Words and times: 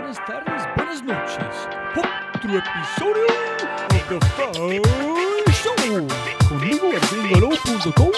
buenas 0.00 0.26
tardes, 0.26 0.62
buenas 0.76 1.02
noches. 1.02 1.68
Otro 2.34 2.58
episodio 2.58 3.26
de 3.90 3.98
The 4.08 4.26
Fry 4.34 4.80
Show. 5.52 6.08
Conmigo 6.48 6.90
en 6.92 7.22
gringolo.com, 7.22 8.10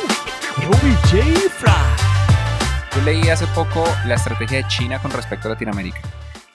Robbie 0.58 0.96
J. 1.10 1.50
Fry. 1.50 2.94
Yo 2.94 3.02
leí 3.04 3.28
hace 3.30 3.46
poco 3.48 3.84
la 4.06 4.14
estrategia 4.14 4.58
de 4.58 4.68
China 4.68 5.00
con 5.00 5.10
respecto 5.10 5.48
a 5.48 5.52
Latinoamérica. 5.52 6.00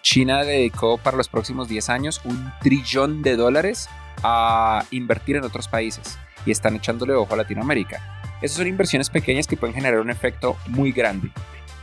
China 0.02 0.44
dedicó 0.44 0.98
para 0.98 1.18
los 1.18 1.28
próximos 1.28 1.68
10 1.68 1.90
años 1.90 2.22
un 2.24 2.52
trillón 2.62 3.22
de 3.22 3.36
dólares 3.36 3.90
a 4.24 4.86
invertir 4.92 5.36
en 5.36 5.44
otros 5.44 5.68
países 5.68 6.18
y 6.46 6.52
están 6.52 6.76
echándole 6.76 7.14
ojo 7.14 7.34
a 7.34 7.38
Latinoamérica. 7.38 8.22
Esas 8.42 8.58
son 8.58 8.68
inversiones 8.68 9.10
pequeñas 9.10 9.46
que 9.46 9.58
pueden 9.58 9.76
generar 9.76 10.00
un 10.00 10.10
efecto 10.10 10.56
muy 10.68 10.92
grande, 10.92 11.32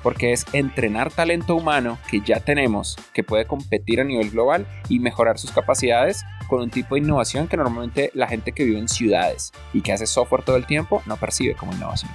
porque 0.05 0.35
es 0.35 0.45
entrenar 0.53 1.11
talento 1.11 1.57
humano 1.57 1.99
que 2.11 2.21
ya 2.21 2.39
tenemos, 2.39 2.97
que 3.15 3.25
puede 3.25 3.47
competir 3.47 4.03
a 4.03 4.05
nivel 4.05 4.31
global 4.31 4.67
y 4.91 4.99
mejorar 4.99 5.39
sus 5.39 5.51
capacidades 5.51 6.25
con 6.47 6.61
un 6.61 6.71
tipo 6.71 6.95
de 6.95 7.01
innovación 7.01 7.49
que 7.49 7.57
normalmente 7.57 8.11
la 8.13 8.29
gente 8.29 8.53
que 8.53 8.65
vive 8.65 8.79
en 8.79 8.89
ciudades 8.89 9.51
y 9.73 9.81
que 9.81 9.93
hace 9.93 10.07
software 10.07 10.45
todo 10.45 10.57
el 10.57 10.67
tiempo 10.67 11.03
no 11.07 11.17
percibe 11.17 11.55
como 11.55 11.73
innovación. 11.73 12.13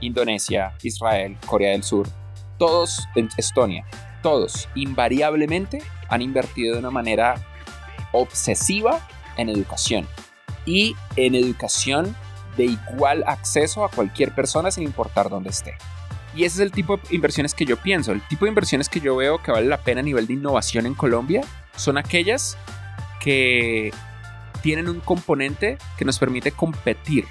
Indonesia, 0.00 0.74
Israel, 0.82 1.38
Corea 1.46 1.70
del 1.70 1.82
Sur, 1.82 2.08
todos, 2.58 3.08
en 3.14 3.30
Estonia, 3.38 3.86
todos 4.22 4.68
invariablemente 4.74 5.82
han 6.10 6.20
invertido 6.20 6.74
de 6.74 6.80
una 6.80 6.90
manera 6.90 7.36
obsesiva 8.12 9.00
en 9.38 9.48
educación 9.48 10.06
y 10.66 10.94
en 11.16 11.34
educación 11.34 12.14
de 12.58 12.64
igual 12.66 13.24
acceso 13.26 13.82
a 13.82 13.90
cualquier 13.90 14.34
persona 14.34 14.70
sin 14.70 14.84
importar 14.84 15.30
dónde 15.30 15.48
esté. 15.48 15.74
Y 16.36 16.44
ese 16.44 16.56
es 16.56 16.60
el 16.60 16.72
tipo 16.72 16.96
de 16.96 17.02
inversiones 17.14 17.54
que 17.54 17.64
yo 17.64 17.76
pienso. 17.76 18.12
El 18.12 18.20
tipo 18.26 18.44
de 18.44 18.50
inversiones 18.50 18.88
que 18.88 19.00
yo 19.00 19.16
veo 19.16 19.42
que 19.42 19.52
vale 19.52 19.66
la 19.66 19.78
pena 19.78 20.00
a 20.00 20.04
nivel 20.04 20.26
de 20.26 20.34
innovación 20.34 20.86
en 20.86 20.94
Colombia 20.94 21.42
son 21.76 21.96
aquellas 21.96 22.58
que 23.20 23.92
tienen 24.62 24.88
un 24.88 25.00
componente 25.00 25.78
que 25.96 26.04
nos 26.04 26.18
permite 26.18 26.50
competir 26.50 27.26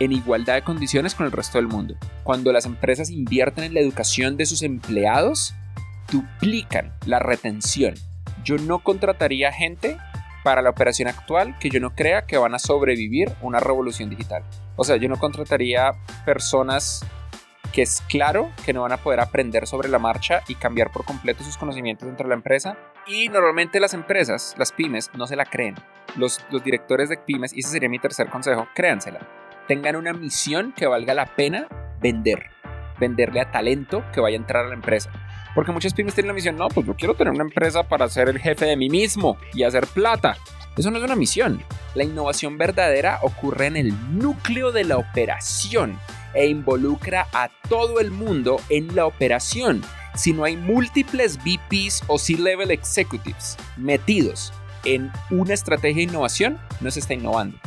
en 0.00 0.12
igualdad 0.12 0.54
de 0.54 0.62
condiciones 0.62 1.14
con 1.14 1.26
el 1.26 1.32
resto 1.32 1.58
del 1.58 1.68
mundo. 1.68 1.94
Cuando 2.24 2.52
las 2.52 2.66
empresas 2.66 3.10
invierten 3.10 3.64
en 3.64 3.74
la 3.74 3.80
educación 3.80 4.36
de 4.36 4.46
sus 4.46 4.62
empleados, 4.62 5.54
duplican 6.10 6.94
la 7.06 7.18
retención. 7.18 7.94
Yo 8.42 8.56
no 8.56 8.78
contrataría 8.80 9.52
gente 9.52 9.98
para 10.42 10.62
la 10.62 10.70
operación 10.70 11.08
actual 11.08 11.58
que 11.58 11.68
yo 11.68 11.80
no 11.80 11.94
crea 11.94 12.26
que 12.26 12.38
van 12.38 12.54
a 12.54 12.58
sobrevivir 12.58 13.30
una 13.42 13.60
revolución 13.60 14.08
digital. 14.08 14.42
O 14.76 14.84
sea, 14.84 14.96
yo 14.96 15.08
no 15.08 15.18
contrataría 15.18 15.92
personas 16.24 17.04
que 17.72 17.82
es 17.82 18.02
claro 18.08 18.50
que 18.64 18.72
no 18.72 18.82
van 18.82 18.92
a 18.92 18.98
poder 18.98 19.20
aprender 19.20 19.66
sobre 19.66 19.88
la 19.88 19.98
marcha 19.98 20.42
y 20.48 20.54
cambiar 20.54 20.90
por 20.90 21.04
completo 21.04 21.44
sus 21.44 21.56
conocimientos 21.56 22.06
dentro 22.06 22.24
de 22.24 22.30
la 22.30 22.34
empresa. 22.34 22.76
Y 23.06 23.28
normalmente 23.28 23.80
las 23.80 23.94
empresas, 23.94 24.54
las 24.58 24.72
pymes, 24.72 25.10
no 25.14 25.26
se 25.26 25.36
la 25.36 25.44
creen. 25.44 25.76
Los, 26.16 26.44
los 26.50 26.62
directores 26.62 27.08
de 27.08 27.16
pymes, 27.16 27.52
y 27.52 27.60
ese 27.60 27.70
sería 27.70 27.88
mi 27.88 27.98
tercer 27.98 28.28
consejo, 28.28 28.68
créansela. 28.74 29.20
Tengan 29.68 29.96
una 29.96 30.12
misión 30.12 30.72
que 30.76 30.86
valga 30.86 31.14
la 31.14 31.26
pena 31.26 31.68
vender. 32.00 32.50
Venderle 32.98 33.40
a 33.40 33.50
talento 33.50 34.04
que 34.12 34.20
vaya 34.20 34.36
a 34.36 34.40
entrar 34.40 34.66
a 34.66 34.68
la 34.68 34.74
empresa. 34.74 35.10
Porque 35.54 35.72
muchas 35.72 35.94
pymes 35.94 36.14
tienen 36.14 36.28
la 36.28 36.34
misión, 36.34 36.56
no, 36.56 36.68
pues 36.68 36.86
yo 36.86 36.94
quiero 36.94 37.14
tener 37.14 37.32
una 37.32 37.44
empresa 37.44 37.82
para 37.82 38.08
ser 38.08 38.28
el 38.28 38.38
jefe 38.38 38.66
de 38.66 38.76
mí 38.76 38.88
mismo 38.88 39.36
y 39.52 39.62
hacer 39.62 39.86
plata. 39.86 40.36
Eso 40.76 40.90
no 40.90 40.98
es 40.98 41.04
una 41.04 41.16
misión. 41.16 41.62
La 41.94 42.04
innovación 42.04 42.56
verdadera 42.56 43.18
ocurre 43.22 43.66
en 43.66 43.76
el 43.76 44.18
núcleo 44.18 44.70
de 44.70 44.84
la 44.84 44.98
operación 44.98 45.98
e 46.34 46.48
involucra 46.48 47.26
a 47.32 47.50
todo 47.68 48.00
el 48.00 48.10
mundo 48.10 48.60
en 48.68 48.94
la 48.94 49.06
operación. 49.06 49.82
Si 50.14 50.32
no 50.32 50.44
hay 50.44 50.56
múltiples 50.56 51.38
VPs 51.38 52.02
o 52.08 52.18
C-Level 52.18 52.70
Executives 52.70 53.56
metidos 53.76 54.52
en 54.84 55.10
una 55.30 55.54
estrategia 55.54 55.96
de 55.96 56.10
innovación, 56.10 56.58
no 56.80 56.90
se 56.90 57.00
está 57.00 57.14
innovando. 57.14 57.58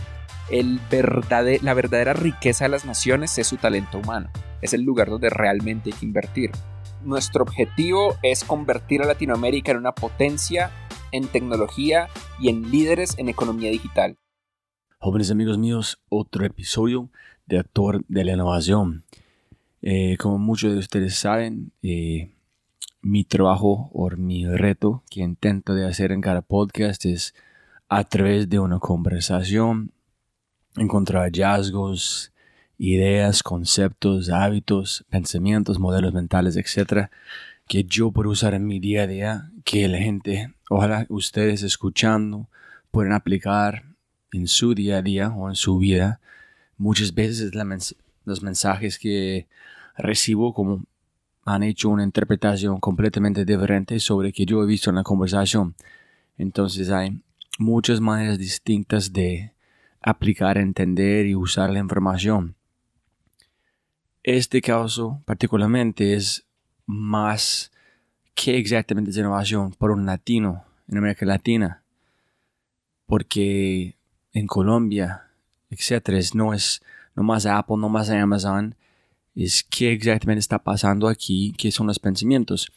La 1.61 1.73
verdadera 1.73 2.13
riqueza 2.13 2.65
de 2.65 2.69
las 2.69 2.85
naciones 2.85 3.37
es 3.37 3.47
su 3.47 3.57
talento 3.57 3.99
humano. 3.99 4.29
Es 4.61 4.73
el 4.73 4.81
lugar 4.81 5.09
donde 5.09 5.29
realmente 5.29 5.91
hay 5.91 5.99
que 5.99 6.05
invertir 6.05 6.51
nuestro 7.03 7.43
objetivo 7.43 8.15
es 8.21 8.43
convertir 8.43 9.01
a 9.01 9.05
Latinoamérica 9.05 9.71
en 9.71 9.77
una 9.77 9.93
potencia 9.93 10.71
en 11.11 11.27
tecnología 11.27 12.07
y 12.39 12.49
en 12.49 12.71
líderes 12.71 13.17
en 13.17 13.29
economía 13.29 13.69
digital. 13.69 14.17
Jóvenes 14.99 15.29
amigos 15.31 15.57
míos, 15.57 15.99
otro 16.09 16.45
episodio 16.45 17.09
de 17.53 17.59
Actor 17.59 18.03
de 18.07 18.25
la 18.25 18.33
Innovación. 18.33 19.03
Eh, 19.83 20.17
como 20.17 20.39
muchos 20.39 20.73
de 20.73 20.79
ustedes 20.79 21.15
saben, 21.15 21.71
eh, 21.83 22.31
mi 23.01 23.23
trabajo 23.23 23.91
o 23.93 24.09
mi 24.17 24.47
reto 24.47 25.03
que 25.09 25.21
intento 25.21 25.75
de 25.75 25.85
hacer 25.85 26.11
en 26.11 26.21
cada 26.21 26.41
podcast 26.41 27.05
es 27.05 27.35
a 27.89 28.03
través 28.05 28.49
de 28.49 28.59
una 28.59 28.79
conversación 28.79 29.91
encontrar 30.77 31.23
hallazgos, 31.23 32.33
ideas, 32.79 33.43
conceptos, 33.43 34.29
hábitos, 34.31 35.05
pensamientos, 35.09 35.77
modelos 35.77 36.11
mentales, 36.11 36.55
etcétera, 36.55 37.11
que 37.67 37.83
yo 37.83 38.11
puedo 38.11 38.31
usar 38.31 38.55
en 38.55 38.65
mi 38.65 38.79
día 38.79 39.03
a 39.03 39.07
día, 39.07 39.51
que 39.63 39.87
la 39.87 39.99
gente, 39.99 40.53
ojalá 40.69 41.05
ustedes 41.09 41.61
escuchando, 41.61 42.47
puedan 42.89 43.13
aplicar 43.13 43.83
en 44.31 44.47
su 44.47 44.73
día 44.73 44.97
a 44.97 45.01
día 45.03 45.29
o 45.29 45.49
en 45.49 45.55
su 45.55 45.77
vida. 45.77 46.19
Muchas 46.83 47.15
veces 47.15 47.53
los 48.25 48.43
mensajes 48.43 48.99
que 48.99 49.47
recibo 49.95 50.53
como 50.53 50.83
han 51.45 51.63
hecho 51.63 51.87
una 51.87 52.03
interpretación 52.03 52.81
completamente 52.81 53.45
diferente 53.45 54.01
sobre 54.01 54.33
que 54.33 54.45
yo 54.45 54.61
he 54.61 54.65
visto 54.65 54.89
en 54.89 54.97
la 54.97 55.03
conversación. 55.03 55.75
Entonces 56.37 56.89
hay 56.89 57.21
muchas 57.57 58.01
maneras 58.01 58.37
distintas 58.37 59.13
de 59.13 59.53
aplicar, 60.01 60.57
entender 60.57 61.25
y 61.25 61.35
usar 61.35 61.69
la 61.69 61.79
información. 61.79 62.53
Este 64.21 64.61
caso 64.61 65.21
particularmente 65.23 66.15
es 66.15 66.45
más 66.85 67.71
que 68.35 68.57
exactamente 68.57 69.11
es 69.11 69.15
innovación 69.15 69.71
por 69.71 69.91
un 69.91 70.05
latino 70.05 70.65
en 70.89 70.97
América 70.97 71.25
Latina. 71.25 71.81
Porque 73.05 73.95
en 74.33 74.47
Colombia, 74.47 75.22
etcétera, 75.73 76.19
no 76.33 76.53
es 76.53 76.81
no 77.15 77.23
más 77.23 77.45
Apple, 77.45 77.77
no 77.77 77.89
más 77.89 78.09
Amazon, 78.09 78.75
es 79.35 79.63
qué 79.63 79.91
exactamente 79.91 80.39
está 80.39 80.59
pasando 80.59 81.07
aquí, 81.07 81.53
qué 81.57 81.71
son 81.71 81.87
los 81.87 81.99
pensamientos. 81.99 82.71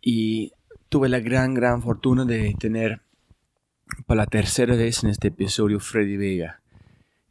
Y 0.00 0.52
tuve 0.88 1.08
la 1.08 1.20
gran, 1.20 1.54
gran 1.54 1.82
fortuna 1.82 2.24
de 2.24 2.54
tener 2.58 3.00
para 4.06 4.22
la 4.22 4.26
tercera 4.26 4.76
vez 4.76 5.02
en 5.02 5.10
este 5.10 5.28
episodio 5.28 5.80
Freddy 5.80 6.16
Vega. 6.16 6.60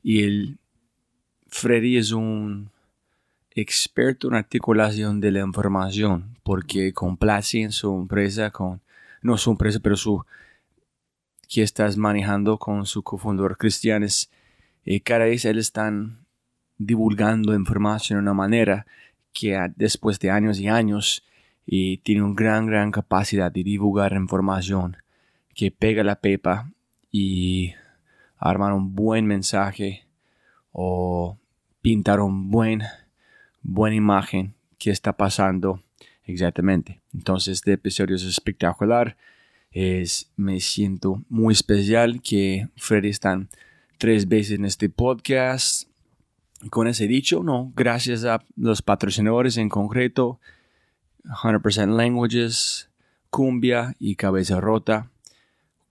Y 0.04 0.24
el 0.24 0.58
Freddy 1.48 1.98
es 1.98 2.12
un 2.12 2.72
experto 3.52 4.28
en 4.28 4.36
articulación 4.36 5.20
de 5.20 5.32
la 5.32 5.40
información 5.40 6.38
porque 6.44 6.94
complace 6.94 7.62
en 7.62 7.72
su 7.72 7.94
empresa 7.96 8.52
con, 8.52 8.82
no 9.22 9.38
su 9.38 9.52
empresa, 9.52 9.80
pero 9.82 9.98
su, 9.98 10.24
que 11.48 11.64
estás 11.64 11.98
manejando 11.98 12.58
con 12.58 12.86
su 12.86 13.04
cofundador 13.04 13.58
Cristianes. 13.58 14.30
Y 14.90 15.02
cada 15.02 15.26
vez 15.26 15.44
están 15.44 16.26
divulgando 16.78 17.54
información 17.54 18.18
de 18.18 18.22
una 18.22 18.34
manera 18.34 18.88
que 19.34 19.60
después 19.76 20.18
de 20.18 20.32
años 20.32 20.62
y 20.62 20.70
años 20.70 21.26
y 21.66 21.98
tiene 21.98 22.24
una 22.24 22.36
gran, 22.36 22.68
gran 22.68 22.92
capacidad 22.92 23.52
de 23.52 23.66
divulgar 23.66 24.14
información 24.14 24.96
que 25.54 25.72
pega 25.72 26.06
la 26.06 26.22
pepa 26.22 26.72
y 27.12 27.74
armar 28.38 28.72
un 28.72 28.96
buen 28.96 29.28
mensaje 29.28 30.06
o 30.72 31.38
pintar 31.82 32.22
un 32.22 32.50
buen 32.50 32.84
buena 33.62 33.98
imagen 33.98 34.54
que 34.78 34.92
está 34.92 35.18
pasando 35.18 35.84
exactamente. 36.24 37.02
Entonces 37.14 37.56
este 37.56 37.74
episodio 37.74 38.16
es 38.16 38.24
espectacular. 38.24 39.18
Es, 39.70 40.32
me 40.38 40.62
siento 40.62 41.24
muy 41.28 41.52
especial 41.52 42.22
que 42.22 42.70
Freddy 42.78 43.10
están 43.10 43.50
tres 43.98 44.28
veces 44.28 44.58
en 44.58 44.66
este 44.66 44.90
podcast. 44.90 45.90
Con 46.70 46.88
ese 46.88 47.08
dicho, 47.08 47.44
no, 47.44 47.72
gracias 47.76 48.26
a 48.26 48.44
los 48.56 48.82
patrocinadores 48.82 49.58
en 49.58 49.70
concreto, 49.70 50.40
100% 51.24 51.96
Languages, 51.96 52.90
Cumbia 53.30 53.96
y 54.00 54.16
Cabeza 54.16 54.60
Rota. 54.60 55.10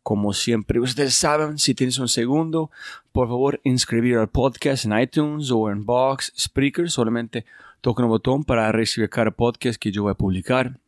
Como 0.03 0.33
siempre, 0.33 0.81
ustedes 0.81 1.15
saben, 1.15 1.59
si 1.59 1.75
tienes 1.75 1.99
un 1.99 2.09
segundo, 2.09 2.71
por 3.13 3.29
favor, 3.29 3.61
inscribir 3.65 4.19
al 4.19 4.29
podcast 4.29 4.85
en 4.85 4.99
iTunes 4.99 5.51
o 5.51 5.71
en 5.71 5.85
Box, 5.85 6.33
Spreaker. 6.39 6.91
Solamente 6.91 7.45
toca 7.81 8.03
un 8.03 8.09
botón 8.09 8.45
para 8.45 8.71
recibir 8.73 9.11
cada 9.11 9.31
podcast 9.31 9.81
que 9.81 9.93
yo 9.93 10.05
voy 10.05 10.13
a 10.13 10.15
publicar. 10.15 10.79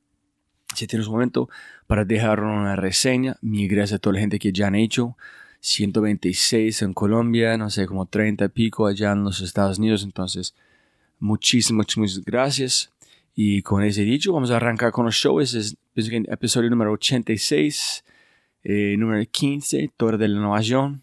Si 0.75 0.87
tienes 0.87 1.09
un 1.09 1.15
momento 1.15 1.49
para 1.87 2.05
dejar 2.05 2.41
una 2.41 2.77
reseña, 2.77 3.37
mi 3.41 3.67
gracias 3.67 3.97
a 3.97 3.99
toda 3.99 4.15
la 4.15 4.21
gente 4.21 4.39
que 4.39 4.53
ya 4.53 4.69
han 4.69 4.77
hecho. 4.77 5.17
126 5.61 6.83
en 6.83 6.95
Colombia, 6.95 7.57
no 7.57 7.71
sé, 7.71 7.87
como 7.87 8.07
30 8.07 8.47
y 8.47 8.49
pico 8.49 8.87
allá 8.87 9.13
en 9.13 9.25
los 9.25 9.41
Estados 9.41 9.79
Unidos. 9.79 10.03
Entonces, 10.03 10.55
muchísimas, 11.19 11.87
muchísimas 11.97 12.25
gracias. 12.25 12.93
Y 13.35 13.63
con 13.63 13.83
ese 13.83 14.03
dicho, 14.03 14.33
vamos 14.33 14.51
a 14.51 14.57
arrancar 14.57 14.93
con 14.93 15.05
los 15.05 15.15
shows. 15.15 15.55
Es, 15.55 15.77
es 15.95 16.09
el 16.09 16.29
episodio 16.31 16.71
número 16.71 16.93
86, 16.93 18.05
eh, 18.65 18.97
número 18.99 19.25
15, 19.31 19.93
Torre 19.97 20.19
de 20.19 20.29
la 20.29 20.39
Innovación. 20.39 21.03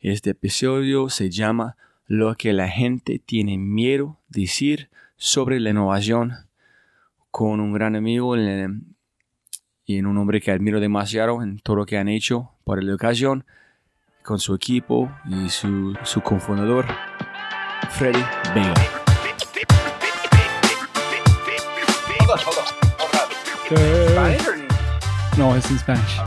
Este 0.00 0.30
episodio 0.30 1.08
se 1.08 1.30
llama 1.30 1.76
Lo 2.06 2.34
que 2.36 2.52
la 2.52 2.68
gente 2.68 3.18
tiene 3.18 3.58
miedo 3.58 4.18
decir 4.28 4.90
sobre 5.16 5.60
la 5.60 5.70
innovación 5.70 6.32
con 7.30 7.60
un 7.60 7.72
gran 7.72 7.96
amigo 7.96 8.36
y 8.36 9.96
en 9.96 10.06
un 10.06 10.18
hombre 10.18 10.40
que 10.40 10.50
admiro 10.50 10.80
demasiado 10.80 11.42
en 11.42 11.58
todo 11.58 11.76
lo 11.76 11.86
que 11.86 11.98
han 11.98 12.08
hecho 12.08 12.50
por 12.64 12.82
la 12.82 12.94
ocasión, 12.94 13.44
con 14.24 14.38
su 14.40 14.54
equipo 14.54 15.12
y 15.28 15.50
su, 15.50 15.94
su 16.02 16.22
cofundador, 16.22 16.86
Freddy 17.90 18.24
Vega. 18.54 18.74
No, 25.36 25.54
es 25.54 25.70
en 25.70 25.78
Spanish. 25.78 26.20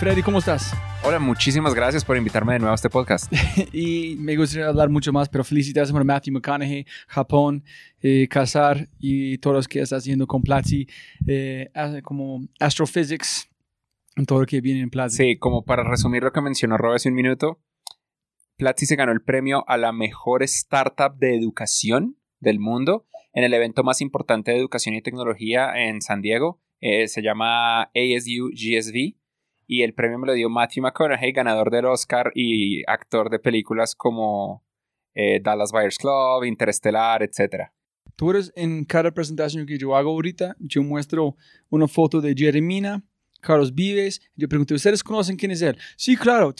Freddy, 0.00 0.22
¿cómo 0.22 0.40
estás? 0.40 0.74
Hola, 1.04 1.20
muchísimas 1.20 1.72
gracias 1.72 2.04
por 2.04 2.16
invitarme 2.16 2.54
de 2.54 2.58
nuevo 2.58 2.72
a 2.72 2.74
este 2.74 2.90
podcast. 2.90 3.32
y 3.72 4.16
me 4.18 4.34
gustaría 4.34 4.66
hablar 4.66 4.88
mucho 4.88 5.12
más, 5.12 5.28
pero 5.28 5.44
felicidades 5.44 5.92
por 5.92 6.02
Matthew 6.02 6.34
McConaughey, 6.34 6.84
Japón, 7.06 7.62
eh, 8.00 8.26
Casar 8.28 8.88
y 8.98 9.38
todos 9.38 9.54
los 9.54 9.68
que 9.68 9.80
estás 9.80 9.98
haciendo 9.98 10.26
con 10.26 10.42
Platzi, 10.42 10.88
eh, 11.28 11.70
como 12.02 12.48
Astrophysics, 12.58 13.48
en 14.16 14.26
todo 14.26 14.40
lo 14.40 14.46
que 14.46 14.60
viene 14.60 14.80
en 14.80 14.90
Platzi. 14.90 15.16
Sí, 15.16 15.38
como 15.38 15.64
para 15.64 15.84
resumir 15.84 16.22
lo 16.22 16.32
que 16.32 16.40
mencionó 16.40 16.76
Rob 16.76 16.94
hace 16.94 17.08
un 17.08 17.14
minuto, 17.14 17.60
Platzi 18.56 18.86
se 18.86 18.96
ganó 18.96 19.12
el 19.12 19.22
premio 19.22 19.64
a 19.68 19.76
la 19.76 19.92
mejor 19.92 20.42
startup 20.42 21.16
de 21.16 21.36
educación 21.36 22.18
del 22.40 22.60
mundo 22.60 23.06
en 23.32 23.44
el 23.44 23.52
evento 23.52 23.82
más 23.82 24.00
importante 24.00 24.52
de 24.52 24.58
educación 24.58 24.94
y 24.94 25.02
tecnología 25.02 25.72
en 25.74 26.00
San 26.00 26.22
Diego. 26.22 26.60
Eh, 26.80 27.08
se 27.08 27.22
llama 27.22 27.82
ASU 27.82 28.50
GSV 28.52 29.16
y 29.66 29.82
el 29.82 29.94
premio 29.94 30.18
me 30.18 30.26
lo 30.26 30.34
dio 30.34 30.48
Matthew 30.48 30.82
McConaughey, 30.82 31.32
ganador 31.32 31.70
del 31.70 31.86
Oscar 31.86 32.30
y 32.34 32.82
actor 32.88 33.30
de 33.30 33.38
películas 33.38 33.94
como 33.94 34.64
eh, 35.14 35.40
Dallas 35.42 35.72
Buyers 35.72 35.98
Club, 35.98 36.44
Interestelar, 36.44 37.22
etc. 37.22 37.70
Tú 38.16 38.30
eres 38.30 38.52
en 38.54 38.84
cada 38.84 39.10
presentación 39.12 39.66
que 39.66 39.78
yo 39.78 39.96
hago 39.96 40.10
ahorita, 40.10 40.54
yo 40.60 40.82
muestro 40.82 41.36
una 41.70 41.88
foto 41.88 42.20
de 42.20 42.34
Jeremina, 42.36 43.02
Carlos 43.44 43.74
Vives. 43.74 44.20
Yo 44.34 44.48
pregunto, 44.48 44.74
¿ustedes 44.74 45.04
conocen 45.04 45.36
quién 45.36 45.52
es 45.52 45.62
él? 45.62 45.76
Sí, 45.96 46.16
claro. 46.16 46.54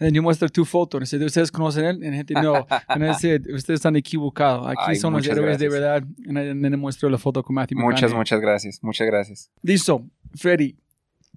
Y 0.00 0.12
yo 0.12 0.22
muestro 0.22 0.48
tu 0.48 0.64
foto. 0.64 0.98
¿Ustedes 0.98 1.52
conocen 1.52 1.84
él? 1.84 1.98
Y 2.02 2.10
la 2.10 2.16
gente, 2.16 2.34
no. 2.34 2.66
ustedes 3.54 3.68
están 3.68 3.96
equivocados. 3.96 4.66
Aquí 4.66 4.96
son 4.96 5.12
los 5.12 5.26
héroes 5.26 5.58
de 5.58 5.68
verdad. 5.68 6.02
Y 6.18 6.32
le 6.32 6.76
muestro 6.76 7.08
la 7.08 7.18
foto 7.18 7.42
con 7.42 7.54
Matthew 7.54 7.78
Muchas, 7.78 8.12
muchas 8.12 8.40
gracias. 8.40 8.82
Muchas 8.82 9.06
gracias. 9.06 9.50
Listo. 9.62 10.04
Freddy, 10.34 10.76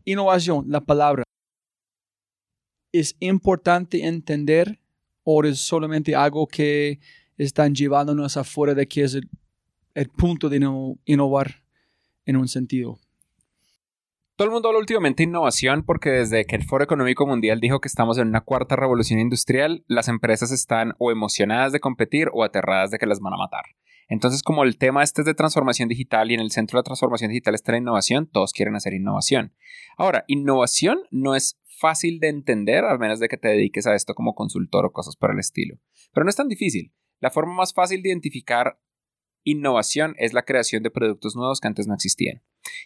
innovación, 0.05 0.65
la 0.67 0.81
palabra. 0.81 1.23
¿Es 2.91 3.15
importante 3.19 4.05
entender 4.05 4.79
o 5.23 5.44
es 5.44 5.59
solamente 5.59 6.15
algo 6.15 6.47
que 6.47 7.00
están 7.38 7.73
llevándonos 7.73 8.38
afuera 8.38 8.73
de 8.73 8.88
que 8.88 9.03
es 9.03 9.15
el, 9.95 10.09
punto 10.09 10.47
de 10.50 10.57
innovar 11.05 11.63
en 12.25 12.35
un 12.35 12.47
sentido? 12.47 13.00
Todo 14.35 14.47
el 14.47 14.51
mundo 14.51 14.68
habla 14.68 14.80
últimamente 14.80 15.21
de 15.21 15.30
innovación 15.30 15.83
porque 15.83 16.09
desde 16.09 16.45
que 16.45 16.56
el 16.56 16.63
Foro 16.63 16.83
Económico 16.83 17.27
Mundial 17.27 17.59
dijo 17.59 17.80
que 17.80 17.88
estamos 17.88 18.18
en 18.18 18.30
una 18.30 18.41
cuarta 18.41 18.75
revolución 18.75 19.19
industrial, 19.19 19.85
las 19.88 20.07
empresas 20.07 20.51
están 20.51 20.95
o 20.97 21.12
emocionadas 21.12 21.71
de 21.71 21.80
competir 21.80 22.30
o 22.33 22.44
aterradas 22.44 22.89
de 22.89 22.97
que 22.97 23.06
las 23.06 23.19
van 23.19 23.35
a 23.35 23.38
matar. 23.38 23.62
Entonces, 24.09 24.41
como 24.41 24.63
el 24.63 24.80
tema 24.80 25.03
este 25.03 25.21
es 25.21 25.27
de 25.27 25.35
transformación 25.35 25.88
digital 25.88 26.31
y 26.31 26.33
en 26.33 26.39
el 26.39 26.50
centro 26.50 26.77
de 26.77 26.80
la 26.80 26.83
transformación 26.83 27.30
digital 27.30 27.53
está 27.53 27.74
la 27.74 27.77
innovación, 27.77 28.25
todos 28.25 28.53
quieren 28.53 28.75
hacer 28.75 28.95
innovación. 28.95 29.53
Ahora, 29.97 30.25
innovación 30.25 31.03
no 31.12 31.36
es 31.36 31.59
fácil 31.79 32.19
de 32.19 32.29
entender, 32.29 32.86
al 32.86 32.97
menos 32.97 33.19
de 33.19 33.27
que 33.27 33.38
te 33.38 33.50
dediques 33.50 33.86
a 33.86 33.94
esto 33.94 34.15
como 34.15 34.33
consultor 34.33 34.83
o 34.83 34.91
cosas 34.91 35.15
por 35.15 35.31
el 35.31 35.38
estilo. 35.38 35.77
Pero 36.12 36.24
no 36.24 36.31
es 36.31 36.36
tan 36.36 36.47
difícil. 36.47 36.91
La 37.19 37.29
forma 37.29 37.53
más 37.53 37.71
fácil 37.71 38.01
de 38.01 38.09
identificar 38.09 38.79
innovación 39.44 40.15
es 40.18 40.33
la 40.33 40.41
creación 40.41 40.81
de 40.81 40.89
productos 40.89 41.36
nuevos 41.36 41.59
que 41.59 41.68
antes 41.68 41.86
no 41.86 41.94
existían. 41.94 42.41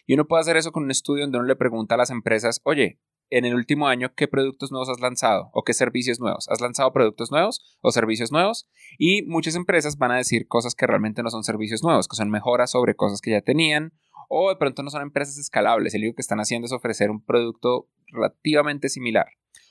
Y 0.06 0.14
uno 0.14 0.26
puede 0.26 0.40
hacer 0.40 0.56
eso 0.56 0.72
con 0.72 0.84
un 0.84 0.90
estudio 0.90 1.24
donde 1.24 1.38
uno 1.38 1.46
le 1.46 1.56
pregunta 1.56 1.94
a 1.94 1.98
las 1.98 2.10
empresas, 2.10 2.60
oye, 2.64 2.98
en 3.30 3.44
el 3.44 3.54
último 3.54 3.88
año 3.88 4.14
qué 4.14 4.26
productos 4.26 4.70
nuevos 4.72 4.88
has 4.88 5.00
lanzado 5.00 5.50
o 5.52 5.62
qué 5.62 5.74
servicios 5.74 6.20
nuevos. 6.20 6.48
¿Has 6.48 6.60
lanzado 6.60 6.92
productos 6.92 7.30
nuevos 7.30 7.78
o 7.80 7.92
servicios 7.92 8.32
nuevos? 8.32 8.68
Y 8.98 9.22
muchas 9.22 9.54
empresas 9.54 9.98
van 9.98 10.12
a 10.12 10.16
decir 10.16 10.48
cosas 10.48 10.74
que 10.74 10.86
realmente 10.86 11.22
no 11.22 11.30
son 11.30 11.44
servicios 11.44 11.82
nuevos, 11.82 12.08
que 12.08 12.16
son 12.16 12.30
mejoras 12.30 12.70
sobre 12.70 12.94
cosas 12.94 13.20
que 13.20 13.32
ya 13.32 13.42
tenían 13.42 13.92
o 14.28 14.50
de 14.50 14.56
pronto 14.56 14.82
no 14.82 14.90
son 14.90 15.02
empresas 15.02 15.38
escalables. 15.38 15.94
El 15.94 16.02
único 16.02 16.16
que 16.16 16.22
están 16.22 16.40
haciendo 16.40 16.66
es 16.66 16.72
ofrecer 16.72 17.10
un 17.10 17.24
producto 17.24 17.88
relativamente 18.08 18.88
similar. 18.88 19.26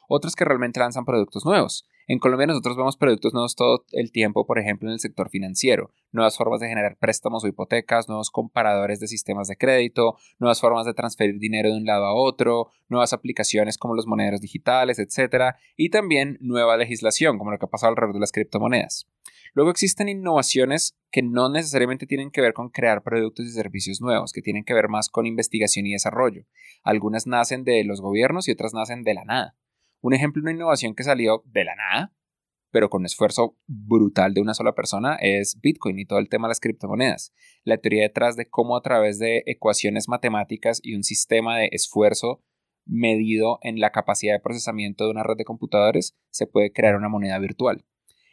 Otros 0.09 0.35
que 0.35 0.45
realmente 0.45 0.79
lanzan 0.79 1.05
productos 1.05 1.45
nuevos. 1.45 1.87
En 2.09 2.19
Colombia 2.19 2.47
nosotros 2.47 2.77
vemos 2.77 2.95
productos 2.95 3.33
nuevos 3.33 3.57
todo 3.57 3.83
el 3.91 4.13
tiempo, 4.13 4.45
por 4.45 4.59
ejemplo, 4.59 4.87
en 4.87 4.93
el 4.93 4.99
sector 5.01 5.29
financiero, 5.29 5.91
nuevas 6.13 6.37
formas 6.37 6.61
de 6.61 6.69
generar 6.69 6.95
préstamos 6.97 7.43
o 7.43 7.47
hipotecas, 7.47 8.07
nuevos 8.07 8.31
comparadores 8.31 9.01
de 9.01 9.09
sistemas 9.09 9.49
de 9.49 9.57
crédito, 9.57 10.15
nuevas 10.39 10.61
formas 10.61 10.85
de 10.85 10.93
transferir 10.93 11.37
dinero 11.37 11.69
de 11.69 11.75
un 11.75 11.85
lado 11.85 12.05
a 12.05 12.15
otro, 12.15 12.69
nuevas 12.87 13.11
aplicaciones 13.11 13.77
como 13.77 13.93
los 13.93 14.07
monederos 14.07 14.39
digitales, 14.39 14.99
etc. 14.99 15.55
Y 15.75 15.89
también 15.89 16.37
nueva 16.39 16.77
legislación, 16.77 17.37
como 17.37 17.51
lo 17.51 17.59
que 17.59 17.65
ha 17.65 17.69
pasado 17.69 17.89
alrededor 17.89 18.13
de 18.13 18.21
las 18.21 18.31
criptomonedas. 18.31 19.05
Luego 19.53 19.69
existen 19.69 20.07
innovaciones 20.07 20.95
que 21.11 21.23
no 21.23 21.49
necesariamente 21.49 22.05
tienen 22.05 22.31
que 22.31 22.39
ver 22.39 22.53
con 22.53 22.69
crear 22.69 23.03
productos 23.03 23.47
y 23.47 23.51
servicios 23.51 23.99
nuevos, 23.99 24.31
que 24.31 24.41
tienen 24.41 24.63
que 24.63 24.73
ver 24.73 24.87
más 24.87 25.09
con 25.09 25.25
investigación 25.25 25.85
y 25.85 25.91
desarrollo. 25.91 26.45
Algunas 26.83 27.27
nacen 27.27 27.65
de 27.65 27.83
los 27.83 27.99
gobiernos 27.99 28.47
y 28.47 28.51
otras 28.51 28.73
nacen 28.73 29.03
de 29.03 29.13
la 29.13 29.25
nada. 29.25 29.55
Un 30.01 30.13
ejemplo 30.13 30.41
de 30.41 30.45
una 30.45 30.51
innovación 30.51 30.95
que 30.95 31.03
salió 31.03 31.43
de 31.45 31.65
la 31.65 31.75
nada, 31.75 32.13
pero 32.71 32.89
con 32.89 33.05
esfuerzo 33.05 33.57
brutal 33.65 34.33
de 34.33 34.41
una 34.41 34.53
sola 34.53 34.73
persona, 34.73 35.15
es 35.19 35.59
Bitcoin 35.61 35.99
y 35.99 36.05
todo 36.05 36.19
el 36.19 36.29
tema 36.29 36.47
de 36.47 36.51
las 36.51 36.59
criptomonedas. 36.59 37.33
La 37.63 37.77
teoría 37.77 38.03
detrás 38.03 38.35
de 38.35 38.49
cómo 38.49 38.75
a 38.75 38.81
través 38.81 39.19
de 39.19 39.43
ecuaciones 39.45 40.07
matemáticas 40.07 40.79
y 40.83 40.95
un 40.95 41.03
sistema 41.03 41.57
de 41.57 41.69
esfuerzo 41.71 42.43
medido 42.85 43.59
en 43.61 43.79
la 43.79 43.91
capacidad 43.91 44.33
de 44.33 44.39
procesamiento 44.39 45.05
de 45.05 45.11
una 45.11 45.23
red 45.23 45.37
de 45.37 45.45
computadores 45.45 46.15
se 46.29 46.47
puede 46.47 46.71
crear 46.71 46.95
una 46.95 47.09
moneda 47.09 47.37
virtual. 47.39 47.85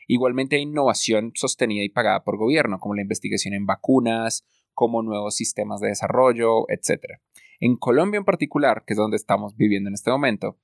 Igualmente 0.06 0.56
hay 0.56 0.62
innovación 0.62 1.32
sostenida 1.34 1.82
y 1.82 1.88
pagada 1.88 2.24
por 2.24 2.36
gobierno, 2.36 2.78
como 2.78 2.94
la 2.94 3.02
investigación 3.02 3.54
en 3.54 3.66
vacunas, 3.66 4.46
como 4.74 5.02
nuevos 5.02 5.36
sistemas 5.36 5.80
de 5.80 5.88
desarrollo, 5.88 6.68
etc. 6.68 7.20
En 7.60 7.76
Colombia 7.76 8.18
en 8.18 8.24
particular, 8.24 8.84
que 8.86 8.92
es 8.92 8.98
donde 8.98 9.16
estamos 9.16 9.56
viviendo 9.56 9.88
en 9.88 9.94
este 9.94 10.10
momento, 10.10 10.58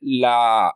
la, 0.00 0.74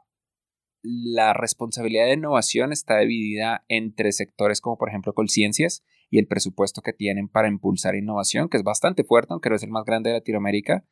la 0.82 1.32
responsabilidad 1.32 2.06
de 2.06 2.14
innovación 2.14 2.72
está 2.72 2.98
dividida 2.98 3.64
entre 3.68 4.12
sectores 4.12 4.60
como 4.60 4.78
por 4.78 4.88
ejemplo 4.88 5.14
Colciencias 5.14 5.84
y 6.10 6.18
el 6.18 6.26
presupuesto 6.26 6.82
que 6.82 6.92
tienen 6.92 7.28
para 7.28 7.48
impulsar 7.48 7.94
innovación, 7.94 8.48
que 8.48 8.56
es 8.56 8.64
bastante 8.64 9.04
fuerte, 9.04 9.32
aunque 9.32 9.48
no 9.48 9.56
es 9.56 9.62
el 9.62 9.70
más 9.70 9.84
grande 9.84 10.10
de 10.10 10.16
Latinoamérica, 10.16 10.84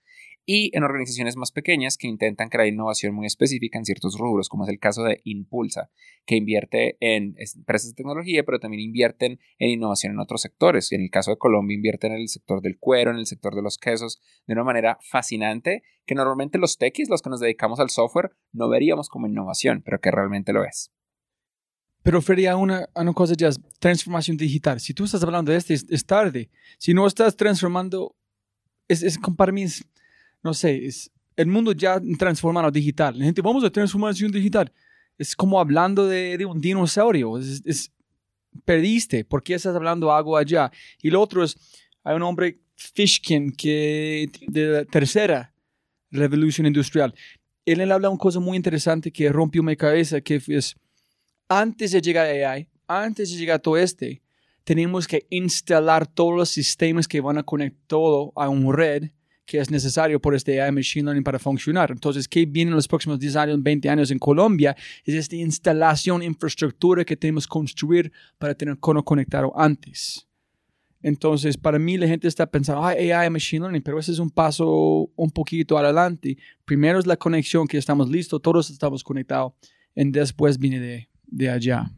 y 0.51 0.75
en 0.75 0.83
organizaciones 0.83 1.37
más 1.37 1.53
pequeñas 1.53 1.99
que 1.99 2.07
intentan 2.07 2.49
crear 2.49 2.67
innovación 2.67 3.15
muy 3.15 3.27
específica 3.27 3.77
en 3.77 3.85
ciertos 3.85 4.17
rubros, 4.17 4.49
como 4.49 4.65
es 4.65 4.71
el 4.71 4.79
caso 4.79 5.03
de 5.03 5.21
Impulsa, 5.25 5.91
que 6.25 6.37
invierte 6.37 6.97
en 7.01 7.37
empresas 7.37 7.91
de 7.91 7.97
tecnología, 7.97 8.45
pero 8.45 8.59
también 8.59 8.81
invierten 8.81 9.41
en 9.59 9.69
innovación 9.69 10.15
en 10.15 10.21
otros 10.21 10.41
sectores. 10.41 10.91
En 10.93 11.03
el 11.03 11.11
caso 11.11 11.33
de 11.33 11.37
Colombia, 11.37 11.75
invierten 11.75 12.13
en 12.13 12.21
el 12.23 12.29
sector 12.29 12.63
del 12.63 12.79
cuero, 12.79 13.11
en 13.11 13.19
el 13.19 13.27
sector 13.27 13.55
de 13.55 13.61
los 13.61 13.77
quesos, 13.77 14.23
de 14.47 14.55
una 14.55 14.65
manera 14.65 14.99
fascinante, 15.03 15.83
que 16.07 16.15
normalmente 16.15 16.57
los 16.57 16.79
techis, 16.79 17.11
los 17.11 17.21
que 17.21 17.29
nos 17.29 17.41
dedicamos 17.41 17.79
al 17.79 17.91
software, 17.91 18.31
no 18.51 18.71
veríamos 18.71 19.11
como 19.11 19.27
innovación, 19.27 19.83
pero 19.85 20.01
que 20.01 20.11
realmente 20.11 20.55
lo 20.55 20.65
es. 20.65 20.91
Pero 22.03 22.23
Freddy, 22.23 22.47
una, 22.47 22.89
una 22.95 23.13
cosa 23.13 23.35
ya 23.37 23.49
es 23.49 23.61
transformación 23.81 24.39
digital. 24.39 24.81
Si 24.81 24.95
tú 24.95 25.05
estás 25.05 25.23
hablando 25.23 25.53
de 25.53 25.59
este, 25.59 25.75
es, 25.75 26.07
tarde. 26.07 26.49
Si 26.79 26.95
no 26.95 27.07
estás 27.07 27.37
transformando, 27.37 28.17
es, 28.89 29.03
es 29.03 29.19
para 29.37 29.53
mí 29.53 29.67
no 30.49 30.55
sé, 30.55 30.87
es, 30.87 31.11
el 31.37 31.47
mundo 31.47 31.73
ya 31.73 32.01
transformado 32.19 32.71
digital. 32.71 33.17
La 33.19 33.27
gente, 33.27 33.43
vamos 33.43 33.63
a 33.63 33.71
transformación 33.71 34.33
digital. 34.33 34.73
Es 35.17 35.37
como 35.37 35.61
hablando 35.61 36.07
de, 36.07 36.39
de 36.39 36.45
un 36.45 36.61
dinosaurio. 36.61 37.39
Es, 37.39 37.63
es, 37.65 37.93
perdiste. 38.65 39.25
¿Por 39.25 39.43
qué 39.43 39.55
estás 39.55 39.77
hablando 39.77 40.13
algo 40.13 40.37
allá? 40.37 40.71
Y 41.03 41.11
lo 41.11 41.21
otro 41.21 41.45
es, 41.45 41.57
hay 42.03 42.17
un 42.17 42.23
hombre, 42.23 42.59
Fishkin, 42.77 43.53
que 43.53 44.31
de 44.47 44.67
la 44.67 44.85
tercera 44.85 45.53
revolución 46.11 46.67
industrial. 46.67 47.15
Él, 47.65 47.81
él 47.81 47.93
habla 47.93 48.09
una 48.09 48.19
cosa 48.19 48.41
muy 48.41 48.57
interesante 48.57 49.13
que 49.13 49.29
rompió 49.31 49.63
mi 49.63 49.77
cabeza, 49.77 50.21
que 50.21 50.43
es, 50.47 50.75
antes 51.47 51.93
de 51.93 52.01
llegar 52.01 52.27
a 52.27 52.53
AI, 52.53 52.69
antes 52.87 53.31
de 53.31 53.37
llegar 53.37 53.57
a 53.57 53.59
todo 53.59 53.77
este, 53.77 54.23
tenemos 54.65 55.07
que 55.07 55.27
instalar 55.31 56.07
todos 56.07 56.35
los 56.35 56.49
sistemas 56.49 57.07
que 57.07 57.21
van 57.21 57.39
a 57.39 57.43
conectar 57.43 57.81
todo 57.87 58.33
a 58.35 58.49
una 58.49 58.75
red 58.75 59.11
que 59.49 59.59
es 59.59 59.71
necesario 59.71 60.21
por 60.21 60.35
este 60.35 60.61
AI 60.61 60.71
Machine 60.73 61.07
Learning 61.07 61.25
para 61.25 61.39
funcionar. 61.39 61.91
Entonces, 61.91 62.29
¿qué 62.29 62.45
viene 62.45 62.69
en 62.69 62.75
los 62.77 62.87
próximos 62.87 63.19
10 63.19 63.37
años, 63.37 63.63
20 63.63 63.89
años 63.89 64.11
en 64.11 64.19
Colombia? 64.19 64.77
Es 65.05 65.15
esta 65.15 65.37
instalación, 65.37 66.23
infraestructura 66.23 67.03
que 67.03 67.17
tenemos 67.17 67.47
que 67.47 67.53
construir 67.53 68.13
para 68.37 68.55
tener 68.55 68.79
cono 68.79 69.03
conectado 69.03 69.51
antes. 69.59 70.29
Entonces, 71.01 71.57
para 71.57 71.79
mí 71.79 71.97
la 71.97 72.07
gente 72.07 72.29
está 72.29 72.45
pensando, 72.47 72.85
ah, 72.85 72.91
AI, 72.91 73.31
Machine 73.31 73.63
Learning, 73.63 73.81
pero 73.81 73.99
ese 73.99 74.13
es 74.13 74.19
un 74.19 74.29
paso 74.29 75.11
un 75.17 75.31
poquito 75.31 75.79
adelante. 75.79 76.37
Primero 76.67 76.99
es 76.99 77.07
la 77.07 77.17
conexión, 77.17 77.67
que 77.67 77.79
estamos 77.79 78.11
listos, 78.11 78.43
todos 78.43 78.69
estamos 78.69 79.03
conectados, 79.03 79.55
y 79.95 80.11
después 80.11 80.59
viene 80.59 80.79
de, 80.79 81.09
de 81.23 81.49
allá. 81.49 81.91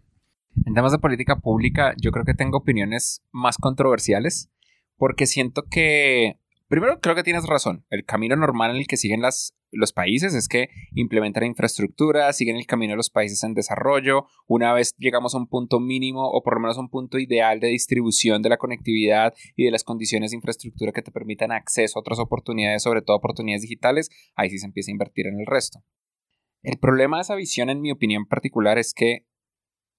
En 0.67 0.75
temas 0.75 0.93
de 0.93 0.99
política 0.99 1.41
pública, 1.41 1.95
yo 2.01 2.13
creo 2.13 2.25
que 2.25 2.35
tengo 2.35 2.59
opiniones 2.59 3.25
más 3.33 3.57
controversiales, 3.57 4.49
porque 4.97 5.27
siento 5.27 5.65
que 5.69 6.40
Primero, 6.71 7.01
creo 7.01 7.17
que 7.17 7.25
tienes 7.25 7.47
razón. 7.47 7.85
El 7.91 8.05
camino 8.05 8.37
normal 8.37 8.71
en 8.71 8.77
el 8.77 8.87
que 8.87 8.97
siguen 8.97 9.23
los 9.23 9.93
países 9.93 10.35
es 10.35 10.47
que 10.47 10.69
implementan 10.95 11.43
infraestructura, 11.43 12.33
siguen 12.33 12.55
el 12.55 12.67
camino 12.67 12.93
de 12.93 12.97
los 12.97 13.11
países 13.11 13.43
en 13.43 13.55
desarrollo. 13.55 14.27
Una 14.47 14.73
vez 14.73 14.95
llegamos 14.97 15.35
a 15.35 15.39
un 15.39 15.49
punto 15.49 15.81
mínimo 15.81 16.31
o 16.31 16.45
por 16.45 16.55
lo 16.55 16.61
menos 16.61 16.79
a 16.79 16.81
un 16.81 16.89
punto 16.89 17.19
ideal 17.19 17.59
de 17.59 17.67
distribución 17.67 18.41
de 18.41 18.51
la 18.51 18.57
conectividad 18.57 19.35
y 19.57 19.65
de 19.65 19.73
las 19.73 19.83
condiciones 19.83 20.31
de 20.31 20.37
infraestructura 20.37 20.93
que 20.93 21.03
te 21.03 21.11
permitan 21.11 21.51
acceso 21.51 21.99
a 21.99 22.03
otras 22.03 22.21
oportunidades, 22.21 22.85
sobre 22.85 23.03
todo 23.03 23.17
oportunidades 23.17 23.63
digitales, 23.63 24.09
ahí 24.37 24.49
sí 24.49 24.61
se 24.61 24.67
empieza 24.67 24.93
a 24.93 24.95
invertir 24.95 25.27
en 25.27 25.41
el 25.41 25.47
resto. 25.47 25.83
El 26.63 26.79
problema 26.79 27.17
de 27.17 27.23
esa 27.23 27.35
visión, 27.35 27.69
en 27.69 27.81
mi 27.81 27.91
opinión 27.91 28.27
particular, 28.27 28.79
es 28.79 28.95
que 28.95 29.27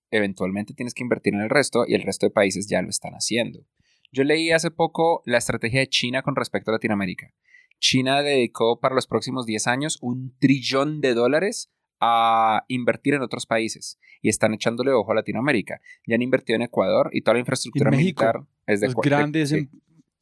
eventualmente 0.10 0.74
tienes 0.74 0.94
que 0.94 1.04
invertir 1.04 1.34
en 1.34 1.42
el 1.42 1.50
resto 1.50 1.84
y 1.86 1.96
el 1.96 2.04
resto 2.04 2.28
de 2.28 2.32
países 2.32 2.70
ya 2.70 2.82
lo 2.82 2.88
están 2.88 3.12
haciendo. 3.12 3.66
Yo 4.14 4.26
leí 4.26 4.52
hace 4.52 4.72
poco 4.72 5.24
la 5.26 5.38
estrategia 5.38 5.80
de 5.80 5.88
China 5.88 6.22
con 6.22 6.36
respecto 6.36 6.70
a 6.70 6.74
Latinoamérica. 6.74 7.34
China 7.80 8.22
dedicó 8.22 8.80
para 8.80 8.94
los 8.94 9.08
próximos 9.08 9.46
10 9.46 9.68
años 9.68 9.98
un 10.02 10.36
trillón 10.38 11.00
de 11.00 11.14
dólares 11.14 11.72
a 12.02 12.66
invertir 12.68 13.14
en 13.14 13.22
otros 13.22 13.46
países 13.46 14.00
y 14.22 14.28
están 14.28 14.54
echándole 14.54 14.92
ojo 14.92 15.14
a 15.14 15.16
Latinoamérica. 15.16 15.80
Ya 16.06 16.16
han 16.16 16.22
invertido 16.22 16.58
en 16.58 16.64
Ecuador 16.64 17.10
y 17.14 17.22
toda 17.22 17.36
la 17.36 17.40
infraestructura 17.40 17.90
militar 17.90 18.44
es 18.68 18.82
de 18.82 18.88
Los 18.88 18.96
grandes 18.98 19.56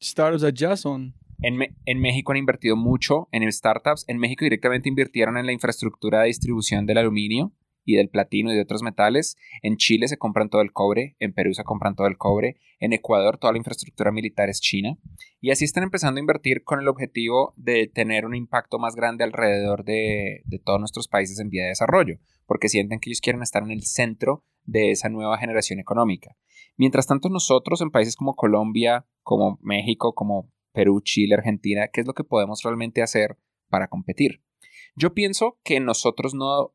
startups 0.00 0.44
allá 0.44 0.76
son. 0.76 1.14
En, 1.42 1.58
en, 1.84 2.00
México 2.00 2.32
han 2.32 2.38
invertido 2.38 2.76
mucho 2.76 3.28
en 3.32 3.50
startups. 3.50 4.04
En 4.08 4.18
México 4.18 4.44
directamente 4.44 4.88
invirtieron 4.88 5.36
en 5.36 5.46
la 5.46 5.52
infraestructura 5.52 6.20
de 6.20 6.26
distribución 6.26 6.86
del 6.86 6.98
aluminio 6.98 7.52
y 7.94 7.96
del 7.96 8.08
platino 8.08 8.52
y 8.52 8.54
de 8.54 8.62
otros 8.62 8.82
metales. 8.82 9.36
En 9.62 9.76
Chile 9.76 10.08
se 10.08 10.16
compran 10.16 10.48
todo 10.48 10.62
el 10.62 10.72
cobre, 10.72 11.16
en 11.18 11.32
Perú 11.32 11.54
se 11.54 11.64
compran 11.64 11.94
todo 11.94 12.06
el 12.06 12.16
cobre, 12.16 12.56
en 12.78 12.92
Ecuador 12.92 13.38
toda 13.38 13.52
la 13.52 13.58
infraestructura 13.58 14.12
militar 14.12 14.48
es 14.48 14.60
china. 14.60 14.96
Y 15.40 15.50
así 15.50 15.64
están 15.64 15.82
empezando 15.82 16.18
a 16.18 16.22
invertir 16.22 16.64
con 16.64 16.80
el 16.80 16.88
objetivo 16.88 17.54
de 17.56 17.86
tener 17.86 18.26
un 18.26 18.34
impacto 18.34 18.78
más 18.78 18.94
grande 18.94 19.24
alrededor 19.24 19.84
de, 19.84 20.42
de 20.44 20.58
todos 20.58 20.78
nuestros 20.80 21.08
países 21.08 21.38
en 21.40 21.50
vía 21.50 21.64
de 21.64 21.70
desarrollo, 21.70 22.18
porque 22.46 22.68
sienten 22.68 23.00
que 23.00 23.10
ellos 23.10 23.20
quieren 23.20 23.42
estar 23.42 23.62
en 23.62 23.70
el 23.70 23.82
centro 23.82 24.44
de 24.64 24.90
esa 24.90 25.08
nueva 25.08 25.38
generación 25.38 25.80
económica. 25.80 26.36
Mientras 26.76 27.06
tanto 27.06 27.28
nosotros 27.28 27.80
en 27.80 27.90
países 27.90 28.16
como 28.16 28.34
Colombia, 28.34 29.06
como 29.22 29.58
México, 29.62 30.14
como 30.14 30.50
Perú, 30.72 31.00
Chile, 31.02 31.34
Argentina, 31.34 31.88
¿qué 31.92 32.00
es 32.00 32.06
lo 32.06 32.14
que 32.14 32.24
podemos 32.24 32.62
realmente 32.62 33.02
hacer 33.02 33.36
para 33.68 33.88
competir? 33.88 34.42
Yo 34.94 35.14
pienso 35.14 35.58
que 35.62 35.80
nosotros 35.80 36.34
no 36.34 36.72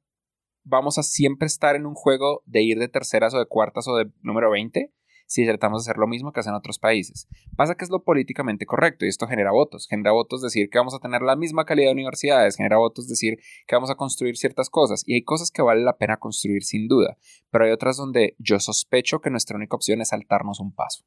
vamos 0.65 0.97
a 0.97 1.03
siempre 1.03 1.45
estar 1.45 1.75
en 1.75 1.85
un 1.85 1.93
juego 1.93 2.43
de 2.45 2.63
ir 2.63 2.79
de 2.79 2.89
terceras 2.89 3.33
o 3.33 3.39
de 3.39 3.45
cuartas 3.45 3.87
o 3.87 3.95
de 3.95 4.11
número 4.21 4.51
20 4.51 4.91
si 5.27 5.45
tratamos 5.45 5.83
de 5.83 5.89
hacer 5.89 5.99
lo 5.99 6.07
mismo 6.07 6.31
que 6.31 6.39
hacen 6.39 6.53
otros 6.53 6.77
países. 6.77 7.27
Pasa 7.55 7.75
que 7.75 7.83
es 7.83 7.89
lo 7.89 8.03
políticamente 8.03 8.65
correcto 8.65 9.05
y 9.05 9.09
esto 9.09 9.27
genera 9.27 9.51
votos. 9.51 9.87
Genera 9.87 10.11
votos 10.11 10.41
decir 10.41 10.69
que 10.69 10.77
vamos 10.77 10.93
a 10.93 10.99
tener 10.99 11.21
la 11.21 11.35
misma 11.35 11.65
calidad 11.65 11.87
de 11.87 11.93
universidades, 11.93 12.57
genera 12.57 12.77
votos 12.77 13.07
decir 13.07 13.39
que 13.65 13.75
vamos 13.75 13.89
a 13.89 13.95
construir 13.95 14.37
ciertas 14.37 14.69
cosas 14.69 15.03
y 15.05 15.15
hay 15.15 15.23
cosas 15.23 15.49
que 15.49 15.61
vale 15.61 15.81
la 15.81 15.97
pena 15.97 16.17
construir 16.17 16.63
sin 16.63 16.87
duda, 16.87 17.17
pero 17.49 17.65
hay 17.65 17.71
otras 17.71 17.97
donde 17.97 18.35
yo 18.37 18.59
sospecho 18.59 19.19
que 19.19 19.31
nuestra 19.31 19.57
única 19.57 19.75
opción 19.75 20.01
es 20.01 20.09
saltarnos 20.09 20.59
un 20.59 20.73
paso. 20.73 21.05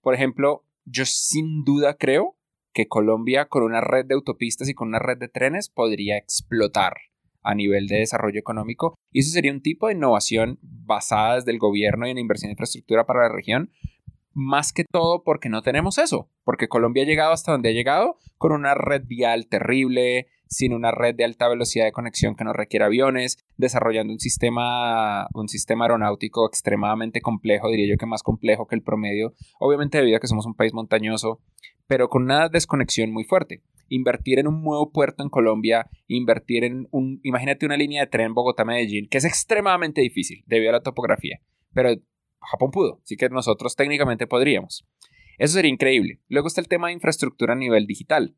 Por 0.00 0.14
ejemplo, 0.14 0.64
yo 0.84 1.04
sin 1.04 1.64
duda 1.64 1.96
creo 1.98 2.36
que 2.72 2.88
Colombia 2.88 3.48
con 3.48 3.64
una 3.64 3.82
red 3.82 4.06
de 4.06 4.14
autopistas 4.14 4.68
y 4.68 4.74
con 4.74 4.88
una 4.88 4.98
red 4.98 5.18
de 5.18 5.28
trenes 5.28 5.68
podría 5.68 6.16
explotar 6.16 6.94
a 7.42 7.54
nivel 7.54 7.86
de 7.86 7.98
desarrollo 7.98 8.38
económico. 8.38 8.94
Y 9.10 9.20
eso 9.20 9.30
sería 9.30 9.52
un 9.52 9.62
tipo 9.62 9.86
de 9.86 9.94
innovación 9.94 10.58
basada 10.62 11.36
desde 11.36 11.52
el 11.52 11.58
gobierno 11.58 12.06
y 12.06 12.10
en 12.10 12.18
inversión 12.18 12.48
de 12.48 12.52
infraestructura 12.52 13.06
para 13.06 13.28
la 13.28 13.34
región. 13.34 13.70
Más 14.34 14.72
que 14.72 14.84
todo 14.84 15.22
porque 15.24 15.50
no 15.50 15.62
tenemos 15.62 15.98
eso, 15.98 16.30
porque 16.44 16.68
Colombia 16.68 17.02
ha 17.02 17.06
llegado 17.06 17.32
hasta 17.32 17.52
donde 17.52 17.68
ha 17.68 17.72
llegado 17.72 18.16
con 18.38 18.52
una 18.52 18.74
red 18.74 19.02
vial 19.06 19.46
terrible, 19.46 20.28
sin 20.52 20.72
una 20.72 20.90
red 20.90 21.14
de 21.14 21.24
alta 21.24 21.48
velocidad 21.48 21.84
de 21.84 21.92
conexión 21.92 22.34
que 22.34 22.44
no 22.44 22.52
requiere 22.52 22.84
aviones, 22.84 23.38
desarrollando 23.56 24.12
un 24.12 24.20
sistema, 24.20 25.26
un 25.34 25.48
sistema 25.48 25.84
aeronáutico 25.84 26.46
extremadamente 26.46 27.20
complejo, 27.20 27.68
diría 27.68 27.88
yo 27.88 27.98
que 27.98 28.06
más 28.06 28.22
complejo 28.22 28.66
que 28.66 28.74
el 28.74 28.82
promedio, 28.82 29.34
obviamente 29.58 29.98
debido 29.98 30.16
a 30.16 30.20
que 30.20 30.26
somos 30.26 30.46
un 30.46 30.54
país 30.54 30.72
montañoso, 30.74 31.40
pero 31.86 32.08
con 32.08 32.24
una 32.24 32.48
desconexión 32.48 33.12
muy 33.12 33.24
fuerte 33.24 33.62
invertir 33.94 34.38
en 34.38 34.46
un 34.46 34.62
nuevo 34.62 34.90
puerto 34.90 35.22
en 35.22 35.28
Colombia, 35.28 35.88
invertir 36.06 36.64
en 36.64 36.88
un, 36.90 37.20
imagínate 37.22 37.66
una 37.66 37.76
línea 37.76 38.02
de 38.02 38.06
tren 38.06 38.34
Bogotá-Medellín, 38.34 39.08
que 39.08 39.18
es 39.18 39.24
extremadamente 39.24 40.00
difícil 40.00 40.42
debido 40.46 40.70
a 40.70 40.74
la 40.74 40.82
topografía, 40.82 41.40
pero 41.74 41.90
Japón 42.40 42.70
pudo, 42.70 43.00
así 43.02 43.16
que 43.16 43.28
nosotros 43.28 43.76
técnicamente 43.76 44.26
podríamos. 44.26 44.86
Eso 45.38 45.54
sería 45.54 45.70
increíble. 45.70 46.20
Luego 46.28 46.48
está 46.48 46.60
el 46.60 46.68
tema 46.68 46.88
de 46.88 46.94
infraestructura 46.94 47.52
a 47.52 47.56
nivel 47.56 47.86
digital. 47.86 48.36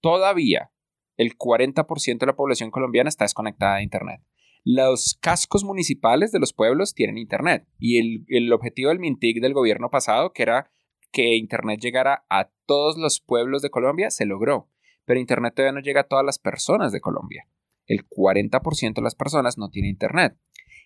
Todavía 0.00 0.70
el 1.16 1.36
40% 1.36 2.18
de 2.18 2.26
la 2.26 2.36
población 2.36 2.70
colombiana 2.70 3.08
está 3.08 3.24
desconectada 3.24 3.76
de 3.76 3.84
Internet. 3.84 4.20
Los 4.64 5.16
cascos 5.20 5.62
municipales 5.62 6.32
de 6.32 6.40
los 6.40 6.52
pueblos 6.52 6.94
tienen 6.94 7.18
Internet 7.18 7.68
y 7.78 7.98
el, 7.98 8.24
el 8.28 8.52
objetivo 8.52 8.88
del 8.88 8.98
MINTIC 8.98 9.40
del 9.40 9.52
gobierno 9.52 9.90
pasado, 9.90 10.32
que 10.32 10.42
era 10.42 10.70
que 11.14 11.36
Internet 11.36 11.80
llegara 11.80 12.26
a 12.28 12.50
todos 12.66 12.98
los 12.98 13.20
pueblos 13.20 13.62
de 13.62 13.70
Colombia, 13.70 14.10
se 14.10 14.26
logró, 14.26 14.68
pero 15.04 15.20
Internet 15.20 15.54
todavía 15.54 15.72
no 15.72 15.80
llega 15.80 16.00
a 16.00 16.08
todas 16.08 16.24
las 16.26 16.40
personas 16.40 16.90
de 16.90 17.00
Colombia. 17.00 17.46
El 17.86 18.06
40% 18.08 18.94
de 18.94 19.02
las 19.02 19.14
personas 19.14 19.56
no 19.56 19.70
tiene 19.70 19.88
Internet. 19.88 20.36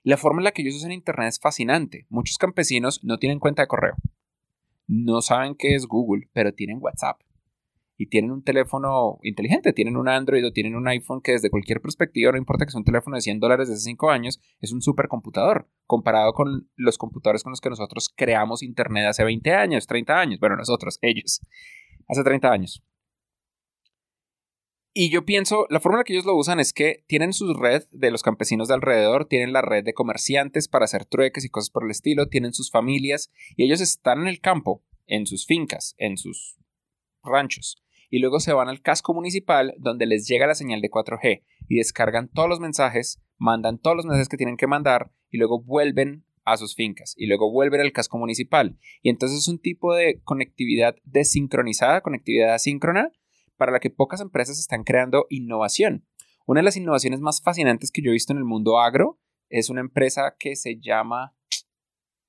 La 0.02 0.18
forma 0.18 0.40
en 0.40 0.44
la 0.44 0.52
que 0.52 0.61
ellos 0.62 0.76
usan 0.76 0.92
Internet 0.92 1.28
es 1.28 1.40
fascinante. 1.40 2.06
Muchos 2.11 2.37
campesinos 2.37 3.02
no 3.02 3.18
tienen 3.18 3.38
cuenta 3.38 3.62
de 3.62 3.68
correo. 3.68 3.94
No 4.87 5.23
saben 5.23 5.54
qué 5.54 5.75
es 5.75 5.87
Google, 5.87 6.28
pero 6.35 6.52
tienen 6.52 6.78
WhatsApp 6.78 7.20
y 8.00 8.07
tienen 8.07 8.31
un 8.31 8.45
teléfono 8.45 9.19
inteligente, 9.25 9.73
tienen 9.73 9.97
un 9.97 10.09
Android 10.09 10.47
o 10.47 10.52
tienen 10.52 10.76
un 10.76 10.87
iPhone 10.87 11.21
que 11.21 11.33
desde 11.33 11.50
cualquier 11.50 11.81
perspectiva, 11.81 12.31
no 12.31 12.38
importa 12.38 12.64
que 12.64 12.71
sea 12.71 12.78
un 12.78 12.85
teléfono 12.85 13.17
de 13.17 13.23
100 13.23 13.40
dólares 13.40 13.67
de 13.67 13.75
hace 13.75 13.83
5 13.83 14.11
años, 14.11 14.40
es 14.61 14.73
un 14.73 14.81
supercomputador 14.81 15.69
comparado 15.85 16.33
con 16.33 16.71
los 16.76 16.97
computadores 16.97 17.43
con 17.43 17.50
los 17.50 17.61
que 17.61 17.71
nosotros 17.71 18.09
creamos 18.17 18.62
Internet 18.62 19.07
hace 19.09 19.25
20 19.25 19.52
años, 19.52 19.88
30 19.88 20.17
años, 20.17 20.38
bueno, 20.38 20.55
nosotros, 20.55 21.00
ellos, 21.02 21.40
hace 22.07 22.23
30 22.23 22.52
años. 22.52 22.85
Y 24.95 25.11
yo 25.11 25.25
pienso, 25.25 25.67
la 25.69 25.81
forma 25.81 25.97
en 25.97 26.00
la 26.00 26.05
que 26.05 26.12
ellos 26.12 26.25
lo 26.25 26.37
usan 26.37 26.61
es 26.61 26.73
que 26.73 27.05
tienen 27.09 27.33
su 27.33 27.52
red 27.52 27.83
de 27.90 28.12
los 28.12 28.23
campesinos 28.23 28.69
de 28.69 28.75
alrededor, 28.75 29.25
tienen 29.25 29.52
la 29.52 29.62
red 29.62 29.85
de 29.85 29.93
comerciantes 29.93 30.69
para 30.69 30.85
hacer 30.85 31.05
trueques 31.05 31.45
y 31.45 31.50
cosas 31.50 31.71
por 31.71 31.85
el 31.85 31.90
estilo, 31.90 32.28
tienen 32.28 32.52
sus 32.52 32.71
familias 32.71 33.33
y 33.57 33.64
ellos 33.64 33.81
están 33.81 34.21
en 34.21 34.28
el 34.28 34.40
campo, 34.40 34.85
en 35.07 35.26
sus 35.26 35.47
fincas, 35.47 35.97
en 35.99 36.17
sus 36.17 36.59
ranchos 37.25 37.83
y 38.10 38.20
luego 38.20 38.40
se 38.40 38.52
van 38.52 38.68
al 38.68 38.80
casco 38.80 39.14
municipal 39.14 39.74
donde 39.78 40.06
les 40.06 40.26
llega 40.26 40.46
la 40.46 40.54
señal 40.54 40.80
de 40.80 40.90
4G 40.90 41.42
y 41.68 41.76
descargan 41.76 42.28
todos 42.28 42.48
los 42.48 42.60
mensajes, 42.60 43.20
mandan 43.36 43.78
todos 43.78 43.96
los 43.96 44.06
mensajes 44.06 44.28
que 44.28 44.36
tienen 44.36 44.56
que 44.56 44.66
mandar 44.66 45.12
y 45.30 45.38
luego 45.38 45.62
vuelven 45.62 46.24
a 46.44 46.56
sus 46.56 46.74
fincas 46.74 47.14
y 47.16 47.26
luego 47.26 47.50
vuelven 47.50 47.80
al 47.80 47.92
casco 47.92 48.18
municipal. 48.18 48.78
Y 49.02 49.10
entonces 49.10 49.38
es 49.38 49.48
un 49.48 49.58
tipo 49.58 49.94
de 49.94 50.20
conectividad 50.24 50.96
desincronizada, 51.04 52.00
conectividad 52.00 52.54
asíncrona, 52.54 53.12
para 53.56 53.72
la 53.72 53.80
que 53.80 53.90
pocas 53.90 54.20
empresas 54.20 54.58
están 54.58 54.84
creando 54.84 55.26
innovación. 55.28 56.06
Una 56.46 56.60
de 56.60 56.64
las 56.64 56.76
innovaciones 56.76 57.20
más 57.20 57.42
fascinantes 57.42 57.90
que 57.90 58.00
yo 58.00 58.10
he 58.10 58.12
visto 58.12 58.32
en 58.32 58.38
el 58.38 58.44
mundo 58.44 58.78
agro 58.78 59.18
es 59.50 59.68
una 59.68 59.80
empresa 59.80 60.36
que 60.38 60.56
se 60.56 60.78
llama... 60.80 61.34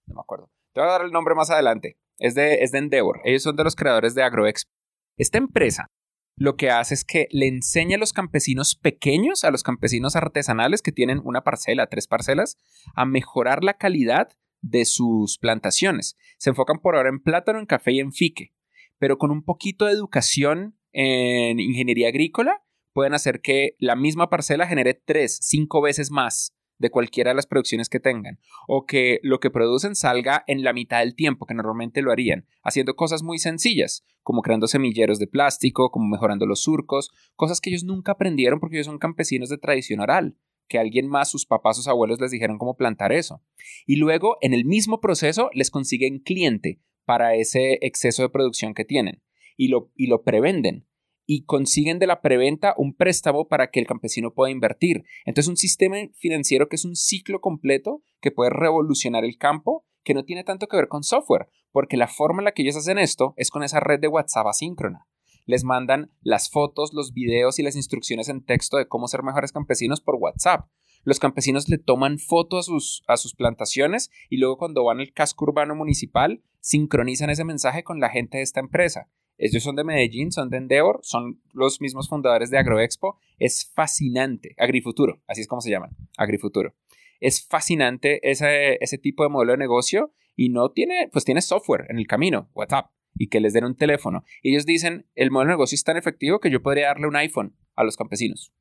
No 0.07 0.15
me 0.15 0.21
acuerdo. 0.21 0.51
Te 0.73 0.81
voy 0.81 0.89
a 0.89 0.93
dar 0.93 1.01
el 1.03 1.11
nombre 1.11 1.35
más 1.35 1.49
adelante. 1.49 1.97
Es 2.17 2.35
de, 2.35 2.63
es 2.63 2.71
de 2.71 2.79
Endeavor. 2.79 3.21
Ellos 3.23 3.43
son 3.43 3.55
de 3.55 3.63
los 3.63 3.75
creadores 3.75 4.15
de 4.15 4.23
AgroExpo. 4.23 4.78
Esta 5.19 5.37
empresa 5.37 5.91
lo 6.37 6.55
que 6.55 6.69
hace 6.69 6.93
es 6.93 7.03
que 7.03 7.27
le 7.31 7.45
enseña 7.45 7.97
a 7.97 7.99
los 7.99 8.13
campesinos 8.13 8.77
pequeños, 8.77 9.43
a 9.43 9.51
los 9.51 9.63
campesinos 9.63 10.15
artesanales 10.15 10.81
que 10.81 10.93
tienen 10.93 11.19
una 11.25 11.43
parcela, 11.43 11.87
tres 11.87 12.07
parcelas, 12.07 12.57
a 12.95 13.03
mejorar 13.03 13.65
la 13.65 13.73
calidad 13.73 14.29
de 14.61 14.85
sus 14.85 15.37
plantaciones. 15.37 16.15
Se 16.37 16.51
enfocan 16.51 16.79
por 16.79 16.95
ahora 16.95 17.09
en 17.09 17.19
plátano, 17.19 17.59
en 17.59 17.65
café 17.65 17.91
y 17.91 17.99
en 17.99 18.13
fique, 18.13 18.53
pero 18.97 19.17
con 19.17 19.31
un 19.31 19.43
poquito 19.43 19.85
de 19.85 19.91
educación 19.91 20.79
en 20.93 21.59
ingeniería 21.59 22.07
agrícola 22.07 22.63
pueden 22.93 23.13
hacer 23.13 23.41
que 23.41 23.75
la 23.77 23.97
misma 23.97 24.29
parcela 24.29 24.67
genere 24.67 24.93
tres, 24.93 25.37
cinco 25.41 25.81
veces 25.81 26.11
más 26.11 26.55
de 26.79 26.89
cualquiera 26.89 27.31
de 27.31 27.35
las 27.35 27.45
producciones 27.45 27.89
que 27.89 27.99
tengan, 27.99 28.39
o 28.67 28.85
que 28.85 29.19
lo 29.21 29.39
que 29.39 29.51
producen 29.51 29.95
salga 29.95 30.43
en 30.47 30.63
la 30.63 30.73
mitad 30.73 30.99
del 30.99 31.13
tiempo 31.13 31.45
que 31.45 31.53
normalmente 31.53 32.01
lo 32.01 32.11
harían, 32.11 32.47
haciendo 32.63 32.95
cosas 32.95 33.21
muy 33.21 33.37
sencillas, 33.37 34.05
como 34.29 34.43
creando 34.43 34.67
semilleros 34.67 35.17
de 35.17 35.25
plástico, 35.25 35.89
como 35.89 36.07
mejorando 36.07 36.45
los 36.45 36.61
surcos, 36.61 37.09
cosas 37.35 37.59
que 37.59 37.71
ellos 37.71 37.83
nunca 37.83 38.11
aprendieron 38.11 38.59
porque 38.59 38.75
ellos 38.75 38.85
son 38.85 38.99
campesinos 38.99 39.49
de 39.49 39.57
tradición 39.57 40.01
oral, 40.01 40.37
que 40.67 40.77
alguien 40.77 41.07
más, 41.07 41.31
sus 41.31 41.47
papás, 41.47 41.77
sus 41.77 41.87
abuelos 41.87 42.21
les 42.21 42.29
dijeron 42.29 42.59
cómo 42.59 42.77
plantar 42.77 43.11
eso. 43.11 43.41
Y 43.87 43.95
luego, 43.95 44.37
en 44.41 44.53
el 44.53 44.65
mismo 44.65 45.01
proceso, 45.01 45.49
les 45.55 45.71
consiguen 45.71 46.19
cliente 46.19 46.79
para 47.05 47.33
ese 47.33 47.79
exceso 47.81 48.21
de 48.21 48.29
producción 48.29 48.75
que 48.75 48.85
tienen 48.85 49.23
y 49.57 49.69
lo, 49.69 49.91
y 49.95 50.05
lo 50.05 50.21
prevenden 50.21 50.85
y 51.25 51.45
consiguen 51.45 51.97
de 51.97 52.05
la 52.05 52.21
preventa 52.21 52.75
un 52.77 52.93
préstamo 52.93 53.47
para 53.47 53.71
que 53.71 53.79
el 53.79 53.87
campesino 53.87 54.35
pueda 54.35 54.51
invertir. 54.51 55.05
Entonces 55.25 55.49
un 55.49 55.57
sistema 55.57 55.97
financiero 56.13 56.69
que 56.69 56.75
es 56.75 56.85
un 56.85 56.95
ciclo 56.95 57.41
completo 57.41 58.03
que 58.21 58.29
puede 58.29 58.51
revolucionar 58.51 59.25
el 59.25 59.39
campo 59.39 59.87
que 60.03 60.13
no 60.13 60.23
tiene 60.23 60.43
tanto 60.43 60.67
que 60.67 60.77
ver 60.77 60.87
con 60.87 61.03
software, 61.03 61.49
porque 61.71 61.97
la 61.97 62.07
forma 62.07 62.41
en 62.41 62.45
la 62.45 62.51
que 62.51 62.63
ellos 62.63 62.75
hacen 62.75 62.97
esto 62.97 63.33
es 63.37 63.49
con 63.51 63.63
esa 63.63 63.79
red 63.79 63.99
de 63.99 64.07
WhatsApp 64.07 64.47
asíncrona. 64.47 65.07
Les 65.45 65.63
mandan 65.63 66.11
las 66.21 66.49
fotos, 66.49 66.93
los 66.93 67.13
videos 67.13 67.59
y 67.59 67.63
las 67.63 67.75
instrucciones 67.75 68.29
en 68.29 68.43
texto 68.43 68.77
de 68.77 68.87
cómo 68.87 69.07
ser 69.07 69.23
mejores 69.23 69.51
campesinos 69.51 70.01
por 70.01 70.15
WhatsApp. 70.15 70.67
Los 71.03 71.19
campesinos 71.19 71.69
le 71.69 71.77
toman 71.77 72.19
fotos 72.19 72.67
a 72.67 72.71
sus, 72.71 73.03
a 73.07 73.17
sus 73.17 73.33
plantaciones 73.33 74.11
y 74.29 74.37
luego 74.37 74.57
cuando 74.57 74.83
van 74.83 74.99
al 74.99 75.13
casco 75.13 75.45
urbano 75.45 75.75
municipal 75.75 76.43
sincronizan 76.59 77.29
ese 77.29 77.45
mensaje 77.45 77.83
con 77.83 77.99
la 77.99 78.09
gente 78.09 78.37
de 78.37 78.43
esta 78.43 78.59
empresa. 78.59 79.09
Ellos 79.39 79.63
son 79.63 79.77
de 79.77 79.85
Medellín, 79.85 80.33
son 80.33 80.49
de 80.49 80.57
Endeavor, 80.57 80.99
son 81.01 81.41
los 81.53 81.79
mismos 81.79 82.09
fundadores 82.09 82.49
de 82.49 82.57
Agroexpo. 82.57 83.17
Es 83.37 83.71
fascinante. 83.73 84.53
Agrifuturo, 84.57 85.21
así 85.27 85.41
es 85.41 85.47
como 85.47 85.61
se 85.61 85.71
llaman. 85.71 85.91
Agrifuturo. 86.17 86.75
Es 87.19 87.45
fascinante 87.47 88.19
ese, 88.29 88.77
ese 88.81 88.97
tipo 88.97 89.23
de 89.23 89.29
modelo 89.29 89.53
de 89.53 89.57
negocio 89.57 90.13
y 90.35 90.49
no 90.49 90.71
tiene, 90.71 91.09
pues 91.11 91.25
tiene 91.25 91.41
software 91.41 91.85
en 91.89 91.99
el 91.99 92.07
camino, 92.07 92.49
WhatsApp, 92.53 92.91
y 93.15 93.27
que 93.27 93.41
les 93.41 93.53
den 93.53 93.65
un 93.65 93.75
teléfono. 93.75 94.23
Y 94.41 94.51
ellos 94.51 94.65
dicen, 94.65 95.07
el 95.15 95.31
modelo 95.31 95.49
de 95.49 95.53
negocio 95.55 95.75
es 95.75 95.83
tan 95.83 95.97
efectivo 95.97 96.39
que 96.39 96.49
yo 96.49 96.61
podría 96.61 96.87
darle 96.87 97.07
un 97.07 97.15
iPhone 97.15 97.55
a 97.75 97.83
los 97.83 97.97
campesinos 97.97 98.53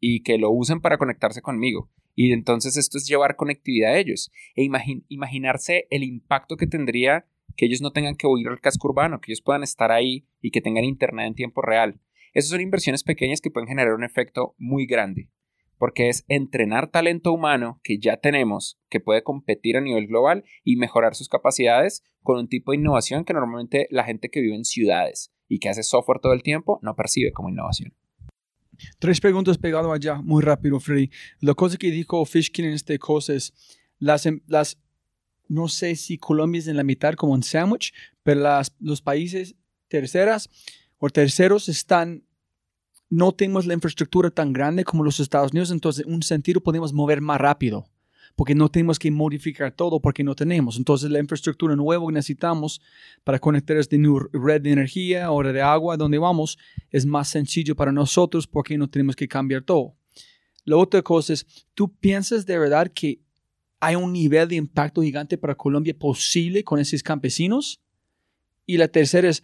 y 0.00 0.22
que 0.22 0.38
lo 0.38 0.50
usen 0.50 0.80
para 0.80 0.98
conectarse 0.98 1.40
conmigo. 1.40 1.90
Y 2.14 2.32
entonces 2.32 2.76
esto 2.76 2.98
es 2.98 3.06
llevar 3.06 3.36
conectividad 3.36 3.92
a 3.92 3.98
ellos 3.98 4.30
e 4.54 4.68
imaginarse 5.08 5.86
el 5.90 6.04
impacto 6.04 6.56
que 6.56 6.66
tendría 6.66 7.26
que 7.56 7.66
ellos 7.66 7.80
no 7.80 7.92
tengan 7.92 8.16
que 8.16 8.26
huir 8.26 8.48
al 8.48 8.60
casco 8.60 8.88
urbano, 8.88 9.20
que 9.20 9.32
ellos 9.32 9.42
puedan 9.42 9.62
estar 9.62 9.92
ahí 9.92 10.26
y 10.40 10.50
que 10.50 10.60
tengan 10.60 10.84
internet 10.84 11.26
en 11.26 11.34
tiempo 11.34 11.62
real. 11.62 12.00
Esas 12.32 12.50
son 12.50 12.60
inversiones 12.60 13.04
pequeñas 13.04 13.40
que 13.40 13.50
pueden 13.50 13.68
generar 13.68 13.94
un 13.94 14.04
efecto 14.04 14.54
muy 14.58 14.86
grande, 14.86 15.28
porque 15.84 16.08
es 16.08 16.24
entrenar 16.28 16.90
talento 16.90 17.30
humano 17.30 17.78
que 17.84 17.98
ya 17.98 18.16
tenemos, 18.16 18.80
que 18.88 19.00
puede 19.00 19.22
competir 19.22 19.76
a 19.76 19.82
nivel 19.82 20.06
global 20.06 20.42
y 20.64 20.76
mejorar 20.76 21.14
sus 21.14 21.28
capacidades 21.28 22.02
con 22.22 22.38
un 22.38 22.48
tipo 22.48 22.72
de 22.72 22.78
innovación 22.78 23.26
que 23.26 23.34
normalmente 23.34 23.86
la 23.90 24.04
gente 24.04 24.30
que 24.30 24.40
vive 24.40 24.56
en 24.56 24.64
ciudades 24.64 25.30
y 25.46 25.58
que 25.58 25.68
hace 25.68 25.82
software 25.82 26.20
todo 26.22 26.32
el 26.32 26.42
tiempo 26.42 26.78
no 26.80 26.96
percibe 26.96 27.32
como 27.32 27.50
innovación. 27.50 27.92
Tres 28.98 29.20
preguntas 29.20 29.58
pegado 29.58 29.92
allá, 29.92 30.22
muy 30.22 30.42
rápido, 30.42 30.80
Freddy. 30.80 31.10
La 31.40 31.52
cosa 31.52 31.76
que 31.76 31.90
dijo 31.90 32.24
Fishkin 32.24 32.64
en 32.64 32.72
este 32.72 32.98
cosa 32.98 33.34
es, 33.34 33.52
las, 33.98 34.24
em, 34.24 34.40
las 34.46 34.80
no 35.48 35.68
sé 35.68 35.96
si 35.96 36.16
Colombia 36.16 36.60
es 36.60 36.66
en 36.66 36.78
la 36.78 36.82
mitad 36.82 37.12
como 37.12 37.34
un 37.34 37.42
sándwich, 37.42 37.92
pero 38.22 38.40
las, 38.40 38.74
los 38.80 39.02
países 39.02 39.54
terceras 39.88 40.48
o 40.96 41.10
terceros 41.10 41.68
están, 41.68 42.23
no 43.14 43.32
tenemos 43.32 43.66
la 43.66 43.74
infraestructura 43.74 44.30
tan 44.30 44.52
grande 44.52 44.84
como 44.84 45.04
los 45.04 45.20
Estados 45.20 45.52
Unidos, 45.52 45.70
entonces 45.70 46.06
en 46.06 46.12
un 46.12 46.22
sentido 46.22 46.60
podemos 46.60 46.92
mover 46.92 47.20
más 47.20 47.40
rápido, 47.40 47.86
porque 48.34 48.54
no 48.54 48.68
tenemos 48.68 48.98
que 48.98 49.10
modificar 49.10 49.72
todo 49.72 50.00
porque 50.00 50.24
no 50.24 50.34
tenemos. 50.34 50.76
Entonces 50.76 51.10
la 51.10 51.20
infraestructura 51.20 51.76
nueva 51.76 52.06
que 52.06 52.12
necesitamos 52.12 52.80
para 53.22 53.38
conectar 53.38 53.76
esta 53.76 53.96
red 54.32 54.60
de 54.60 54.72
energía 54.72 55.30
o 55.30 55.42
de 55.42 55.62
agua 55.62 55.96
donde 55.96 56.18
vamos 56.18 56.58
es 56.90 57.06
más 57.06 57.28
sencillo 57.28 57.76
para 57.76 57.92
nosotros 57.92 58.46
porque 58.46 58.76
no 58.76 58.88
tenemos 58.88 59.14
que 59.14 59.28
cambiar 59.28 59.62
todo. 59.62 59.94
La 60.64 60.76
otra 60.76 61.02
cosa 61.02 61.34
es, 61.34 61.46
¿tú 61.74 61.94
piensas 61.94 62.46
de 62.46 62.58
verdad 62.58 62.90
que 62.92 63.20
hay 63.84 63.96
un 63.96 64.12
nivel 64.14 64.48
de 64.48 64.56
impacto 64.56 65.02
gigante 65.02 65.36
para 65.36 65.54
Colombia 65.54 65.94
posible 65.96 66.64
con 66.64 66.80
esos 66.80 67.02
campesinos. 67.02 67.82
Y 68.64 68.78
la 68.78 68.88
tercera 68.88 69.28
es, 69.28 69.42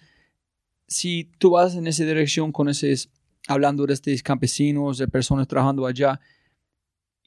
si 0.86 1.24
tú 1.38 1.50
vas 1.50 1.74
en 1.74 1.86
esa 1.86 2.04
dirección 2.04 2.50
con 2.50 2.70
esos, 2.70 3.10
hablando 3.48 3.86
de 3.86 3.94
estos 3.94 4.22
campesinos, 4.22 4.98
de 4.98 5.08
personas 5.08 5.46
trabajando 5.48 5.86
allá, 5.86 6.20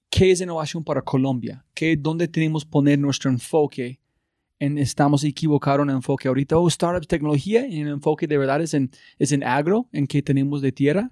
¿qué 0.10 0.32
es 0.32 0.42
innovación 0.42 0.84
para 0.84 1.02
Colombia? 1.02 1.66
¿Qué, 1.74 1.96
¿Dónde 1.98 2.28
tenemos 2.28 2.66
que 2.66 2.72
poner 2.72 3.00
nuestro 3.00 3.30
enfoque? 3.30 4.00
En, 4.60 4.78
estamos 4.78 5.24
equivocados 5.24 5.82
en 5.82 5.90
el 5.90 5.96
enfoque 5.98 6.28
ahorita, 6.28 6.58
o 6.58 6.64
oh, 6.64 6.70
startups, 6.70 7.08
tecnología, 7.08 7.68
y 7.68 7.82
el 7.82 7.90
enfoque 7.90 8.28
de 8.28 8.38
verdad 8.38 8.62
es 8.62 8.74
en, 8.74 8.92
es 9.20 9.32
en 9.32 9.44
agro, 9.44 9.90
en 9.92 10.08
qué 10.08 10.22
tenemos 10.22 10.62
de 10.62 10.72
tierra. 10.72 11.12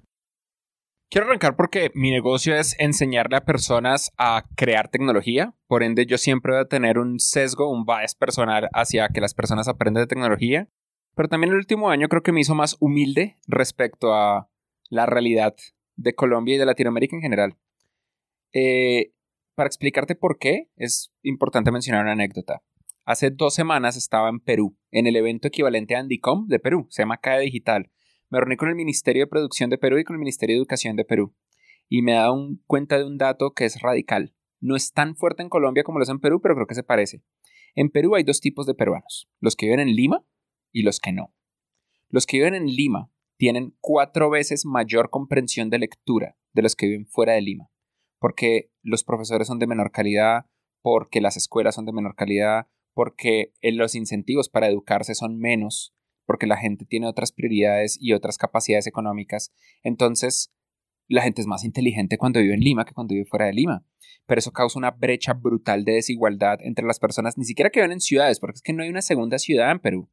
Quiero 1.09 1.27
arrancar 1.27 1.57
porque 1.57 1.91
mi 1.93 2.09
negocio 2.09 2.55
es 2.55 2.73
enseñarle 2.79 3.35
a 3.35 3.43
personas 3.43 4.13
a 4.17 4.45
crear 4.55 4.87
tecnología. 4.87 5.53
Por 5.67 5.83
ende, 5.83 6.05
yo 6.05 6.17
siempre 6.17 6.53
voy 6.53 6.61
a 6.61 6.69
tener 6.69 6.97
un 6.97 7.19
sesgo, 7.19 7.69
un 7.69 7.83
bias 7.83 8.15
personal 8.15 8.69
hacia 8.71 9.09
que 9.09 9.19
las 9.19 9.33
personas 9.33 9.67
aprendan 9.67 10.03
de 10.03 10.07
tecnología. 10.07 10.69
Pero 11.13 11.27
también 11.27 11.51
el 11.51 11.57
último 11.57 11.89
año 11.89 12.07
creo 12.07 12.23
que 12.23 12.31
me 12.31 12.39
hizo 12.39 12.55
más 12.55 12.77
humilde 12.79 13.37
respecto 13.45 14.13
a 14.13 14.50
la 14.91 15.07
realidad 15.07 15.55
de 15.95 16.13
Colombia 16.13 16.53
y 16.53 16.57
de 16.59 16.67
Latinoamérica 16.67 17.15
en 17.15 17.23
general. 17.23 17.57
Eh, 18.53 19.13
para 19.55 19.65
explicarte 19.65 20.13
por 20.13 20.37
qué, 20.37 20.69
es 20.75 21.11
importante 21.23 21.71
mencionar 21.71 22.03
una 22.03 22.11
anécdota. 22.11 22.61
Hace 23.05 23.31
dos 23.31 23.55
semanas 23.55 23.97
estaba 23.97 24.29
en 24.29 24.39
Perú, 24.39 24.77
en 24.91 25.07
el 25.07 25.15
evento 25.15 25.47
equivalente 25.47 25.95
a 25.95 25.99
Andicom 25.99 26.45
de 26.47 26.59
Perú, 26.59 26.85
se 26.91 27.01
llama 27.01 27.17
CAE 27.17 27.45
Digital 27.45 27.89
me 28.31 28.39
reuní 28.39 28.55
con 28.55 28.69
el 28.69 28.75
Ministerio 28.75 29.23
de 29.23 29.27
Producción 29.27 29.69
de 29.69 29.77
Perú 29.77 29.99
y 29.99 30.05
con 30.05 30.15
el 30.15 30.19
Ministerio 30.19 30.55
de 30.55 30.59
Educación 30.59 30.95
de 30.95 31.03
Perú. 31.03 31.35
Y 31.89 32.01
me 32.01 32.13
he 32.13 32.15
dado 32.15 32.37
cuenta 32.65 32.97
de 32.97 33.03
un 33.03 33.17
dato 33.17 33.51
que 33.51 33.65
es 33.65 33.81
radical. 33.81 34.33
No 34.61 34.77
es 34.77 34.93
tan 34.93 35.17
fuerte 35.17 35.43
en 35.43 35.49
Colombia 35.49 35.83
como 35.83 35.99
lo 35.99 36.03
es 36.03 36.09
en 36.09 36.21
Perú, 36.21 36.39
pero 36.41 36.55
creo 36.55 36.65
que 36.65 36.75
se 36.75 36.83
parece. 36.83 37.21
En 37.75 37.89
Perú 37.89 38.15
hay 38.15 38.23
dos 38.23 38.39
tipos 38.39 38.65
de 38.65 38.73
peruanos, 38.73 39.29
los 39.41 39.57
que 39.57 39.65
viven 39.65 39.81
en 39.81 39.95
Lima 39.95 40.25
y 40.71 40.83
los 40.83 41.01
que 41.01 41.11
no. 41.11 41.35
Los 42.07 42.25
que 42.25 42.37
viven 42.37 42.55
en 42.55 42.67
Lima 42.67 43.11
tienen 43.41 43.75
cuatro 43.81 44.29
veces 44.29 44.67
mayor 44.67 45.09
comprensión 45.09 45.71
de 45.71 45.79
lectura 45.79 46.37
de 46.53 46.61
los 46.61 46.75
que 46.75 46.85
viven 46.85 47.07
fuera 47.07 47.33
de 47.33 47.41
Lima, 47.41 47.71
porque 48.19 48.69
los 48.83 49.03
profesores 49.03 49.47
son 49.47 49.57
de 49.57 49.65
menor 49.65 49.91
calidad, 49.91 50.45
porque 50.83 51.21
las 51.21 51.37
escuelas 51.37 51.73
son 51.73 51.87
de 51.87 51.91
menor 51.91 52.13
calidad, 52.13 52.67
porque 52.93 53.51
los 53.63 53.95
incentivos 53.95 54.47
para 54.47 54.67
educarse 54.67 55.15
son 55.15 55.39
menos, 55.39 55.95
porque 56.27 56.45
la 56.45 56.55
gente 56.55 56.85
tiene 56.85 57.07
otras 57.07 57.31
prioridades 57.31 57.97
y 57.99 58.13
otras 58.13 58.37
capacidades 58.37 58.85
económicas. 58.85 59.51
Entonces, 59.81 60.53
la 61.07 61.23
gente 61.23 61.41
es 61.41 61.47
más 61.47 61.63
inteligente 61.63 62.19
cuando 62.19 62.41
vive 62.41 62.53
en 62.53 62.59
Lima 62.59 62.85
que 62.85 62.93
cuando 62.93 63.15
vive 63.15 63.25
fuera 63.25 63.47
de 63.47 63.53
Lima. 63.53 63.83
Pero 64.27 64.37
eso 64.37 64.51
causa 64.51 64.77
una 64.77 64.91
brecha 64.91 65.33
brutal 65.33 65.83
de 65.83 65.93
desigualdad 65.93 66.59
entre 66.61 66.85
las 66.85 66.99
personas, 66.99 67.39
ni 67.39 67.45
siquiera 67.45 67.71
que 67.71 67.79
viven 67.79 67.93
en 67.93 68.01
ciudades, 68.01 68.39
porque 68.39 68.57
es 68.57 68.61
que 68.61 68.73
no 68.73 68.83
hay 68.83 68.89
una 68.89 69.01
segunda 69.01 69.39
ciudad 69.39 69.71
en 69.71 69.79
Perú. 69.79 70.11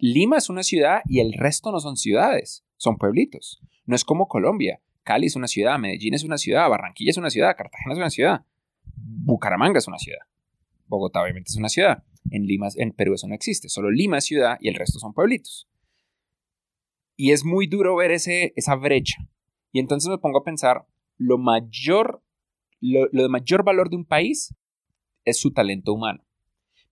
Lima 0.00 0.38
es 0.38 0.48
una 0.50 0.62
ciudad 0.62 1.00
y 1.06 1.20
el 1.20 1.32
resto 1.32 1.72
no 1.72 1.80
son 1.80 1.96
ciudades, 1.96 2.64
son 2.76 2.96
pueblitos. 2.96 3.60
No 3.86 3.94
es 3.94 4.04
como 4.04 4.28
Colombia. 4.28 4.80
Cali 5.02 5.26
es 5.26 5.36
una 5.36 5.46
ciudad, 5.46 5.78
Medellín 5.78 6.14
es 6.14 6.24
una 6.24 6.38
ciudad, 6.38 6.68
Barranquilla 6.68 7.10
es 7.10 7.16
una 7.16 7.30
ciudad, 7.30 7.56
Cartagena 7.56 7.94
es 7.94 7.98
una 7.98 8.10
ciudad, 8.10 8.44
Bucaramanga 8.94 9.78
es 9.78 9.88
una 9.88 9.98
ciudad, 9.98 10.20
Bogotá 10.86 11.22
obviamente 11.22 11.48
es 11.48 11.56
una 11.56 11.68
ciudad. 11.68 12.04
En 12.30 12.44
Lima, 12.46 12.68
en 12.76 12.92
Perú 12.92 13.14
eso 13.14 13.26
no 13.26 13.34
existe, 13.34 13.68
solo 13.68 13.90
Lima 13.90 14.18
es 14.18 14.24
ciudad 14.24 14.58
y 14.60 14.68
el 14.68 14.74
resto 14.74 14.98
son 14.98 15.14
pueblitos. 15.14 15.68
Y 17.16 17.32
es 17.32 17.44
muy 17.44 17.66
duro 17.66 17.96
ver 17.96 18.10
ese, 18.10 18.52
esa 18.56 18.74
brecha. 18.76 19.16
Y 19.72 19.80
entonces 19.80 20.08
me 20.08 20.18
pongo 20.18 20.38
a 20.38 20.44
pensar, 20.44 20.86
lo 21.16 21.38
mayor, 21.38 22.22
lo, 22.80 23.08
lo 23.12 23.22
de 23.22 23.28
mayor 23.28 23.64
valor 23.64 23.90
de 23.90 23.96
un 23.96 24.04
país 24.04 24.54
es 25.24 25.38
su 25.38 25.52
talento 25.52 25.92
humano. 25.92 26.22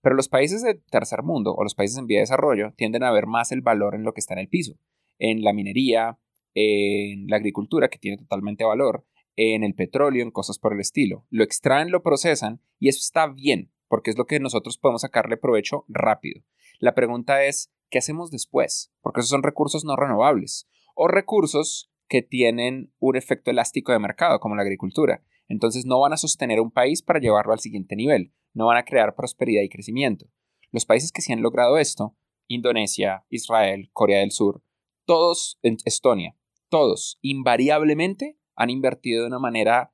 Pero 0.01 0.15
los 0.15 0.29
países 0.29 0.61
de 0.61 0.75
tercer 0.75 1.23
mundo 1.23 1.53
o 1.53 1.63
los 1.63 1.75
países 1.75 1.97
en 1.97 2.07
vía 2.07 2.19
de 2.19 2.23
desarrollo 2.23 2.73
tienden 2.75 3.03
a 3.03 3.11
ver 3.11 3.27
más 3.27 3.51
el 3.51 3.61
valor 3.61 3.95
en 3.95 4.03
lo 4.03 4.13
que 4.13 4.19
está 4.19 4.33
en 4.33 4.39
el 4.39 4.47
piso, 4.47 4.75
en 5.17 5.43
la 5.43 5.53
minería, 5.53 6.19
en 6.53 7.27
la 7.27 7.37
agricultura, 7.37 7.89
que 7.89 7.99
tiene 7.99 8.17
totalmente 8.17 8.63
valor, 8.63 9.05
en 9.35 9.63
el 9.63 9.73
petróleo, 9.73 10.23
en 10.23 10.31
cosas 10.31 10.59
por 10.59 10.73
el 10.73 10.79
estilo. 10.79 11.25
Lo 11.29 11.43
extraen, 11.43 11.91
lo 11.91 12.03
procesan 12.03 12.61
y 12.77 12.89
eso 12.89 12.99
está 12.99 13.27
bien, 13.27 13.71
porque 13.87 14.09
es 14.09 14.17
lo 14.17 14.25
que 14.25 14.39
nosotros 14.39 14.77
podemos 14.77 15.01
sacarle 15.01 15.37
provecho 15.37 15.85
rápido. 15.87 16.43
La 16.79 16.95
pregunta 16.95 17.43
es, 17.43 17.71
¿qué 17.89 17.97
hacemos 17.97 18.31
después? 18.31 18.91
Porque 19.01 19.21
esos 19.21 19.29
son 19.29 19.43
recursos 19.43 19.83
no 19.83 19.95
renovables 19.95 20.67
o 20.95 21.07
recursos 21.07 21.91
que 22.07 22.21
tienen 22.21 22.91
un 22.99 23.15
efecto 23.15 23.51
elástico 23.51 23.91
de 23.91 23.99
mercado, 23.99 24.39
como 24.39 24.55
la 24.55 24.63
agricultura. 24.63 25.23
Entonces 25.47 25.85
no 25.85 25.99
van 25.99 26.13
a 26.13 26.17
sostener 26.17 26.59
un 26.59 26.71
país 26.71 27.01
para 27.01 27.19
llevarlo 27.19 27.53
al 27.53 27.59
siguiente 27.59 27.95
nivel, 27.95 28.33
no 28.53 28.67
van 28.67 28.77
a 28.77 28.85
crear 28.85 29.15
prosperidad 29.15 29.63
y 29.63 29.69
crecimiento. 29.69 30.27
Los 30.71 30.85
países 30.85 31.11
que 31.11 31.21
sí 31.21 31.33
han 31.33 31.41
logrado 31.41 31.77
esto, 31.77 32.15
Indonesia, 32.47 33.25
Israel, 33.29 33.89
Corea 33.93 34.19
del 34.19 34.31
Sur, 34.31 34.63
todos, 35.05 35.59
en 35.63 35.77
Estonia, 35.85 36.35
todos 36.69 37.17
invariablemente 37.21 38.37
han 38.55 38.69
invertido 38.69 39.21
de 39.21 39.27
una 39.27 39.39
manera 39.39 39.93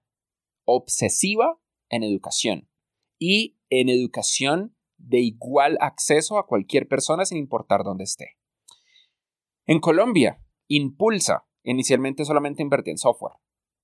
obsesiva 0.65 1.60
en 1.89 2.04
educación 2.04 2.70
y 3.20 3.58
en 3.70 3.89
educación 3.89 4.76
de 4.98 5.20
igual 5.20 5.78
acceso 5.82 6.38
a 6.38 6.48
cualquier 6.48 6.88
persona 6.88 7.26
sin 7.26 7.38
importar 7.38 7.84
dónde 7.84 8.04
esté. 8.04 8.38
En 9.65 9.80
Colombia, 9.80 10.41
Impulsa 10.68 11.46
inicialmente 11.63 12.26
solamente 12.26 12.62
invertía 12.62 12.91
en 12.91 12.98
software. 12.98 13.36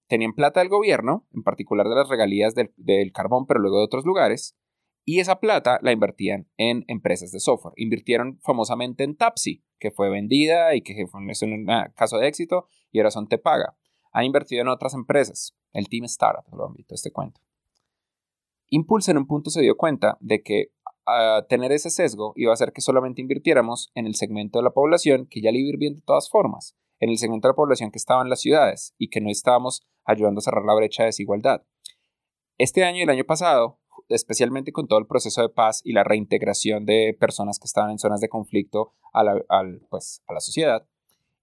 Tenían 0.08 0.34
plata 0.34 0.60
del 0.60 0.70
gobierno, 0.70 1.28
en 1.34 1.44
particular 1.44 1.88
de 1.88 1.96
las 1.96 2.10
regalías 2.10 2.54
del, 2.54 3.12
carbón, 3.14 3.46
pero 3.46 3.60
luego 3.60 3.78
de 3.78 3.86
otros 3.86 4.06
lugares, 4.06 4.58
Y 5.04 5.20
esa 5.20 5.40
plata 5.40 5.80
la 5.82 5.92
invertían 5.92 6.48
en 6.58 6.86
empresas 6.88 7.32
de 7.32 7.40
software. 7.40 7.74
Invirtieron 7.78 8.40
famosamente 8.42 9.04
en 9.04 9.16
Tapsi, 9.16 9.64
que 9.80 9.92
fue 9.92 10.10
vendida 10.10 10.76
y 10.76 10.82
que 10.82 11.08
fue 11.08 11.20
un 11.20 11.66
caso 11.96 12.18
de 12.18 12.28
éxito, 12.28 12.68
y 12.92 13.00
ahora 13.00 13.12
son 13.12 13.28
Te 13.28 13.38
Paga. 13.38 13.78
Han 14.14 14.26
invertido 14.26 14.62
en 14.62 14.68
otras 14.68 14.94
empresas, 14.94 15.56
el 15.74 15.90
Team 15.90 16.06
Startup, 16.06 16.46
lo 16.56 16.68
han 16.68 16.74
visto 16.74 16.94
este 16.94 17.12
cuento. 17.12 17.42
Impulse 18.70 19.12
en 19.12 19.18
un 19.18 19.28
punto 19.28 19.50
se 19.50 19.62
dio 19.62 19.76
cuenta 19.76 20.18
de 20.22 20.44
que 20.44 20.72
a 21.06 21.46
tener 21.50 21.72
ese 21.72 21.90
sesgo 21.90 22.34
iba 22.36 22.52
a 22.52 22.54
hacer 22.54 22.72
que 22.72 22.82
solamente 22.82 23.22
invirtiéramos 23.22 23.92
en 23.96 24.06
el 24.06 24.16
segmento 24.16 24.60
de 24.60 24.64
la 24.64 24.72
población 24.72 25.28
que 25.28 25.42
ya 25.42 25.52
le 25.52 25.60
iba 25.60 25.78
bien 25.78 25.96
de 25.96 26.02
todas 26.02 26.30
formas, 26.30 26.78
en 27.00 27.10
el 27.10 27.18
segmento 27.18 27.48
de 27.48 27.52
la 27.52 27.56
población 27.56 27.92
que 27.92 27.98
estaba 27.98 28.22
en 28.22 28.30
las 28.30 28.42
ciudades 28.42 28.94
y 28.98 29.10
que 29.10 29.20
no 29.20 29.30
estábamos 29.30 29.86
ayudando 30.06 30.40
a 30.40 30.44
cerrar 30.44 30.64
la 30.64 30.76
brecha 30.76 31.04
de 31.04 31.08
desigualdad. 31.08 31.66
Este 32.58 32.84
año 32.84 33.00
y 33.00 33.02
el 33.02 33.10
año 33.10 33.26
pasado, 33.26 33.81
especialmente 34.10 34.72
con 34.72 34.88
todo 34.88 35.00
el 35.00 35.08
proceso 35.08 35.42
de 35.42 35.50
paz 35.50 35.82
y 35.84 35.94
la 35.94 36.04
reintegración 36.04 36.86
de 36.86 37.16
personas 37.20 37.60
que 37.60 37.66
estaban 37.66 37.92
en 37.92 38.00
zonas 38.00 38.22
de 38.22 38.30
conflicto 38.30 38.94
a 39.14 39.24
la, 39.24 39.42
pues, 39.90 40.22
a 40.28 40.34
la 40.34 40.40
sociedad, 40.40 40.88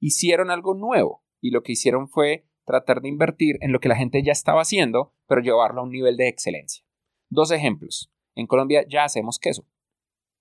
hicieron 0.01 0.51
algo 0.51 0.75
nuevo 0.75 1.23
y 1.41 1.51
lo 1.51 1.63
que 1.63 1.73
hicieron 1.73 2.09
fue 2.09 2.47
tratar 2.65 3.01
de 3.01 3.09
invertir 3.09 3.57
en 3.61 3.73
lo 3.73 3.81
que 3.81 3.89
la 3.89 3.97
gente 3.97 4.23
ya 4.23 4.33
estaba 4.33 4.61
haciendo, 4.61 5.15
pero 5.27 5.41
llevarlo 5.41 5.81
a 5.81 5.85
un 5.85 5.91
nivel 5.91 6.17
de 6.17 6.29
excelencia. 6.29 6.85
Dos 7.31 7.51
ejemplos. 7.51 8.11
En 8.35 8.47
Colombia 8.47 8.85
ya 8.89 9.05
hacemos 9.05 9.39
queso. 9.39 9.67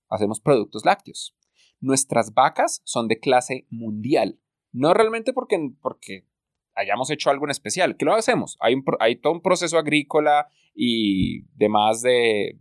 Hacemos 0.10 0.40
productos 0.40 0.86
lácteos. 0.86 1.36
Nuestras 1.80 2.34
vacas 2.34 2.82
son 2.84 3.08
de 3.08 3.20
clase 3.20 3.66
mundial. 3.70 4.40
No 4.72 4.94
realmente 4.94 5.34
porque, 5.34 5.72
porque 5.82 6.26
hayamos 6.78 7.10
hecho 7.10 7.30
algo 7.30 7.46
en 7.46 7.52
especial. 7.52 7.98
¿Qué 7.98 8.06
lo 8.06 8.14
hacemos? 8.14 8.58
Hay, 8.60 9.16
todo 9.18 9.34
un 9.34 9.42
proceso 9.42 9.78
agrícola 9.78 10.48
y 10.74 11.42
demás 11.56 12.02
de 12.02 12.60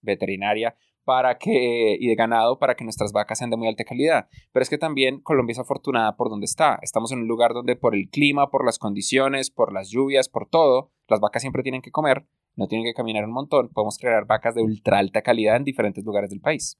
veterinaria 0.00 0.74
para 1.04 1.36
que, 1.36 1.96
y 1.98 2.08
de 2.08 2.14
ganado 2.14 2.58
para 2.58 2.74
que 2.74 2.84
nuestras 2.84 3.12
vacas 3.12 3.38
sean 3.38 3.50
de 3.50 3.56
muy 3.56 3.68
alta 3.68 3.84
calidad. 3.84 4.28
Pero 4.52 4.62
es 4.62 4.70
que 4.70 4.78
también 4.78 5.20
Colombia 5.20 5.52
es 5.52 5.58
afortunada 5.58 6.16
por 6.16 6.30
donde 6.30 6.46
está. 6.46 6.78
Estamos 6.82 7.12
en 7.12 7.20
un 7.20 7.28
lugar 7.28 7.52
donde 7.52 7.76
por 7.76 7.94
el 7.94 8.08
clima, 8.08 8.50
por 8.50 8.64
las 8.64 8.78
condiciones, 8.78 9.50
por 9.50 9.72
las 9.72 9.90
lluvias, 9.90 10.28
por 10.28 10.48
todo, 10.48 10.90
las 11.08 11.20
vacas 11.20 11.42
siempre 11.42 11.62
tienen 11.62 11.82
que 11.82 11.90
comer, 11.90 12.26
no 12.56 12.68
tienen 12.68 12.86
que 12.86 12.94
caminar 12.94 13.24
un 13.24 13.32
montón, 13.32 13.68
podemos 13.68 13.98
crear 13.98 14.26
vacas 14.26 14.54
de 14.54 14.62
ultra 14.62 14.98
alta 14.98 15.22
calidad 15.22 15.56
en 15.56 15.64
diferentes 15.64 16.04
lugares 16.04 16.30
del 16.30 16.40
país. 16.40 16.78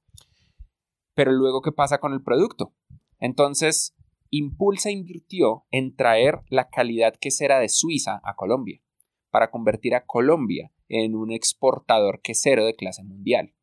Pero 1.14 1.32
luego, 1.32 1.60
¿qué 1.60 1.72
pasa 1.72 1.98
con 1.98 2.14
el 2.14 2.22
producto? 2.22 2.72
Entonces, 3.18 3.94
Impulsa 4.34 4.90
invirtió 4.90 5.66
en 5.70 5.94
traer 5.94 6.40
la 6.48 6.70
calidad 6.70 7.14
quesera 7.20 7.58
de 7.60 7.68
Suiza 7.68 8.22
a 8.24 8.34
Colombia, 8.34 8.80
para 9.30 9.50
convertir 9.50 9.94
a 9.94 10.06
Colombia 10.06 10.72
en 10.88 11.14
un 11.14 11.30
exportador 11.30 12.22
quesero 12.22 12.64
de 12.64 12.74
clase 12.74 13.04
mundial. 13.04 13.54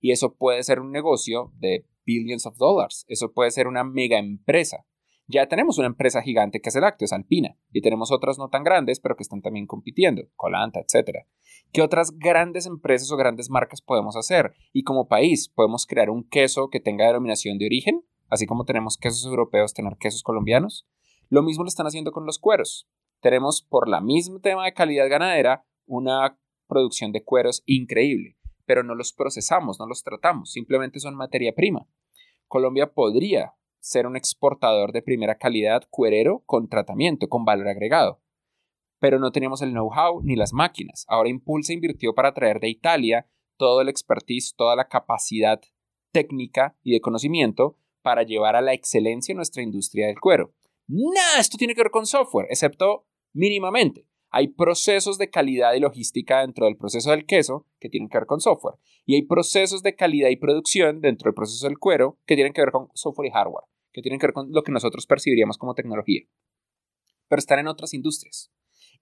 Y 0.00 0.10
eso 0.10 0.34
puede 0.34 0.64
ser 0.64 0.80
un 0.80 0.90
negocio 0.90 1.52
de 1.58 1.86
billions 2.04 2.46
of 2.46 2.56
dollars, 2.56 3.04
eso 3.08 3.32
puede 3.32 3.52
ser 3.52 3.68
una 3.68 3.84
mega 3.84 4.18
empresa 4.18 4.86
ya 5.30 5.46
tenemos 5.46 5.76
una 5.76 5.88
empresa 5.88 6.22
gigante 6.22 6.62
que 6.62 6.70
es 6.70 6.76
el 6.76 6.80
lácteos, 6.80 7.12
Alpina, 7.12 7.54
y 7.70 7.82
tenemos 7.82 8.10
otras 8.10 8.38
no 8.38 8.48
tan 8.48 8.64
grandes, 8.64 8.98
pero 8.98 9.14
que 9.14 9.22
están 9.22 9.42
también 9.42 9.66
compitiendo, 9.66 10.22
Colanta, 10.36 10.80
etc. 10.80 11.26
¿Qué 11.70 11.82
otras 11.82 12.18
grandes 12.18 12.64
empresas 12.64 13.12
o 13.12 13.16
grandes 13.18 13.50
marcas 13.50 13.82
podemos 13.82 14.16
hacer? 14.16 14.54
Y 14.72 14.84
como 14.84 15.06
país, 15.06 15.50
¿podemos 15.50 15.84
crear 15.86 16.08
un 16.08 16.26
queso 16.26 16.70
que 16.70 16.80
tenga 16.80 17.06
denominación 17.06 17.58
de 17.58 17.66
origen? 17.66 18.04
Así 18.28 18.46
como 18.46 18.64
tenemos 18.64 18.96
quesos 18.96 19.24
europeos, 19.24 19.74
tener 19.74 19.96
quesos 19.98 20.22
colombianos. 20.22 20.86
Lo 21.28 21.42
mismo 21.42 21.64
lo 21.64 21.68
están 21.68 21.86
haciendo 21.86 22.12
con 22.12 22.26
los 22.26 22.38
cueros. 22.38 22.88
Tenemos, 23.20 23.62
por 23.62 23.88
la 23.88 24.00
misma 24.00 24.40
tema 24.40 24.64
de 24.64 24.72
calidad 24.72 25.08
ganadera, 25.08 25.66
una 25.86 26.38
producción 26.68 27.12
de 27.12 27.24
cueros 27.24 27.62
increíble, 27.66 28.36
pero 28.66 28.82
no 28.82 28.94
los 28.94 29.12
procesamos, 29.12 29.80
no 29.80 29.86
los 29.86 30.04
tratamos, 30.04 30.52
simplemente 30.52 31.00
son 31.00 31.16
materia 31.16 31.54
prima. 31.54 31.86
Colombia 32.46 32.92
podría 32.92 33.54
ser 33.80 34.06
un 34.06 34.16
exportador 34.16 34.92
de 34.92 35.02
primera 35.02 35.38
calidad 35.38 35.84
cuerero 35.90 36.42
con 36.46 36.68
tratamiento, 36.68 37.28
con 37.28 37.44
valor 37.44 37.68
agregado. 37.68 38.20
Pero 39.00 39.18
no 39.18 39.32
teníamos 39.32 39.62
el 39.62 39.70
know-how 39.70 40.22
ni 40.22 40.36
las 40.36 40.52
máquinas. 40.52 41.04
Ahora 41.08 41.28
Impulsa 41.28 41.72
invirtió 41.72 42.14
para 42.14 42.34
traer 42.34 42.60
de 42.60 42.68
Italia 42.68 43.28
todo 43.56 43.80
el 43.80 43.88
expertise, 43.88 44.54
toda 44.56 44.76
la 44.76 44.88
capacidad 44.88 45.60
técnica 46.12 46.76
y 46.82 46.92
de 46.92 47.00
conocimiento 47.00 47.78
para 48.08 48.22
llevar 48.22 48.56
a 48.56 48.62
la 48.62 48.72
excelencia 48.72 49.34
nuestra 49.34 49.62
industria 49.62 50.06
del 50.06 50.18
cuero. 50.18 50.54
Nada, 50.86 51.40
esto 51.40 51.58
tiene 51.58 51.74
que 51.74 51.82
ver 51.82 51.90
con 51.90 52.06
software, 52.06 52.46
excepto 52.48 53.06
mínimamente. 53.34 54.06
Hay 54.30 54.48
procesos 54.48 55.18
de 55.18 55.28
calidad 55.28 55.74
y 55.74 55.80
logística 55.80 56.40
dentro 56.40 56.64
del 56.64 56.78
proceso 56.78 57.10
del 57.10 57.26
queso 57.26 57.66
que 57.78 57.90
tienen 57.90 58.08
que 58.08 58.16
ver 58.16 58.26
con 58.26 58.40
software. 58.40 58.76
Y 59.04 59.16
hay 59.16 59.26
procesos 59.26 59.82
de 59.82 59.94
calidad 59.94 60.30
y 60.30 60.36
producción 60.36 61.02
dentro 61.02 61.28
del 61.28 61.34
proceso 61.34 61.66
del 61.66 61.78
cuero 61.78 62.18
que 62.24 62.34
tienen 62.34 62.54
que 62.54 62.62
ver 62.62 62.70
con 62.70 62.88
software 62.94 63.28
y 63.28 63.30
hardware, 63.30 63.66
que 63.92 64.00
tienen 64.00 64.18
que 64.18 64.28
ver 64.28 64.32
con 64.32 64.52
lo 64.52 64.62
que 64.62 64.72
nosotros 64.72 65.06
percibiríamos 65.06 65.58
como 65.58 65.74
tecnología. 65.74 66.22
Pero 67.28 67.40
están 67.40 67.58
en 67.58 67.68
otras 67.68 67.92
industrias. 67.92 68.50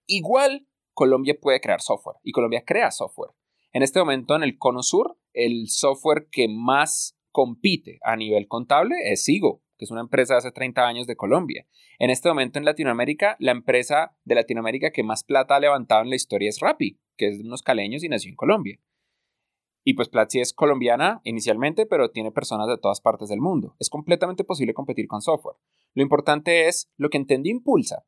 Igual, 0.07 0.67
Colombia 0.95 1.39
puede 1.41 1.61
crear 1.61 1.81
software 1.81 2.17
y 2.25 2.33
Colombia 2.33 2.65
crea 2.67 2.91
software. 2.91 3.31
En 3.73 3.85
este 3.85 4.01
momento, 4.01 4.35
en 4.35 4.43
el 4.43 4.59
Cono 4.59 4.83
Sur, 4.83 5.17
el 5.33 5.69
software 5.69 6.27
que 6.29 6.49
más 6.49 7.16
compite 7.37 7.99
a 8.03 8.17
nivel 8.17 8.49
contable 8.49 8.95
es 9.13 9.25
SIGO, 9.25 9.61
que 9.77 9.85
es 9.85 9.91
una 9.91 10.01
empresa 10.01 10.33
de 10.33 10.39
hace 10.39 10.53
30 10.53 10.87
años 10.87 11.07
de 11.07 11.17
Colombia. 11.17 11.67
En 11.99 12.09
este 12.09 12.31
momento 12.31 12.59
en 12.59 12.65
Latinoamérica, 12.65 13.37
la 13.41 13.53
empresa 13.53 14.17
de 14.25 14.37
Latinoamérica 14.37 14.91
que 14.91 15.03
más 15.03 15.23
plata 15.23 15.55
ha 15.55 15.61
levantado 15.61 16.01
en 16.01 16.09
la 16.09 16.17
historia 16.17 16.49
es 16.49 16.61
Rappi, 16.61 16.99
que 17.19 17.29
es 17.29 17.37
de 17.37 17.45
unos 17.45 17.61
caleños 17.61 18.03
y 18.03 18.09
nació 18.09 18.31
en 18.31 18.37
Colombia. 18.37 18.81
Y 19.85 19.93
pues 19.93 20.09
Platzi 20.09 20.41
es 20.41 20.55
colombiana 20.55 21.21
inicialmente, 21.25 21.85
pero 21.85 22.11
tiene 22.11 22.33
personas 22.33 22.69
de 22.69 22.79
todas 22.79 23.03
partes 23.03 23.29
del 23.29 23.43
mundo. 23.43 23.77
Es 23.79 23.91
completamente 23.91 24.43
posible 24.43 24.73
competir 24.73 25.07
con 25.07 25.21
software. 25.21 25.59
Lo 25.93 26.03
importante 26.03 26.69
es, 26.69 26.91
lo 26.97 27.11
que 27.11 27.19
entendí 27.19 27.51
Impulsa, 27.51 28.07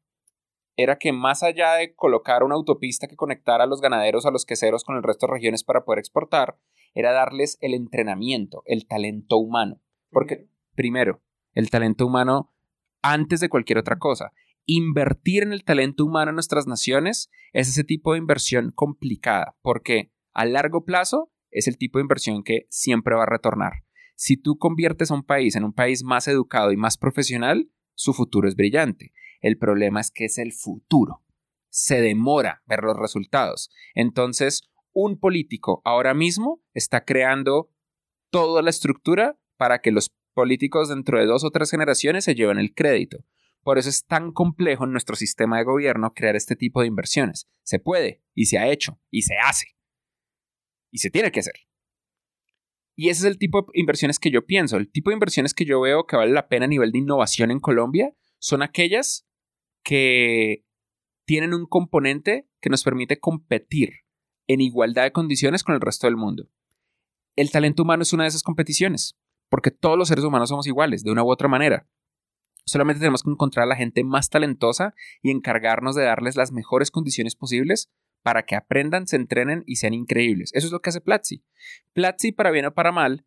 era 0.75 0.97
que 0.97 1.12
más 1.12 1.43
allá 1.43 1.75
de 1.75 1.95
colocar 1.95 2.45
una 2.45 2.55
autopista 2.55 3.09
que 3.09 3.17
conectara 3.17 3.64
a 3.64 3.67
los 3.67 3.83
ganaderos 3.83 4.25
a 4.25 4.31
los 4.31 4.47
queseros 4.47 4.85
con 4.85 4.97
el 4.97 5.03
resto 5.03 5.27
de 5.27 5.35
regiones 5.35 5.64
para 5.64 5.85
poder 5.85 5.99
exportar, 5.99 6.57
era 6.99 7.13
darles 7.13 7.59
el 7.61 7.75
entrenamiento, 7.75 8.65
el 8.67 8.89
talento 8.89 9.37
humano. 9.37 9.81
Porque, 10.11 10.49
primero, 10.75 11.23
el 11.53 11.71
talento 11.71 12.05
humano 12.05 12.53
antes 13.03 13.39
de 13.39 13.49
cualquier 13.49 13.79
otra 13.79 14.01
cosa. 14.01 14.33
Invertir 14.67 15.45
en 15.45 15.53
el 15.53 15.63
talento 15.63 16.05
humano 16.05 16.31
en 16.31 16.35
nuestras 16.35 16.67
naciones 16.67 17.31
es 17.53 17.69
ese 17.69 17.85
tipo 17.85 18.13
de 18.13 18.19
inversión 18.19 18.73
complicada, 18.75 19.57
porque 19.63 20.11
a 20.35 20.45
largo 20.45 20.85
plazo 20.85 21.31
es 21.53 21.69
el 21.69 21.79
tipo 21.79 21.99
de 21.99 22.03
inversión 22.03 22.43
que 22.43 22.67
siempre 22.69 23.15
va 23.15 23.23
a 23.23 23.31
retornar. 23.31 23.85
Si 24.17 24.37
tú 24.37 24.59
conviertes 24.59 25.13
a 25.13 25.15
un 25.15 25.23
país 25.23 25.55
en 25.55 25.63
un 25.63 25.73
país 25.73 26.03
más 26.03 26.27
educado 26.27 26.73
y 26.73 26.77
más 26.77 26.99
profesional, 26.99 27.71
su 27.95 28.13
futuro 28.13 28.49
es 28.49 28.57
brillante. 28.57 29.13
El 29.41 29.57
problema 29.57 30.01
es 30.01 30.11
que 30.11 30.25
es 30.25 30.39
el 30.39 30.53
futuro. 30.53 31.23
Se 31.69 32.01
demora 32.01 32.65
ver 32.67 32.83
los 32.83 32.97
resultados. 32.97 33.71
Entonces, 33.95 34.69
un 35.01 35.17
político 35.17 35.81
ahora 35.85 36.13
mismo 36.13 36.61
está 36.75 37.05
creando 37.05 37.71
toda 38.31 38.63
la 38.63 38.71
estructura 38.71 39.39
para 39.57 39.81
que 39.81 39.93
los 39.93 40.13
políticos 40.35 40.89
dentro 40.89 41.21
de 41.21 41.27
dos 41.27 41.45
o 41.45 41.51
tres 41.51 41.71
generaciones 41.71 42.25
se 42.25 42.35
llevan 42.35 42.59
el 42.59 42.75
crédito. 42.75 43.19
Por 43.63 43.79
eso 43.79 43.89
es 43.89 44.07
tan 44.07 44.33
complejo 44.33 44.85
en 44.85 44.91
nuestro 44.91 45.15
sistema 45.15 45.59
de 45.59 45.65
gobierno 45.65 46.15
crear 46.15 46.35
este 46.35 46.57
tipo 46.57 46.81
de 46.81 46.89
inversiones. 46.89 47.49
Se 47.63 47.79
puede, 47.79 48.25
y 48.35 48.47
se 48.47 48.59
ha 48.59 48.69
hecho, 48.69 48.99
y 49.09 49.23
se 49.23 49.35
hace. 49.37 49.77
Y 50.91 50.99
se 50.99 51.11
tiene 51.11 51.31
que 51.31 51.41
hacer. 51.41 51.55
Y 52.97 53.11
ese 53.11 53.21
es 53.21 53.33
el 53.33 53.39
tipo 53.39 53.63
de 53.63 53.69
inversiones 53.75 54.19
que 54.19 54.33
yo 54.33 54.47
pienso. 54.47 54.79
El 54.79 54.91
tipo 54.91 55.11
de 55.11 55.15
inversiones 55.15 55.55
que 55.55 55.65
yo 55.65 55.81
veo 55.81 56.07
que 56.07 56.17
vale 56.17 56.33
la 56.33 56.49
pena 56.49 56.65
a 56.65 56.69
nivel 56.69 56.91
de 56.91 56.99
innovación 56.99 57.53
en 57.53 57.61
Colombia 57.61 58.13
son 58.41 58.63
aquellas 58.63 59.29
que 59.85 60.65
tienen 61.25 61.55
un 61.55 61.67
componente 61.67 62.49
que 62.61 62.71
nos 62.71 62.83
permite 62.83 63.21
competir 63.21 64.08
en 64.49 64.61
igualdad 64.61 65.05
de 65.05 65.13
condiciones 65.13 65.63
con 65.63 65.77
el 65.77 65.81
resto 65.81 66.09
del 66.09 66.17
mundo. 66.17 66.49
El 67.37 67.53
talento 67.53 67.85
humano 67.85 68.03
es 68.03 68.13
una 68.13 68.25
de 68.25 68.31
esas 68.31 68.43
competiciones 68.43 69.17
porque 69.49 69.71
todos 69.71 69.97
los 69.97 70.09
seres 70.09 70.25
humanos 70.25 70.49
somos 70.49 70.67
iguales, 70.67 71.03
de 71.03 71.11
una 71.11 71.23
u 71.23 71.31
otra 71.31 71.49
manera. 71.49 71.87
Solamente 72.65 73.01
tenemos 73.01 73.23
que 73.23 73.31
encontrar 73.31 73.65
a 73.65 73.69
la 73.69 73.77
gente 73.77 74.05
más 74.05 74.29
talentosa 74.29 74.95
y 75.23 75.31
encargarnos 75.31 75.95
de 75.95 76.05
darles 76.05 76.37
las 76.37 76.53
mejores 76.53 76.91
condiciones 76.91 77.35
posibles 77.35 77.91
para 78.23 78.45
que 78.45 78.57
aprendan, 78.57 79.07
se 79.07 79.17
entrenen 79.17 79.63
y 79.67 79.77
sean 79.77 79.95
increíbles. 79.95 80.51
Eso 80.53 80.67
es 80.67 80.73
lo 80.73 80.81
que 80.81 80.91
hace 80.91 81.01
Platzi. 81.01 81.43
Platzi, 81.95 82.33
para 82.33 82.51
bien 82.51 82.67
o 82.67 82.75
para 82.75 82.93
mal, 82.93 83.25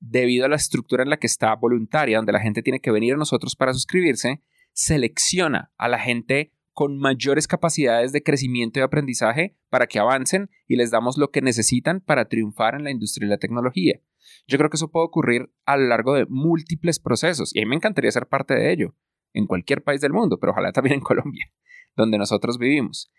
debido 0.00 0.46
a 0.46 0.48
la 0.48 0.56
estructura 0.56 1.02
en 1.02 1.10
la 1.10 1.18
que 1.18 1.26
está 1.26 1.54
voluntaria, 1.54 2.16
donde 2.16 2.32
la 2.32 2.40
gente 2.40 2.62
tiene 2.62 2.80
que 2.80 2.90
venir 2.90 3.14
a 3.14 3.18
nosotros 3.18 3.56
para 3.56 3.74
suscribirse, 3.74 4.42
selecciona 4.72 5.72
a 5.76 5.88
la 5.88 5.98
gente 5.98 6.54
con 6.78 6.96
mayores 6.96 7.48
capacidades 7.48 8.12
de 8.12 8.22
crecimiento 8.22 8.78
y 8.78 8.84
aprendizaje 8.84 9.56
para 9.68 9.88
que 9.88 9.98
avancen 9.98 10.48
y 10.68 10.76
les 10.76 10.92
damos 10.92 11.18
lo 11.18 11.32
que 11.32 11.42
necesitan 11.42 12.00
para 12.00 12.28
triunfar 12.28 12.76
en 12.76 12.84
la 12.84 12.92
industria 12.92 13.26
y 13.26 13.30
la 13.30 13.38
tecnología. 13.38 14.00
Yo 14.46 14.58
creo 14.58 14.70
que 14.70 14.76
eso 14.76 14.92
puede 14.92 15.06
ocurrir 15.06 15.52
a 15.66 15.76
lo 15.76 15.88
largo 15.88 16.14
de 16.14 16.26
múltiples 16.28 17.00
procesos 17.00 17.52
y 17.52 17.58
a 17.58 17.62
mí 17.62 17.70
me 17.70 17.74
encantaría 17.74 18.12
ser 18.12 18.28
parte 18.28 18.54
de 18.54 18.72
ello 18.72 18.94
en 19.32 19.48
cualquier 19.48 19.82
país 19.82 20.00
del 20.00 20.12
mundo, 20.12 20.38
pero 20.38 20.52
ojalá 20.52 20.70
también 20.70 20.94
en 20.94 21.00
Colombia, 21.00 21.52
donde 21.96 22.16
nosotros 22.16 22.58
vivimos. 22.58 23.10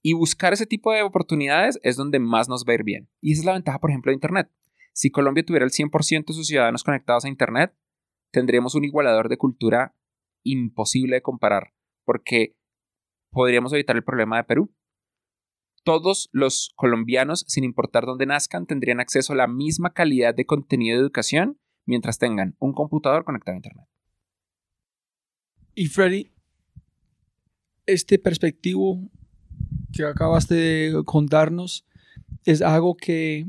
Y 0.00 0.12
buscar 0.12 0.52
ese 0.52 0.66
tipo 0.66 0.92
de 0.92 1.02
oportunidades 1.02 1.80
es 1.82 1.96
donde 1.96 2.20
más 2.20 2.48
nos 2.48 2.64
va 2.64 2.70
a 2.70 2.74
ir 2.76 2.84
bien. 2.84 3.10
Y 3.20 3.32
esa 3.32 3.40
es 3.40 3.46
la 3.46 3.54
ventaja, 3.54 3.80
por 3.80 3.90
ejemplo, 3.90 4.10
de 4.10 4.14
Internet. 4.14 4.48
Si 4.92 5.10
Colombia 5.10 5.44
tuviera 5.44 5.64
el 5.64 5.72
100% 5.72 6.24
de 6.24 6.34
sus 6.34 6.46
ciudadanos 6.46 6.84
conectados 6.84 7.24
a 7.24 7.28
Internet, 7.28 7.74
tendríamos 8.30 8.76
un 8.76 8.84
igualador 8.84 9.28
de 9.28 9.38
cultura 9.38 9.96
imposible 10.44 11.16
de 11.16 11.22
comparar, 11.22 11.74
porque 12.04 12.57
podríamos 13.30 13.72
evitar 13.72 13.96
el 13.96 14.04
problema 14.04 14.36
de 14.36 14.44
Perú. 14.44 14.74
Todos 15.84 16.28
los 16.32 16.72
colombianos, 16.76 17.44
sin 17.48 17.64
importar 17.64 18.04
dónde 18.04 18.26
nazcan, 18.26 18.66
tendrían 18.66 19.00
acceso 19.00 19.32
a 19.32 19.36
la 19.36 19.46
misma 19.46 19.92
calidad 19.92 20.34
de 20.34 20.44
contenido 20.44 20.96
de 20.96 21.02
educación 21.02 21.58
mientras 21.86 22.18
tengan 22.18 22.56
un 22.58 22.72
computador 22.72 23.24
conectado 23.24 23.54
a 23.54 23.58
Internet. 23.58 23.86
Y 25.74 25.86
Freddy, 25.86 26.32
este 27.86 28.18
perspectivo 28.18 29.00
que 29.92 30.04
acabas 30.04 30.48
de 30.48 31.00
contarnos 31.06 31.86
es 32.44 32.60
algo 32.60 32.96
que 32.96 33.46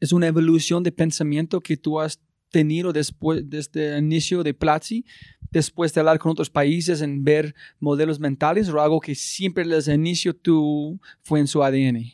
es 0.00 0.12
una 0.12 0.26
evolución 0.26 0.82
de 0.82 0.92
pensamiento 0.92 1.60
que 1.60 1.76
tú 1.76 2.00
has 2.00 2.20
tenido 2.50 2.92
después, 2.92 3.48
desde 3.48 3.96
el 3.96 4.04
inicio 4.04 4.42
de 4.42 4.54
Platzi, 4.54 5.04
después 5.50 5.92
de 5.94 6.00
hablar 6.00 6.18
con 6.18 6.32
otros 6.32 6.50
países 6.50 7.00
en 7.00 7.24
ver 7.24 7.54
modelos 7.80 8.20
mentales 8.20 8.68
o 8.68 8.80
algo 8.80 9.00
que 9.00 9.14
siempre 9.14 9.64
desde 9.64 9.92
el 9.92 10.00
inicio 10.00 10.34
tú 10.34 11.00
fue 11.22 11.40
en 11.40 11.46
su 11.46 11.62
ADN? 11.62 12.12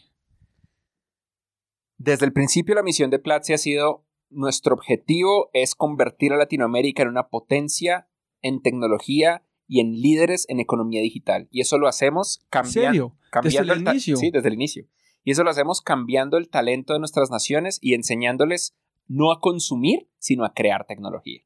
Desde 1.99 2.27
el 2.27 2.33
principio 2.33 2.75
la 2.75 2.83
misión 2.83 3.11
de 3.11 3.19
Platzi 3.19 3.53
ha 3.53 3.59
sido 3.59 4.05
nuestro 4.31 4.75
objetivo 4.75 5.51
es 5.53 5.75
convertir 5.75 6.33
a 6.33 6.37
Latinoamérica 6.37 7.03
en 7.03 7.09
una 7.09 7.29
potencia 7.29 8.09
en 8.41 8.61
tecnología 8.61 9.45
y 9.69 9.81
en 9.81 9.93
líderes 9.93 10.47
en 10.49 10.61
economía 10.61 11.01
digital. 11.01 11.49
Y 11.51 11.61
eso 11.61 11.79
lo 11.79 11.89
hacemos 11.89 12.45
cambiando, 12.51 13.17
cambiando 13.31 13.75
desde 13.75 13.83
el, 13.85 13.89
inicio. 13.89 14.17
Sí, 14.17 14.31
desde 14.31 14.49
el 14.49 14.55
inicio. 14.55 14.87
Y 15.25 15.31
eso 15.31 15.45
lo 15.45 15.51
hacemos 15.51 15.81
cambiando 15.81 16.37
el 16.37 16.49
talento 16.49 16.93
de 16.93 16.99
nuestras 16.99 17.31
naciones 17.31 17.79
y 17.81 17.95
enseñándoles 17.95 18.75
no 19.07 19.33
a 19.33 19.41
consumir, 19.41 20.09
sino 20.19 20.45
a 20.45 20.53
crear 20.53 20.87
tecnología. 20.87 21.43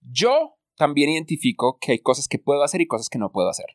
Yo 0.00 0.56
también 0.76 1.10
identifico 1.10 1.78
que 1.80 1.92
hay 1.92 1.98
cosas 1.98 2.28
que 2.28 2.38
puedo 2.38 2.62
hacer 2.62 2.80
y 2.80 2.86
cosas 2.86 3.08
que 3.08 3.18
no 3.18 3.32
puedo 3.32 3.48
hacer. 3.48 3.66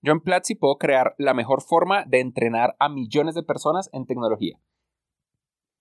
Yo 0.00 0.12
en 0.12 0.20
Platzi 0.20 0.54
puedo 0.54 0.78
crear 0.78 1.14
la 1.18 1.34
mejor 1.34 1.62
forma 1.62 2.04
de 2.04 2.20
entrenar 2.20 2.74
a 2.80 2.88
millones 2.88 3.34
de 3.34 3.42
personas 3.42 3.88
en 3.92 4.06
tecnología. 4.06 4.58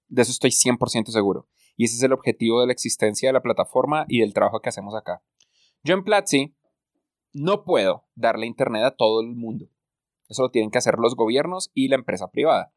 De 0.10 0.22
eso 0.22 0.32
estoy 0.32 0.52
100% 0.52 1.08
seguro. 1.08 1.48
Y 1.78 1.86
ese 1.86 1.96
es 1.96 2.04
el 2.04 2.14
objetivo 2.14 2.60
de 2.62 2.68
la 2.68 2.74
existencia 2.74 3.30
de 3.30 3.34
la 3.34 3.42
plataforma 3.42 4.06
y 4.08 4.20
del 4.20 4.34
trabajo 4.34 4.60
que 4.60 4.70
hacemos 4.70 4.94
acá. 4.94 5.24
Yo 5.84 5.96
en 5.96 6.04
Platzi 6.04 6.54
no 7.34 7.64
puedo 7.64 8.06
darle 8.14 8.46
internet 8.46 8.84
a 8.84 8.96
todo 8.96 9.22
el 9.22 9.28
mundo. 9.28 9.70
Eso 10.28 10.44
lo 10.44 10.52
tienen 10.52 10.70
que 10.70 10.78
hacer 10.78 11.00
los 11.00 11.16
gobiernos 11.16 11.72
y 11.74 11.88
la 11.88 11.96
empresa 11.96 12.30
privada. 12.30 12.74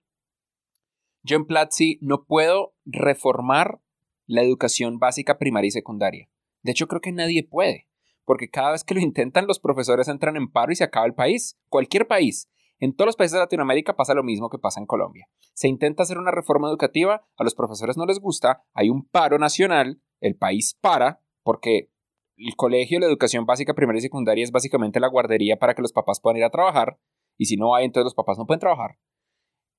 Yo 1.24 1.36
en 1.36 1.46
Platzi 1.46 1.98
no 2.02 2.24
puedo 2.24 2.74
reformar 2.84 3.80
la 4.26 4.42
educación 4.42 4.98
básica 4.98 5.38
primaria 5.38 5.68
y 5.68 5.70
secundaria. 5.70 6.28
De 6.62 6.72
hecho, 6.72 6.86
creo 6.86 7.00
que 7.00 7.12
nadie 7.12 7.42
puede, 7.42 7.88
porque 8.26 8.50
cada 8.50 8.72
vez 8.72 8.84
que 8.84 8.92
lo 8.92 9.00
intentan 9.00 9.46
los 9.46 9.58
profesores 9.58 10.08
entran 10.08 10.36
en 10.36 10.52
paro 10.52 10.70
y 10.70 10.76
se 10.76 10.84
acaba 10.84 11.06
el 11.06 11.14
país. 11.14 11.58
Cualquier 11.70 12.06
país. 12.06 12.50
En 12.78 12.94
todos 12.94 13.06
los 13.06 13.16
países 13.16 13.32
de 13.32 13.38
Latinoamérica 13.38 13.96
pasa 13.96 14.12
lo 14.12 14.22
mismo 14.22 14.50
que 14.50 14.58
pasa 14.58 14.80
en 14.80 14.86
Colombia. 14.86 15.26
Se 15.54 15.66
intenta 15.66 16.02
hacer 16.02 16.18
una 16.18 16.30
reforma 16.30 16.68
educativa, 16.68 17.26
a 17.38 17.44
los 17.44 17.54
profesores 17.54 17.96
no 17.96 18.04
les 18.04 18.20
gusta, 18.20 18.62
hay 18.74 18.90
un 18.90 19.08
paro 19.08 19.38
nacional, 19.38 20.02
el 20.20 20.36
país 20.36 20.76
para, 20.78 21.22
porque 21.42 21.90
el 22.36 22.54
colegio, 22.54 23.00
la 23.00 23.06
educación 23.06 23.46
básica, 23.46 23.72
primaria 23.72 24.00
y 24.00 24.02
secundaria 24.02 24.44
es 24.44 24.52
básicamente 24.52 25.00
la 25.00 25.08
guardería 25.08 25.56
para 25.56 25.74
que 25.74 25.80
los 25.80 25.92
papás 25.92 26.20
puedan 26.20 26.36
ir 26.36 26.44
a 26.44 26.50
trabajar. 26.50 26.98
Y 27.38 27.46
si 27.46 27.56
no 27.56 27.74
hay, 27.74 27.86
entonces 27.86 28.04
los 28.04 28.14
papás 28.14 28.36
no 28.36 28.44
pueden 28.44 28.60
trabajar. 28.60 28.98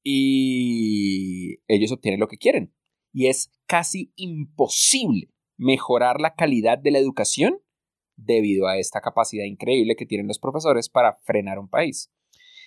Y 0.07 1.61
ellos 1.67 1.91
obtienen 1.91 2.19
lo 2.19 2.27
que 2.27 2.37
quieren. 2.37 2.73
Y 3.11 3.25
es 3.27 3.51
casi 3.65 4.13
imposible 4.15 5.33
mejorar 5.57 6.21
la 6.21 6.35
calidad 6.35 6.77
de 6.77 6.91
la 6.91 6.99
educación 6.99 7.59
debido 8.15 8.67
a 8.67 8.77
esta 8.77 9.01
capacidad 9.01 9.45
increíble 9.45 9.95
que 9.95 10.05
tienen 10.05 10.27
los 10.27 10.37
profesores 10.37 10.89
para 10.89 11.13
frenar 11.23 11.57
un 11.57 11.69
país. 11.69 12.13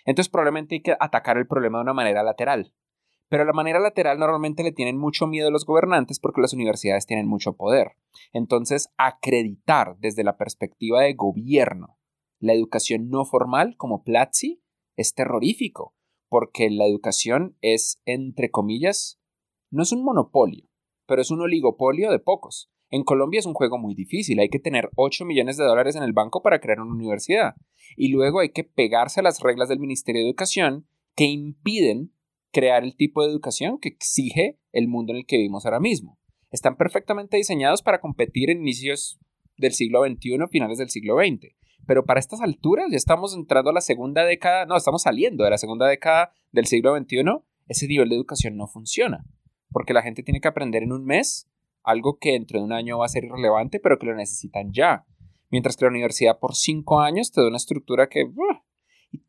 Entonces 0.05 0.31
probablemente 0.31 0.75
hay 0.77 0.83
que 0.83 0.97
atacar 0.99 1.37
el 1.39 1.47
problema 1.47 1.79
de 1.79 1.83
una 1.83 1.95
manera 1.95 2.23
lateral. 2.25 2.75
Pero 3.29 3.45
la 3.45 3.53
manera 3.53 3.79
lateral 3.79 4.19
normalmente 4.19 4.63
le 4.63 4.73
tienen 4.73 4.99
mucho 4.99 5.27
miedo 5.27 5.49
a 5.49 5.51
los 5.53 5.67
gobernantes 5.67 6.19
porque 6.19 6.41
las 6.41 6.55
universidades 6.55 7.07
tienen 7.07 7.29
mucho 7.29 7.57
poder. 7.57 7.93
Entonces, 8.33 8.89
acreditar 8.97 9.97
desde 9.99 10.25
la 10.25 10.39
perspectiva 10.39 11.03
de 11.03 11.13
gobierno 11.15 11.99
la 12.41 12.55
educación 12.55 13.11
no 13.11 13.25
formal 13.25 13.77
como 13.77 14.03
Platzi 14.03 14.63
es 14.97 15.15
terrorífico, 15.15 15.95
porque 16.29 16.71
la 16.71 16.87
educación 16.87 17.57
es, 17.61 18.01
entre 18.05 18.51
comillas, 18.51 19.21
no 19.71 19.83
es 19.83 19.93
un 19.93 20.05
monopolio, 20.05 20.69
pero 21.07 21.23
es 21.23 21.31
un 21.31 21.41
oligopolio 21.41 22.11
de 22.11 22.19
pocos. 22.19 22.71
En 22.91 23.05
Colombia 23.05 23.41
es 23.41 23.47
un 23.47 23.55
juego 23.55 23.79
muy 23.79 23.95
difícil, 23.95 24.39
hay 24.39 24.49
que 24.49 24.59
tener 24.59 24.89
8 24.97 25.25
millones 25.27 25.57
de 25.59 25.65
dólares 25.65 25.95
en 25.97 26.03
el 26.03 26.15
banco 26.15 26.43
para 26.43 26.61
crear 26.61 26.81
una 26.81 26.95
universidad, 26.95 27.55
y 27.97 28.09
luego 28.09 28.41
hay 28.41 28.51
que 28.51 28.65
pegarse 28.65 29.21
a 29.21 29.23
las 29.23 29.41
reglas 29.41 29.69
del 29.69 29.79
Ministerio 29.79 30.23
de 30.23 30.29
Educación 30.29 30.87
que 31.15 31.25
impiden 31.25 32.15
crear 32.51 32.85
el 32.85 32.97
tipo 32.97 33.23
de 33.23 33.31
educación 33.31 33.79
que 33.79 33.89
exige 33.89 34.59
el 34.73 34.89
mundo 34.89 35.13
en 35.13 35.19
el 35.19 35.27
que 35.27 35.37
vivimos 35.37 35.67
ahora 35.67 35.81
mismo. 35.81 36.19
Están 36.51 36.77
perfectamente 36.77 37.37
diseñados 37.37 37.83
para 37.83 38.01
competir 38.01 38.51
en 38.51 38.63
inicios 38.63 39.19
del 39.59 39.73
siglo 39.73 40.03
XXI, 40.07 40.39
finales 40.51 40.79
del 40.79 40.89
siglo 40.89 41.17
XX. 41.17 41.58
Pero 41.89 42.05
para 42.05 42.21
estas 42.21 42.43
alturas 42.43 42.89
ya 42.91 42.99
estamos 42.99 43.35
entrando 43.35 43.71
a 43.71 43.73
la 43.73 43.81
segunda 43.81 44.23
década, 44.23 44.67
no, 44.67 44.77
estamos 44.77 45.01
saliendo 45.01 45.45
de 45.45 45.51
la 45.51 45.57
segunda 45.57 45.87
década 45.87 46.35
del 46.53 46.67
siglo 46.67 46.95
XXI, 46.95 47.25
ese 47.67 47.89
nivel 47.89 48.11
de 48.11 48.17
educación 48.17 48.59
no 48.59 48.67
funciona. 48.67 49.25
Porque 49.71 49.95
la 49.95 50.03
gente 50.03 50.23
tiene 50.23 50.43
que 50.43 50.49
aprender 50.49 50.83
en 50.83 50.93
un 50.93 51.07
mes 51.07 51.51
algo 51.83 52.19
que 52.19 52.33
dentro 52.33 52.59
de 52.59 52.67
un 52.67 52.75
año 52.75 52.99
va 52.99 53.07
a 53.07 53.09
ser 53.09 53.25
irrelevante, 53.25 53.81
pero 53.81 53.99
que 53.99 54.05
lo 54.05 54.15
necesitan 54.15 54.71
ya. 54.71 55.07
Mientras 55.49 55.79
que 55.79 55.87
la 55.87 55.91
universidad 55.91 56.39
por 56.39 56.55
cinco 56.55 57.01
años 57.01 57.33
te 57.33 57.41
da 57.41 57.49
una 57.49 57.57
estructura 57.57 58.11
que... 58.11 58.31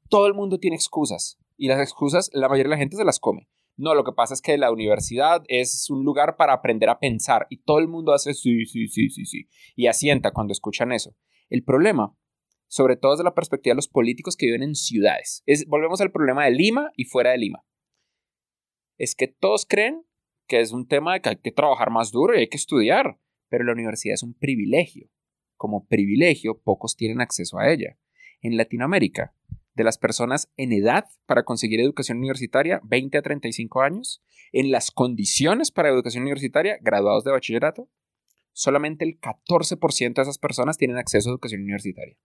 todo 0.09 0.27
el 0.27 0.33
mundo 0.33 0.59
tiene 0.59 0.75
excusas 0.75 1.39
y 1.55 1.69
las 1.69 1.79
excusas 1.79 2.29
la 2.33 2.49
mayoría 2.49 2.71
de 2.71 2.75
la 2.75 2.77
gente 2.77 2.97
se 2.97 3.05
las 3.05 3.21
come. 3.21 3.47
No, 3.77 3.95
lo 3.95 4.03
que 4.03 4.11
pasa 4.11 4.33
es 4.33 4.41
que 4.41 4.57
la 4.57 4.69
universidad 4.69 5.43
es 5.47 5.89
un 5.89 6.03
lugar 6.03 6.35
para 6.35 6.51
aprender 6.51 6.89
a 6.89 6.99
pensar 6.99 7.47
y 7.49 7.63
todo 7.63 7.79
el 7.79 7.87
mundo 7.87 8.11
hace 8.11 8.33
sí, 8.33 8.65
sí, 8.65 8.89
sí, 8.89 9.09
sí, 9.09 9.25
sí 9.25 9.47
y 9.77 9.87
asienta 9.87 10.31
cuando 10.31 10.51
escuchan 10.51 10.91
eso. 10.91 11.15
El 11.49 11.63
problema, 11.63 12.13
sobre 12.69 12.95
todo 12.95 13.11
desde 13.11 13.25
la 13.25 13.33
perspectiva 13.33 13.73
de 13.73 13.77
los 13.77 13.87
políticos 13.87 14.37
que 14.37 14.45
viven 14.45 14.63
en 14.63 14.75
ciudades, 14.75 15.43
es 15.45 15.65
volvemos 15.67 15.99
al 16.01 16.11
problema 16.11 16.45
de 16.45 16.51
Lima 16.51 16.91
y 16.95 17.05
fuera 17.05 17.31
de 17.31 17.39
Lima. 17.39 17.65
Es 18.97 19.15
que 19.15 19.27
todos 19.27 19.65
creen 19.65 20.05
que 20.47 20.61
es 20.61 20.71
un 20.71 20.87
tema 20.87 21.13
de 21.13 21.21
que 21.21 21.29
hay 21.29 21.35
que 21.37 21.51
trabajar 21.51 21.89
más 21.89 22.11
duro 22.11 22.35
y 22.35 22.39
hay 22.39 22.47
que 22.47 22.57
estudiar, 22.57 23.19
pero 23.49 23.63
la 23.63 23.73
universidad 23.73 24.13
es 24.13 24.23
un 24.23 24.33
privilegio. 24.33 25.09
Como 25.57 25.87
privilegio, 25.87 26.59
pocos 26.59 26.95
tienen 26.95 27.21
acceso 27.21 27.57
a 27.59 27.71
ella. 27.71 27.97
En 28.41 28.55
Latinoamérica, 28.55 29.33
de 29.73 29.83
las 29.83 29.97
personas 29.97 30.51
en 30.57 30.71
edad 30.71 31.05
para 31.25 31.43
conseguir 31.43 31.79
educación 31.79 32.19
universitaria, 32.19 32.81
20 32.83 33.17
a 33.17 33.21
35 33.21 33.81
años, 33.81 34.21
en 34.51 34.71
las 34.71 34.91
condiciones 34.91 35.71
para 35.71 35.89
educación 35.89 36.23
universitaria, 36.23 36.77
graduados 36.81 37.23
de 37.23 37.31
bachillerato, 37.31 37.89
solamente 38.51 39.05
el 39.05 39.19
14% 39.19 40.13
de 40.13 40.21
esas 40.21 40.37
personas 40.37 40.77
tienen 40.77 40.97
acceso 40.97 41.29
a 41.29 41.31
educación 41.31 41.61
universitaria. 41.61 42.17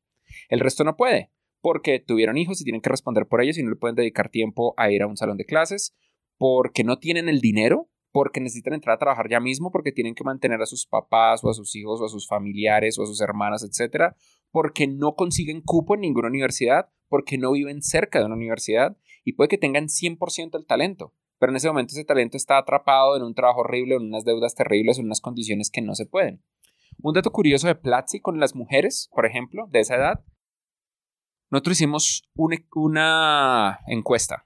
El 0.48 0.60
resto 0.60 0.84
no 0.84 0.96
puede, 0.96 1.30
porque 1.60 1.98
tuvieron 2.00 2.36
hijos 2.36 2.60
y 2.60 2.64
tienen 2.64 2.80
que 2.80 2.90
responder 2.90 3.26
por 3.26 3.42
ellos 3.42 3.58
y 3.58 3.62
no 3.62 3.70
le 3.70 3.76
pueden 3.76 3.96
dedicar 3.96 4.28
tiempo 4.28 4.74
a 4.76 4.90
ir 4.90 5.02
a 5.02 5.06
un 5.06 5.16
salón 5.16 5.36
de 5.36 5.46
clases, 5.46 5.94
porque 6.36 6.84
no 6.84 6.98
tienen 6.98 7.28
el 7.28 7.40
dinero, 7.40 7.88
porque 8.12 8.40
necesitan 8.40 8.74
entrar 8.74 8.94
a 8.94 8.98
trabajar 8.98 9.28
ya 9.28 9.40
mismo, 9.40 9.72
porque 9.72 9.90
tienen 9.90 10.14
que 10.14 10.24
mantener 10.24 10.60
a 10.62 10.66
sus 10.66 10.86
papás 10.86 11.42
o 11.42 11.50
a 11.50 11.54
sus 11.54 11.74
hijos 11.74 12.00
o 12.00 12.04
a 12.04 12.08
sus 12.08 12.28
familiares 12.28 12.98
o 12.98 13.02
a 13.02 13.06
sus 13.06 13.20
hermanas, 13.20 13.64
etcétera, 13.64 14.16
porque 14.50 14.86
no 14.86 15.16
consiguen 15.16 15.62
cupo 15.62 15.94
en 15.94 16.02
ninguna 16.02 16.28
universidad, 16.28 16.90
porque 17.08 17.38
no 17.38 17.52
viven 17.52 17.82
cerca 17.82 18.20
de 18.20 18.26
una 18.26 18.36
universidad 18.36 18.96
y 19.24 19.32
puede 19.32 19.48
que 19.48 19.58
tengan 19.58 19.86
100% 19.86 20.56
el 20.56 20.66
talento, 20.66 21.12
pero 21.38 21.50
en 21.50 21.56
ese 21.56 21.68
momento 21.68 21.92
ese 21.92 22.04
talento 22.04 22.36
está 22.36 22.58
atrapado 22.58 23.16
en 23.16 23.22
un 23.22 23.34
trabajo 23.34 23.60
horrible, 23.60 23.96
en 23.96 24.02
unas 24.02 24.24
deudas 24.24 24.54
terribles, 24.54 24.98
en 24.98 25.06
unas 25.06 25.20
condiciones 25.20 25.70
que 25.70 25.82
no 25.82 25.94
se 25.94 26.06
pueden. 26.06 26.42
Un 26.98 27.14
dato 27.14 27.30
curioso 27.30 27.66
de 27.66 27.74
Platzi 27.74 28.20
con 28.20 28.40
las 28.40 28.54
mujeres, 28.54 29.08
por 29.12 29.26
ejemplo, 29.26 29.66
de 29.70 29.80
esa 29.80 29.96
edad, 29.96 30.24
nosotros 31.50 31.76
hicimos 31.76 32.24
una, 32.34 33.80
encuesta 33.86 34.44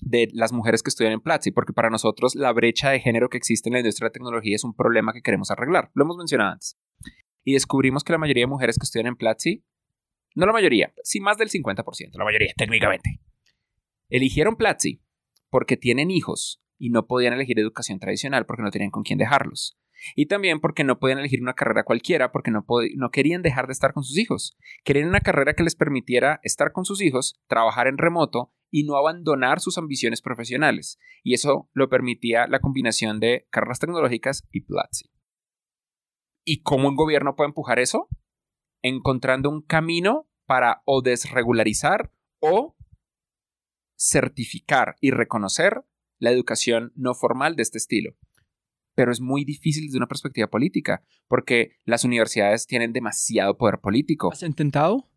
de 0.00 0.28
las 0.32 0.52
mujeres 0.52 0.82
que 0.82 0.90
estudian 0.90 1.12
en 1.12 1.20
Platzi, 1.20 1.52
porque 1.52 1.72
para 1.72 1.88
nosotros 1.88 2.34
la 2.34 2.52
brecha 2.52 2.90
de 2.90 3.00
género 3.00 3.28
que 3.28 3.38
existe 3.38 3.68
en 3.68 3.74
la 3.74 3.78
industria 3.78 4.06
de 4.06 4.08
la 4.10 4.12
tecnología 4.12 4.56
es 4.56 4.64
un 4.64 4.74
problema 4.74 5.12
que 5.12 5.22
queremos 5.22 5.50
arreglar. 5.50 5.90
Lo 5.94 6.04
hemos 6.04 6.16
mencionado 6.16 6.52
antes 6.52 6.76
y 7.44 7.54
descubrimos 7.54 8.04
que 8.04 8.12
la 8.12 8.18
mayoría 8.18 8.42
de 8.42 8.48
mujeres 8.48 8.78
que 8.78 8.84
estudian 8.84 9.06
en 9.06 9.16
Platzi, 9.16 9.64
no 10.34 10.46
la 10.46 10.52
mayoría, 10.52 10.92
sí 11.02 11.20
más 11.20 11.38
del 11.38 11.50
50%, 11.50 12.10
la 12.12 12.24
mayoría 12.24 12.52
técnicamente, 12.56 13.20
eligieron 14.08 14.56
Platzi 14.56 15.02
porque 15.50 15.76
tienen 15.76 16.10
hijos 16.10 16.62
y 16.78 16.90
no 16.90 17.06
podían 17.06 17.32
elegir 17.32 17.58
educación 17.58 18.00
tradicional 18.00 18.44
porque 18.44 18.62
no 18.62 18.70
tenían 18.70 18.90
con 18.90 19.02
quién 19.02 19.18
dejarlos. 19.18 19.78
Y 20.16 20.26
también 20.26 20.60
porque 20.60 20.84
no 20.84 20.98
podían 20.98 21.18
elegir 21.18 21.42
una 21.42 21.54
carrera 21.54 21.84
cualquiera, 21.84 22.32
porque 22.32 22.50
no, 22.50 22.64
no 22.96 23.10
querían 23.10 23.42
dejar 23.42 23.66
de 23.66 23.72
estar 23.72 23.92
con 23.92 24.04
sus 24.04 24.18
hijos. 24.18 24.56
Querían 24.84 25.08
una 25.08 25.20
carrera 25.20 25.54
que 25.54 25.62
les 25.62 25.76
permitiera 25.76 26.40
estar 26.42 26.72
con 26.72 26.84
sus 26.84 27.00
hijos, 27.00 27.40
trabajar 27.46 27.86
en 27.86 27.98
remoto 27.98 28.52
y 28.70 28.84
no 28.84 28.96
abandonar 28.96 29.60
sus 29.60 29.78
ambiciones 29.78 30.22
profesionales. 30.22 30.98
Y 31.22 31.34
eso 31.34 31.68
lo 31.72 31.88
permitía 31.88 32.46
la 32.46 32.60
combinación 32.60 33.20
de 33.20 33.46
carreras 33.50 33.78
tecnológicas 33.78 34.48
y 34.50 34.62
Platzi. 34.62 35.10
¿Y 36.44 36.62
cómo 36.62 36.88
un 36.88 36.96
gobierno 36.96 37.36
puede 37.36 37.48
empujar 37.48 37.78
eso? 37.78 38.08
Encontrando 38.82 39.50
un 39.50 39.62
camino 39.62 40.28
para 40.46 40.82
o 40.86 41.02
desregularizar 41.02 42.12
o 42.40 42.76
certificar 43.96 44.96
y 45.00 45.12
reconocer 45.12 45.84
la 46.18 46.30
educación 46.30 46.92
no 46.96 47.14
formal 47.14 47.56
de 47.56 47.62
este 47.62 47.78
estilo. 47.78 48.16
Pero 48.94 49.12
es 49.12 49.20
muy 49.20 49.44
difícil 49.44 49.86
desde 49.86 49.98
una 49.98 50.06
perspectiva 50.06 50.48
política, 50.48 51.02
porque 51.28 51.72
las 51.84 52.04
universidades 52.04 52.66
tienen 52.66 52.92
demasiado 52.92 53.56
poder 53.56 53.78
político. 53.78 54.30
¿Has 54.32 54.42
intentado? 54.42 55.08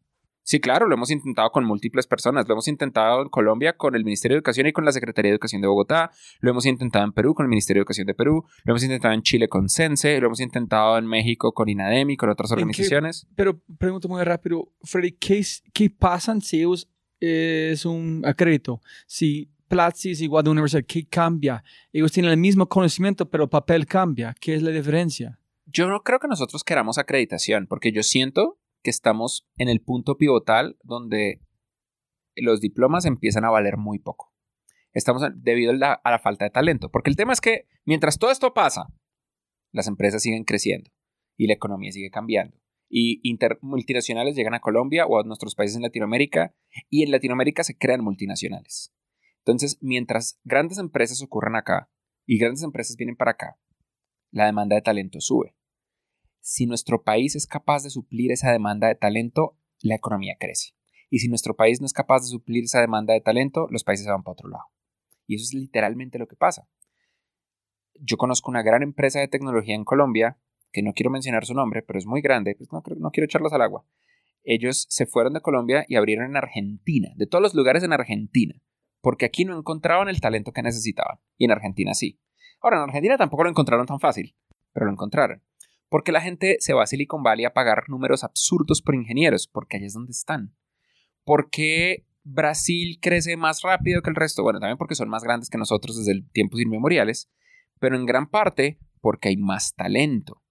Sí, 0.46 0.60
claro, 0.60 0.88
lo 0.88 0.94
hemos 0.94 1.10
intentado 1.10 1.50
con 1.50 1.66
múltiples 1.66 2.06
personas. 2.06 2.48
Lo 2.48 2.54
hemos 2.54 2.68
intentado 2.68 3.24
en 3.24 3.30
Colombia 3.30 3.76
con 3.76 3.96
el 3.96 4.06
Ministerio 4.06 4.36
de 4.36 4.38
Educación 4.38 4.68
y 4.68 4.74
con 4.74 4.86
la 4.86 4.92
Secretaría 4.92 5.32
de 5.32 5.34
Educación 5.34 5.60
de 5.60 5.68
Bogotá. 5.68 6.12
Lo 6.40 6.52
hemos 6.52 6.68
intentado 6.68 7.04
en 7.04 7.14
Perú 7.14 7.34
con 7.34 7.46
el 7.46 7.50
Ministerio 7.50 7.80
de 7.80 7.82
Educación 7.82 8.06
de 8.06 8.14
Perú. 8.14 8.46
Lo 8.64 8.74
hemos 8.74 8.84
intentado 8.84 9.16
en 9.16 9.24
Chile 9.24 9.50
con 9.50 9.70
CENSE. 9.70 10.20
Lo 10.22 10.28
hemos 10.28 10.40
intentado 10.40 11.00
en 11.00 11.08
México 11.08 11.52
con 11.52 11.68
INADEM 11.68 12.12
y 12.12 12.18
con 12.18 12.30
otras 12.30 12.52
organizaciones. 12.52 13.28
pero 13.36 13.60
pregunto 13.80 14.08
muy 14.08 14.24
rápido, 14.24 14.72
Freddy, 14.84 15.14
¿qué, 15.14 15.44
qué 15.74 15.90
pasa 15.90 16.40
si 16.40 16.60
ellos 16.60 16.92
es 17.20 17.84
un 17.84 18.22
acredito? 18.24 18.82
Si 19.08 19.50
Platzi 19.76 20.12
es 20.12 20.22
igual 20.22 20.46
de 20.46 20.52
universidad, 20.52 20.86
¿qué 20.88 21.06
cambia? 21.06 21.62
Ellos 21.92 22.14
tienen 22.14 22.32
el 22.32 22.38
mismo 22.38 22.70
conocimiento, 22.70 23.30
pero 23.30 23.44
el 23.44 23.50
papel 23.50 23.86
cambia. 23.86 24.34
¿Qué 24.40 24.56
es 24.56 24.64
la 24.64 24.72
diferencia? 24.72 25.38
Yo 25.66 25.90
no 25.90 26.00
creo 26.02 26.18
que 26.20 26.30
nosotros 26.30 26.64
queramos 26.64 26.98
acreditación, 26.98 27.68
porque 27.68 27.92
yo 27.92 28.02
siento 28.02 28.58
que 28.84 28.90
estamos 28.90 29.46
en 29.58 29.68
el 29.68 29.82
punto 29.82 30.16
pivotal 30.16 30.78
donde 30.82 31.42
los 32.38 32.62
diplomas 32.62 33.04
empiezan 33.04 33.44
a 33.44 33.50
valer 33.50 33.76
muy 33.76 34.00
poco. 34.00 34.34
Estamos 34.94 35.24
debido 35.36 35.74
a 35.74 36.00
la, 36.10 36.20
falta 36.20 36.46
de 36.46 36.52
talento. 36.52 36.90
Porque 36.90 37.10
el 37.10 37.18
tema 37.18 37.34
es 37.34 37.42
que 37.42 37.68
mientras 37.84 38.18
todo 38.18 38.32
esto 38.32 38.54
pasa, 38.54 38.88
las 39.74 39.88
empresas 39.88 40.22
siguen 40.22 40.46
creciendo 40.46 40.90
y 41.36 41.48
la 41.48 41.54
economía 41.54 41.92
sigue 41.92 42.12
cambiando. 42.12 42.58
Y 42.88 43.20
multinacionales 43.60 44.38
llegan 44.38 44.54
a 44.54 44.62
Colombia 44.62 45.06
o 45.06 45.20
a 45.20 45.24
nuestros 45.24 45.54
países 45.54 45.76
en 45.76 45.82
Latinoamérica 45.82 46.56
y 46.90 47.04
en 47.04 47.12
Latinoamérica 47.12 47.66
se 47.66 47.78
crean 47.78 48.02
multinacionales. 48.02 48.95
Entonces, 49.46 49.78
mientras 49.82 50.40
grandes 50.44 50.80
empresas 50.80 51.22
ocurren 51.22 51.56
acá 51.56 51.90
y 52.26 52.40
grandes 52.40 52.64
empresas 52.64 52.98
vienen 52.98 53.16
para 53.16 53.32
acá, 53.32 53.60
la 54.32 54.46
demanda 54.46 54.76
de 54.76 54.82
talento 54.82 55.22
sube 55.22 55.56
si 56.48 56.68
nuestro 56.68 57.02
país 57.02 57.36
es 57.36 57.48
capaz 57.48 57.82
de 57.82 57.90
suplir 57.90 58.32
esa 58.32 58.52
demanda 58.52 58.88
de 58.88 58.94
talento, 58.94 59.58
la 59.82 59.96
economía 59.96 60.36
crece. 60.40 60.76
Y 61.10 61.18
si 61.18 61.28
nuestro 61.28 61.56
país 61.56 61.82
no 61.82 61.88
es 61.88 61.94
capaz 61.94 62.20
de 62.20 62.28
suplir 62.28 62.66
esa 62.66 62.82
demanda 62.82 63.16
de 63.16 63.22
talento, 63.22 63.66
los 63.72 63.84
países 63.84 64.06
se 64.06 64.12
van 64.12 64.22
para 64.22 64.34
otro 64.34 64.50
lado. 64.50 64.66
Y 65.26 65.36
eso 65.36 65.44
es 65.44 65.56
literalmente 65.56 66.20
lo 66.20 66.28
que 66.28 66.36
pasa. 66.36 66.70
Yo 67.96 68.18
conozco 68.18 68.52
una 68.52 68.62
gran 68.62 68.84
empresa 68.84 69.20
de 69.20 69.28
tecnología 69.28 69.74
en 69.74 69.86
Colombia, 69.86 70.38
que 70.72 70.84
no 70.84 70.94
quiero 70.94 71.10
mencionar 71.10 71.46
su 71.46 71.56
nombre, 71.56 71.82
pero 71.82 71.98
es 71.98 72.06
muy 72.06 72.22
grande, 72.22 72.54
pues 72.56 72.72
no, 72.72 72.84
no 72.96 73.10
quiero 73.10 73.26
echarlos 73.26 73.52
al 73.52 73.64
agua. 73.64 73.84
Ellos 74.44 74.86
se 74.88 75.08
fueron 75.08 75.34
de 75.34 75.42
Colombia 75.42 75.84
y 75.88 75.96
abrieron 75.96 76.28
en 76.28 76.38
Argentina, 76.38 77.10
de 77.16 77.26
todos 77.26 77.42
los 77.42 77.56
lugares 77.56 77.82
en 77.82 77.92
Argentina, 77.92 78.54
porque 79.06 79.26
aquí 79.26 79.46
no 79.46 79.56
encontraban 79.56 80.10
el 80.10 80.20
talento 80.20 80.52
que 80.52 80.64
necesitaban, 80.64 81.20
y 81.38 81.46
en 81.46 81.52
Argentina 81.52 81.94
sí. 81.94 82.20
Ahora, 82.60 82.78
en 82.78 82.86
Argentina 82.86 83.18
tampoco 83.18 83.44
lo 83.44 83.52
encontraron 83.52 83.86
tan 83.86 84.00
fácil, 84.00 84.36
pero 84.74 84.88
lo 84.88 84.94
encontraron. 84.94 85.44
Porque 85.90 86.12
la 86.12 86.22
gente 86.22 86.58
se 86.60 86.74
va 86.74 86.82
a 86.82 86.88
Silicon 86.88 87.22
Valley 87.22 87.46
a 87.46 87.54
pagar 87.54 87.84
números 87.88 88.24
absurdos 88.24 88.82
por 88.82 88.96
ingenieros, 88.96 89.48
porque 89.48 89.78
allá 89.78 89.86
es 89.86 89.94
donde 89.94 90.10
están. 90.10 90.56
¿Por 91.24 91.52
qué 91.52 92.08
Brasil 92.24 92.98
crece 93.00 93.38
más 93.38 93.62
rápido 93.62 94.02
que 94.02 94.10
el 94.10 94.16
resto? 94.16 94.42
Bueno, 94.42 94.60
también 94.60 94.80
porque 94.80 94.96
son 94.96 95.08
más 95.08 95.24
grandes 95.24 95.52
que 95.52 95.60
nosotros 95.60 96.04
desde 96.04 96.24
tiempos 96.34 96.60
inmemoriales, 96.60 97.30
pero 97.80 97.98
en 97.98 98.08
gran 98.08 98.28
parte 98.28 98.80
porque 99.02 99.30
hay 99.30 99.38
más 99.38 99.76
talento. 99.76 100.42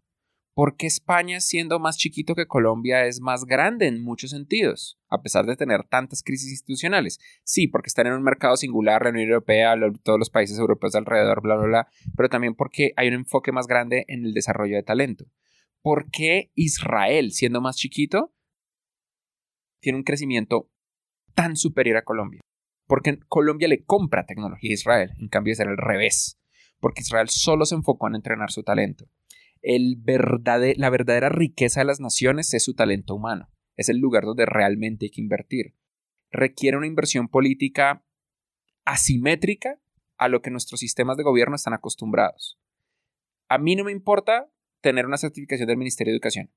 ¿Por 0.54 0.76
qué 0.76 0.86
España, 0.86 1.40
siendo 1.40 1.80
más 1.80 1.98
chiquito 1.98 2.36
que 2.36 2.46
Colombia, 2.46 3.06
es 3.06 3.20
más 3.20 3.44
grande 3.44 3.88
en 3.88 4.04
muchos 4.04 4.30
sentidos, 4.30 5.00
a 5.08 5.20
pesar 5.20 5.46
de 5.46 5.56
tener 5.56 5.82
tantas 5.82 6.22
crisis 6.22 6.48
institucionales? 6.48 7.18
Sí, 7.42 7.66
porque 7.66 7.88
están 7.88 8.06
en 8.06 8.12
un 8.12 8.22
mercado 8.22 8.56
singular, 8.56 9.02
la 9.02 9.10
Unión 9.10 9.30
Europea, 9.30 9.74
todos 10.04 10.16
los 10.16 10.30
países 10.30 10.56
europeos 10.56 10.94
alrededor, 10.94 11.42
bla, 11.42 11.56
bla, 11.56 11.66
bla, 11.66 11.88
pero 12.16 12.28
también 12.28 12.54
porque 12.54 12.92
hay 12.96 13.08
un 13.08 13.14
enfoque 13.14 13.50
más 13.50 13.66
grande 13.66 14.04
en 14.06 14.24
el 14.24 14.32
desarrollo 14.32 14.76
de 14.76 14.84
talento. 14.84 15.24
¿Por 15.82 16.08
qué 16.12 16.52
Israel, 16.54 17.32
siendo 17.32 17.60
más 17.60 17.76
chiquito, 17.76 18.32
tiene 19.80 19.98
un 19.98 20.04
crecimiento 20.04 20.70
tan 21.34 21.56
superior 21.56 21.96
a 21.96 22.04
Colombia? 22.04 22.40
Porque 22.86 23.18
Colombia 23.26 23.66
le 23.66 23.82
compra 23.82 24.24
tecnología 24.24 24.70
a 24.70 24.74
Israel, 24.74 25.10
en 25.18 25.26
cambio 25.26 25.52
es 25.52 25.58
al 25.58 25.76
revés, 25.76 26.38
porque 26.78 27.00
Israel 27.00 27.28
solo 27.28 27.66
se 27.66 27.74
enfocó 27.74 28.06
en 28.06 28.14
entrenar 28.14 28.52
su 28.52 28.62
talento 28.62 29.08
el 29.64 30.02
la 30.76 30.90
verdadera 30.90 31.30
riqueza 31.30 31.80
de 31.80 31.86
las 31.86 31.98
naciones 31.98 32.52
es 32.52 32.62
su 32.62 32.74
talento 32.74 33.14
humano. 33.14 33.50
Es 33.76 33.88
el 33.88 33.98
lugar 33.98 34.24
donde 34.24 34.44
realmente 34.46 35.06
hay 35.06 35.10
que 35.10 35.22
invertir. 35.22 35.74
Requiere 36.30 36.76
una 36.76 36.86
inversión 36.86 37.28
política 37.28 38.04
asimétrica 38.84 39.80
a 40.18 40.28
lo 40.28 40.42
que 40.42 40.50
nuestros 40.50 40.80
sistemas 40.80 41.16
de 41.16 41.22
gobierno 41.22 41.56
están 41.56 41.72
acostumbrados. 41.72 42.60
A 43.48 43.56
mí 43.56 43.74
no 43.74 43.84
me 43.84 43.92
importa 43.92 44.50
tener 44.82 45.06
una 45.06 45.16
certificación 45.16 45.66
del 45.66 45.78
Ministerio 45.78 46.12
de 46.12 46.16
Educación. 46.16 46.52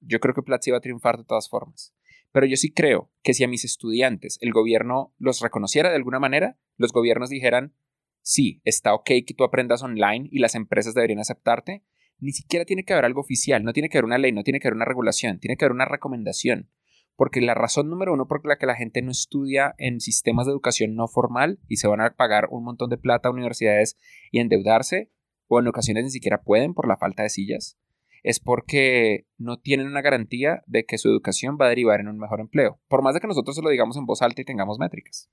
Yo 0.00 0.20
creo 0.20 0.34
que 0.34 0.42
Platzi 0.42 0.70
va 0.70 0.78
a 0.78 0.82
triunfar 0.82 1.16
de 1.16 1.24
todas 1.24 1.48
formas. 1.48 1.94
Pero 2.30 2.46
yo 2.46 2.56
sí 2.56 2.72
creo 2.72 3.10
que 3.22 3.32
si 3.32 3.42
a 3.42 3.48
mis 3.48 3.64
estudiantes 3.64 4.38
el 4.42 4.52
gobierno 4.52 5.14
los 5.18 5.40
reconociera 5.40 5.88
de 5.88 5.96
alguna 5.96 6.20
manera, 6.20 6.58
los 6.76 6.92
gobiernos 6.92 7.30
dijeran, 7.30 7.74
sí, 8.20 8.60
está 8.64 8.94
ok 8.94 9.10
que 9.26 9.34
tú 9.34 9.44
aprendas 9.44 9.82
online 9.82 10.28
y 10.30 10.40
las 10.40 10.54
empresas 10.54 10.94
deberían 10.94 11.18
aceptarte, 11.20 11.82
ni 12.20 12.32
siquiera 12.32 12.64
tiene 12.64 12.84
que 12.84 12.92
haber 12.92 13.04
algo 13.04 13.20
oficial, 13.20 13.64
no 13.64 13.72
tiene 13.72 13.88
que 13.88 13.98
haber 13.98 14.06
una 14.06 14.18
ley, 14.18 14.32
no 14.32 14.42
tiene 14.42 14.60
que 14.60 14.68
haber 14.68 14.76
una 14.76 14.84
regulación, 14.84 15.38
tiene 15.38 15.56
que 15.56 15.64
haber 15.64 15.74
una 15.74 15.86
recomendación. 15.86 16.70
Porque 17.16 17.40
la 17.40 17.54
razón 17.54 17.90
número 17.90 18.14
uno 18.14 18.26
por 18.26 18.46
la 18.46 18.56
que 18.56 18.66
la 18.66 18.76
gente 18.76 19.02
no 19.02 19.10
estudia 19.10 19.74
en 19.78 20.00
sistemas 20.00 20.46
de 20.46 20.52
educación 20.52 20.94
no 20.94 21.06
formal 21.08 21.58
y 21.68 21.76
se 21.76 21.88
van 21.88 22.00
a 22.00 22.14
pagar 22.14 22.48
un 22.50 22.64
montón 22.64 22.88
de 22.88 22.98
plata 22.98 23.28
a 23.28 23.32
universidades 23.32 23.98
y 24.30 24.38
endeudarse, 24.38 25.10
o 25.48 25.60
en 25.60 25.66
ocasiones 25.66 26.04
ni 26.04 26.10
siquiera 26.10 26.42
pueden 26.42 26.74
por 26.74 26.88
la 26.88 26.96
falta 26.96 27.22
de 27.22 27.28
sillas, 27.28 27.76
es 28.22 28.40
porque 28.40 29.26
no 29.36 29.58
tienen 29.58 29.86
una 29.86 30.02
garantía 30.02 30.62
de 30.66 30.84
que 30.84 30.98
su 30.98 31.08
educación 31.08 31.58
va 31.60 31.66
a 31.66 31.70
derivar 31.70 32.00
en 32.00 32.08
un 32.08 32.18
mejor 32.18 32.40
empleo, 32.40 32.80
por 32.88 33.02
más 33.02 33.14
de 33.14 33.20
que 33.20 33.26
nosotros 33.26 33.56
se 33.56 33.62
lo 33.62 33.70
digamos 33.70 33.96
en 33.96 34.06
voz 34.06 34.22
alta 34.22 34.40
y 34.40 34.44
tengamos 34.44 34.78
métricas. 34.78 35.28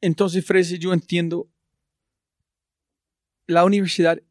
Entonces, 0.00 0.44
Frese, 0.44 0.78
yo 0.78 0.92
entiendo, 0.92 1.50
la 3.46 3.64
universidad 3.64 4.22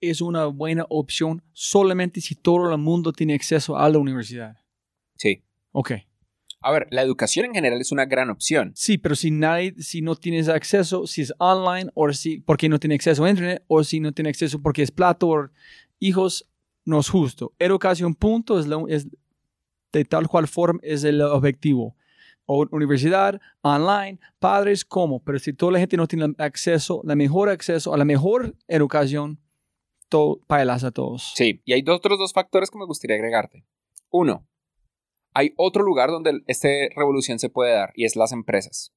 es 0.00 0.20
una 0.20 0.46
buena 0.46 0.86
opción 0.88 1.42
solamente 1.52 2.20
si 2.20 2.34
todo 2.34 2.70
el 2.70 2.78
mundo 2.78 3.12
tiene 3.12 3.34
acceso 3.34 3.76
a 3.76 3.88
la 3.88 3.98
universidad. 3.98 4.56
Sí. 5.16 5.42
Ok. 5.72 5.92
A 6.60 6.72
ver, 6.72 6.88
la 6.90 7.02
educación 7.02 7.46
en 7.46 7.54
general 7.54 7.80
es 7.80 7.92
una 7.92 8.04
gran 8.04 8.30
opción. 8.30 8.72
Sí, 8.74 8.98
pero 8.98 9.14
si 9.14 9.30
nadie, 9.30 9.74
si 9.78 10.02
no 10.02 10.16
tienes 10.16 10.48
acceso, 10.48 11.06
si 11.06 11.22
es 11.22 11.32
online, 11.38 11.90
o 11.94 12.12
si 12.12 12.40
porque 12.40 12.68
no 12.68 12.80
tiene 12.80 12.96
acceso 12.96 13.24
a 13.24 13.30
internet, 13.30 13.62
o 13.68 13.84
si 13.84 14.00
no 14.00 14.12
tiene 14.12 14.30
acceso 14.30 14.60
porque 14.60 14.82
es 14.82 14.90
plato, 14.90 15.28
o 15.28 15.48
hijos, 16.00 16.48
no 16.84 16.98
es 16.98 17.08
justo. 17.08 17.52
Educación, 17.58 18.14
punto, 18.14 18.58
es, 18.58 18.66
es 18.88 19.08
de 19.92 20.04
tal 20.04 20.26
cual 20.26 20.48
forma 20.48 20.80
es 20.82 21.04
el 21.04 21.20
objetivo. 21.22 21.96
O 22.46 22.66
universidad, 22.70 23.40
online, 23.60 24.18
padres, 24.38 24.84
¿cómo? 24.84 25.22
Pero 25.22 25.38
si 25.38 25.52
toda 25.52 25.72
la 25.72 25.78
gente 25.78 25.96
no 25.96 26.08
tiene 26.08 26.34
acceso, 26.38 27.02
la 27.04 27.14
mejor 27.14 27.50
acceso 27.50 27.94
a 27.94 27.98
la 27.98 28.04
mejor 28.04 28.56
educación, 28.66 29.38
todo, 30.08 30.40
las 30.48 30.84
a 30.84 30.90
todos. 30.90 31.32
Sí, 31.34 31.62
y 31.64 31.72
hay 31.72 31.84
otros 31.86 32.18
dos 32.18 32.32
factores 32.32 32.70
que 32.70 32.78
me 32.78 32.86
gustaría 32.86 33.16
agregarte. 33.16 33.64
Uno, 34.10 34.48
hay 35.34 35.52
otro 35.56 35.82
lugar 35.82 36.10
donde 36.10 36.42
esta 36.46 36.68
revolución 36.96 37.38
se 37.38 37.50
puede 37.50 37.72
dar 37.72 37.92
y 37.94 38.04
es 38.04 38.16
las 38.16 38.32
empresas. 38.32 38.92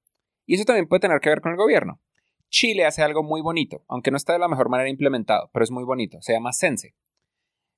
Y 0.46 0.56
eso 0.56 0.66
también 0.66 0.88
puede 0.88 1.02
tener 1.02 1.20
que 1.20 1.30
ver 1.30 1.42
con 1.42 1.52
el 1.52 1.58
gobierno. 1.58 2.02
Chile 2.50 2.86
hace 2.86 3.02
algo 3.02 3.24
muy 3.24 3.42
bonito, 3.42 3.86
aunque 3.88 4.12
no 4.12 4.18
está 4.18 4.34
de 4.34 4.40
la 4.40 4.48
mejor 4.48 4.70
manera 4.70 4.90
implementado, 4.90 5.50
pero 5.54 5.64
es 5.64 5.72
muy 5.72 5.84
bonito. 5.84 6.22
Se 6.22 6.34
llama 6.34 6.52
Sense. 6.52 6.96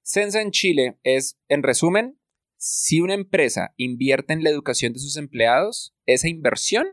Sense 0.01 0.41
en 0.41 0.51
Chile 0.51 0.97
es, 1.03 1.39
en 1.47 1.63
resumen, 1.63 2.19
si 2.57 3.01
una 3.01 3.13
empresa 3.13 3.73
invierte 3.77 4.33
en 4.33 4.43
la 4.43 4.49
educación 4.49 4.93
de 4.93 4.99
sus 4.99 5.17
empleados, 5.17 5.93
esa 6.05 6.27
inversión 6.27 6.87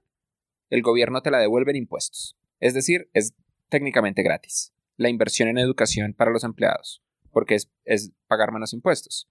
el 0.68 0.82
gobierno 0.82 1.22
te 1.22 1.30
la 1.30 1.38
devuelve 1.38 1.70
en 1.70 1.78
impuestos. 1.78 2.36
Es 2.60 2.74
decir, 2.74 3.10
es 3.14 3.34
técnicamente 3.68 4.22
gratis 4.22 4.72
la 5.00 5.08
inversión 5.08 5.48
en 5.48 5.56
educación 5.56 6.12
para 6.12 6.30
los 6.30 6.44
empleados, 6.44 7.02
porque 7.32 7.56
es, 7.86 8.12
pagar 8.26 8.52
menos 8.52 8.74
impuestos. 8.74 9.30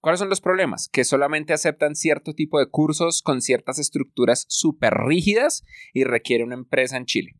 ¿Cuáles 0.00 0.20
son 0.20 0.30
los 0.30 0.40
problemas? 0.40 0.88
Que 0.88 1.04
solamente 1.04 1.52
aceptan 1.52 1.96
cierto 1.96 2.32
tipo 2.32 2.58
de 2.58 2.70
cursos 2.70 3.20
con 3.20 3.42
ciertas 3.42 3.78
estructuras 3.78 4.46
súper 4.48 4.94
rígidas 4.94 5.64
y 5.92 6.04
requiere 6.04 6.44
una 6.44 6.54
empresa 6.54 6.96
en 6.96 7.04
Chile. 7.04 7.36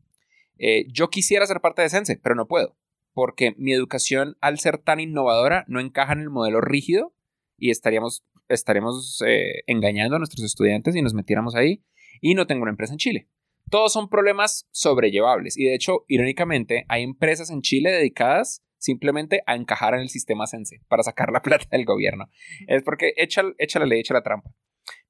Eh, 0.58 0.84
yo 0.92 1.08
quisiera 1.08 1.46
ser 1.46 1.62
parte 1.62 1.80
de 1.80 1.88
Sense, 1.88 2.20
pero 2.22 2.34
no 2.34 2.46
puedo, 2.46 2.76
porque 3.14 3.54
mi 3.56 3.72
educación, 3.72 4.36
al 4.42 4.58
ser 4.58 4.76
tan 4.76 5.00
innovadora, 5.00 5.64
no 5.66 5.80
encaja 5.80 6.12
en 6.12 6.20
el 6.20 6.30
modelo 6.30 6.60
rígido 6.60 7.14
y 7.56 7.70
estaríamos, 7.70 8.22
estaríamos 8.48 9.22
eh, 9.26 9.62
engañando 9.66 10.16
a 10.16 10.18
nuestros 10.18 10.44
estudiantes 10.44 10.92
si 10.92 11.00
nos 11.00 11.14
metiéramos 11.14 11.54
ahí 11.54 11.82
y 12.20 12.34
no 12.34 12.46
tengo 12.46 12.64
una 12.64 12.72
empresa 12.72 12.92
en 12.92 12.98
Chile. 12.98 13.28
Todos 13.70 13.92
son 13.92 14.08
problemas 14.08 14.68
sobrellevables 14.70 15.56
y 15.58 15.64
de 15.64 15.74
hecho, 15.74 16.04
irónicamente, 16.06 16.84
hay 16.88 17.02
empresas 17.02 17.50
en 17.50 17.62
Chile 17.62 17.90
dedicadas 17.90 18.62
simplemente 18.78 19.42
a 19.46 19.56
encajar 19.56 19.94
en 19.94 20.00
el 20.00 20.08
sistema 20.08 20.46
Sense 20.46 20.80
para 20.88 21.02
sacar 21.02 21.32
la 21.32 21.42
plata 21.42 21.66
del 21.70 21.84
gobierno. 21.84 22.28
Es 22.68 22.82
porque 22.82 23.12
echa, 23.16 23.42
echa 23.58 23.80
la 23.80 23.86
ley, 23.86 24.00
echa 24.00 24.14
la 24.14 24.22
trampa. 24.22 24.54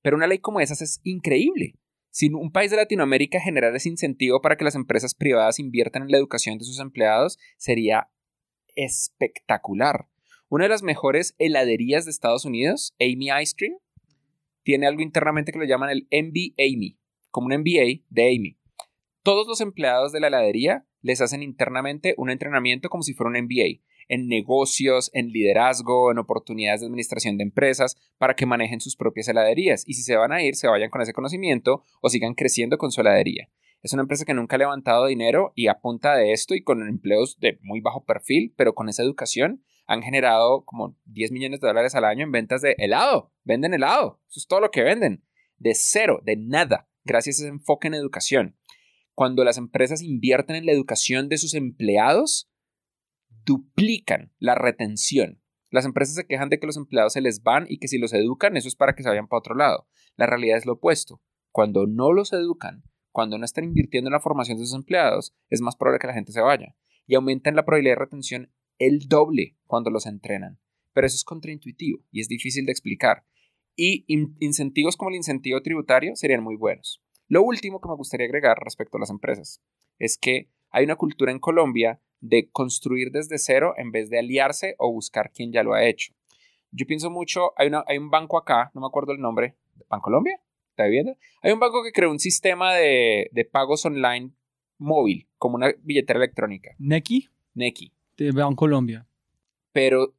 Pero 0.03 0.17
una 0.17 0.27
ley 0.27 0.39
como 0.39 0.61
esas 0.61 0.81
es 0.81 1.01
increíble. 1.05 1.75
Si 2.11 2.29
un 2.29 2.51
país 2.51 2.71
de 2.71 2.79
Latinoamérica 2.79 3.41
generara 3.41 3.77
ese 3.77 3.91
incentivo 3.91 4.41
para 4.41 4.57
que 4.57 4.65
las 4.65 4.75
empresas 4.75 5.15
privadas 5.15 5.59
inviertan 5.59 6.03
en 6.03 6.11
la 6.11 6.17
educación 6.17 6.57
de 6.57 6.65
sus 6.65 6.81
empleados, 6.81 7.39
sería 7.59 8.09
espectacular. 8.75 10.09
Una 10.49 10.65
de 10.65 10.71
las 10.71 10.83
mejores 10.83 11.35
heladerías 11.39 12.05
de 12.05 12.13
Estados 12.13 12.45
Unidos, 12.47 12.95
Amy 13.01 13.29
Ice 13.43 13.55
Cream, 13.57 13.75
tiene 14.63 14.87
algo 14.87 15.03
internamente 15.03 15.53
que 15.53 15.59
lo 15.59 15.65
llaman 15.65 15.91
el 15.91 16.09
MB 16.11 16.55
Amy, 16.59 16.99
como 17.37 17.49
un 17.49 17.61
MBA 17.61 18.07
de 18.09 18.35
Amy. 18.35 18.57
Todos 19.23 19.47
los 19.47 19.61
empleados 19.61 20.11
de 20.11 20.21
la 20.21 20.29
heladería 20.29 20.87
les 21.03 21.21
hacen 21.21 21.43
internamente 21.43 22.15
un 22.17 22.31
entrenamiento 22.31 22.89
como 22.89 23.03
si 23.03 23.13
fuera 23.13 23.29
un 23.29 23.45
MBA 23.45 23.83
en 24.09 24.27
negocios, 24.27 25.11
en 25.13 25.29
liderazgo, 25.29 26.11
en 26.11 26.17
oportunidades 26.17 26.81
de 26.81 26.87
administración 26.87 27.37
de 27.37 27.43
empresas, 27.43 27.97
para 28.17 28.37
que 28.37 28.47
manejen 28.47 28.81
sus 28.81 28.97
propias 28.97 29.29
heladerías. 29.29 29.85
Y 29.87 29.93
si 29.93 30.03
se 30.03 30.17
van 30.17 30.33
a 30.33 30.43
ir, 30.43 30.57
se 30.57 30.67
vayan 30.67 30.89
con 30.89 31.03
ese 31.03 31.13
conocimiento 31.13 31.83
o 32.01 32.09
sigan 32.09 32.33
creciendo 32.33 32.79
con 32.79 32.91
su 32.91 33.03
heladería. 33.03 33.51
Es 33.83 33.93
una 33.93 34.01
empresa 34.01 34.25
que 34.25 34.33
nunca 34.33 34.57
ha 34.57 34.59
levantado 34.59 35.05
dinero 35.05 35.53
y 35.55 35.67
a 35.67 35.81
punta 35.81 36.17
de 36.17 36.33
esto 36.33 36.55
y 36.55 36.63
con 36.63 36.89
empleos 36.89 37.39
de 37.39 37.59
muy 37.61 37.83
bajo 37.83 38.07
perfil, 38.07 38.55
pero 38.57 38.75
con 38.75 38.89
esa 38.89 39.03
educación 39.03 39.63
han 39.87 40.01
generado 40.01 40.65
como 40.65 40.97
10 41.05 41.33
millones 41.33 41.61
de 41.61 41.67
dólares 41.67 41.95
al 41.97 42.07
año 42.07 42.25
en 42.25 42.33
ventas 42.33 42.63
de 42.63 42.77
helado. 42.79 43.31
Venden 43.45 43.75
helado. 43.75 44.23
Eso 44.31 44.41
es 44.41 44.47
todo 44.47 44.61
lo 44.61 44.71
que 44.71 44.83
venden. 44.83 45.23
De 45.59 45.75
cero, 45.75 46.21
de 46.25 46.37
nada, 46.37 46.89
gracias 47.07 47.39
a 47.39 47.43
ese 47.45 47.49
enfoque 47.49 47.89
en 47.89 47.95
educación. 47.95 48.57
Cuando 49.15 49.45
las 49.45 49.57
empresas 49.57 50.03
invierten 50.03 50.57
en 50.57 50.67
la 50.67 50.73
educación 50.73 51.29
de 51.29 51.39
sus 51.39 51.55
empleados, 51.55 52.51
duplican 53.47 54.33
la 54.39 54.55
retención. 54.55 55.41
Las 55.71 55.85
empresas 55.85 56.15
se 56.15 56.27
quejan 56.27 56.49
de 56.49 56.59
que 56.59 56.67
los 56.67 56.77
empleados 56.77 57.15
se 57.15 57.21
les 57.21 57.43
van 57.43 57.67
y 57.69 57.79
que 57.79 57.89
si 57.89 57.99
los 57.99 58.13
educan, 58.13 58.57
eso 58.57 58.69
es 58.69 58.77
para 58.77 58.95
que 58.95 59.03
se 59.03 59.09
vayan 59.09 59.29
para 59.29 59.39
otro 59.39 59.55
lado. 59.55 59.89
La 60.17 60.27
realidad 60.27 60.59
es 60.59 60.67
lo 60.67 60.75
opuesto. 60.75 61.23
Cuando 61.51 61.87
no 61.87 62.13
los 62.13 62.33
educan, 62.33 62.83
cuando 63.11 63.39
no 63.39 63.45
están 63.45 63.65
invirtiendo 63.65 64.09
en 64.09 64.13
la 64.13 64.21
formación 64.21 64.59
de 64.59 64.65
sus 64.67 64.75
empleados, 64.75 65.35
es 65.49 65.63
más 65.63 65.77
probable 65.77 66.01
que 66.01 66.07
la 66.07 66.15
gente 66.15 66.33
se 66.33 66.43
vaya. 66.43 66.77
Y 67.07 67.15
aumentan 67.15 67.57
la 67.57 67.65
probabilidad 67.65 67.95
de 67.95 68.01
retención 68.01 68.53
el 68.79 69.09
doble 69.09 69.57
cuando 69.67 69.91
los 69.91 70.07
entrenan. 70.07 70.59
Pero 70.93 71.07
eso 71.07 71.17
es 71.17 71.25
contraintuitivo 71.25 72.05
y 72.11 72.21
es 72.21 72.29
difícil 72.29 72.67
de 72.67 72.73
explicar. 72.73 73.25
Y 73.77 74.05
incentivos 74.41 74.97
como 74.97 75.11
el 75.11 75.17
incentivo 75.17 75.61
tributario 75.61 76.17
serían 76.17 76.43
muy 76.43 76.57
buenos. 76.57 77.03
Lo 77.29 77.43
último 77.43 77.81
que 77.81 77.89
me 77.89 77.97
gustaría 77.97 78.27
agregar 78.27 78.59
respecto 78.59 78.97
a 78.97 79.01
las 79.01 79.11
empresas 79.11 79.63
es 79.99 80.17
que 80.17 80.51
hay 80.71 80.85
una 80.85 80.97
cultura 80.97 81.31
en 81.31 81.39
Colombia 81.39 82.01
de 82.21 82.51
construir 82.51 83.11
desde 83.11 83.39
cero 83.39 83.75
en 83.77 83.91
vez 83.91 84.09
de 84.11 84.19
aliarse 84.19 84.75
o 84.79 84.91
buscar 84.91 85.33
quien 85.33 85.53
ya 85.53 85.63
lo 85.63 85.75
ha 85.75 85.85
hecho. 85.85 86.15
Yo 86.71 86.87
pienso 86.87 87.11
mucho, 87.11 87.53
hay, 87.57 87.69
una, 87.69 87.85
hay 87.87 87.99
un 87.99 88.11
banco 88.11 88.39
acá, 88.39 88.71
no 88.75 88.81
me 88.81 88.87
acuerdo 88.87 89.13
el 89.13 89.21
nombre, 89.21 89.57
¿Bancolombia? 89.89 90.41
¿Está 90.71 90.87
viendo? 90.87 91.17
Hay 91.43 91.53
un 91.53 91.61
banco 91.61 91.83
que 91.83 91.93
creó 91.93 92.11
un 92.11 92.19
sistema 92.19 92.75
de, 92.75 93.49
pagos 93.51 93.85
online 93.87 94.33
móvil, 94.79 95.29
como 95.39 95.57
una 95.57 95.73
billetera 95.83 96.19
electrónica. 96.19 96.75
¿Neki? 96.79 97.29
Neki. 97.55 97.93
De 98.17 98.33
Bancolombia. 98.33 99.07
Pero 99.73 100.15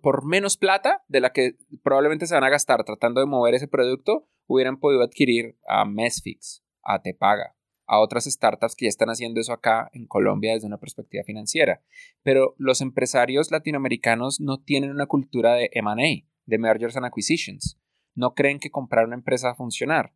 por 0.00 0.24
menos 0.24 0.56
plata 0.56 1.04
de 1.08 1.20
la 1.20 1.32
que 1.32 1.56
probablemente 1.82 2.26
se 2.26 2.34
van 2.34 2.44
a 2.44 2.50
gastar 2.50 2.84
tratando 2.84 3.20
de 3.20 3.26
mover 3.26 3.54
ese 3.54 3.68
producto, 3.68 4.28
hubieran 4.46 4.78
podido 4.78 5.02
adquirir 5.02 5.58
a 5.68 5.84
Mesfix, 5.84 6.64
a 6.82 7.02
Tepaga, 7.02 7.56
a 7.86 8.00
otras 8.00 8.24
startups 8.24 8.74
que 8.74 8.86
ya 8.86 8.88
están 8.88 9.10
haciendo 9.10 9.40
eso 9.40 9.52
acá 9.52 9.90
en 9.92 10.06
Colombia 10.06 10.54
desde 10.54 10.66
una 10.66 10.78
perspectiva 10.78 11.24
financiera. 11.24 11.82
Pero 12.22 12.54
los 12.58 12.80
empresarios 12.80 13.50
latinoamericanos 13.50 14.40
no 14.40 14.62
tienen 14.62 14.90
una 14.90 15.06
cultura 15.06 15.54
de 15.54 15.70
MA, 15.82 16.26
de 16.46 16.58
Mergers 16.58 16.96
and 16.96 17.06
Acquisitions. 17.06 17.78
No 18.14 18.34
creen 18.34 18.58
que 18.58 18.70
comprar 18.70 19.06
una 19.06 19.16
empresa 19.16 19.48
va 19.48 19.52
a 19.52 19.56
funcionar. 19.56 20.14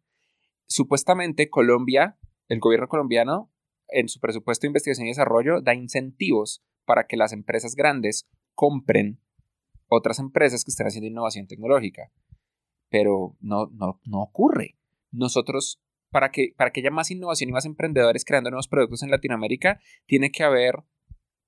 Supuestamente 0.67 1.51
Colombia, 1.51 2.19
el 2.49 2.61
gobierno 2.61 2.89
colombiano, 2.89 3.53
en 3.89 4.09
su 4.09 4.21
presupuesto 4.21 4.63
de 4.63 4.69
investigación 4.69 5.07
y 5.07 5.11
desarrollo, 5.11 5.61
da 5.61 5.75
incentivos 5.75 6.63
para 6.85 7.07
que 7.07 7.17
las 7.17 7.33
empresas 7.33 7.75
grandes 7.75 8.29
compren 8.55 9.21
otras 9.89 10.19
empresas 10.19 10.65
que 10.65 10.71
estén 10.71 10.87
haciendo 10.87 11.09
innovación 11.09 11.47
tecnológica. 11.47 12.13
Pero 12.91 13.37
no, 13.41 13.67
no, 13.73 14.01
no 14.05 14.23
ocurre. 14.23 14.79
Nosotros 15.11 15.81
para 16.11 16.31
que, 16.31 16.55
para 16.57 16.71
que 16.71 16.81
haya 16.81 16.91
más 16.91 17.11
innovación 17.11 17.51
y 17.51 17.53
más 17.53 17.67
emprendedores 17.67 18.25
creando 18.25 18.51
nuevos 18.51 18.69
productos 18.69 19.03
en 19.03 19.11
Latinoamérica, 19.11 19.81
tiene 20.07 20.31
que 20.31 20.43
haber 20.43 20.77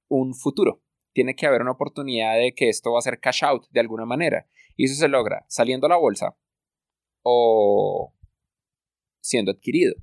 un 0.08 0.34
futuro. 0.34 0.82
Tiene 1.12 1.34
que 1.34 1.46
haber 1.46 1.62
una 1.62 1.72
oportunidad 1.72 2.36
de 2.36 2.54
que 2.54 2.68
esto 2.68 2.92
va 2.92 2.98
a 2.98 3.02
ser 3.02 3.20
cash 3.20 3.44
out 3.44 3.66
de 3.70 3.80
alguna 3.80 4.04
manera. 4.04 4.46
Y 4.76 4.84
eso 4.84 4.94
se 4.94 5.08
logra 5.08 5.44
saliendo 5.48 5.86
a 5.86 5.90
la 5.90 5.96
bolsa 5.96 6.36
o 7.22 8.14
siendo 9.20 9.50
adquirido. 9.50 9.94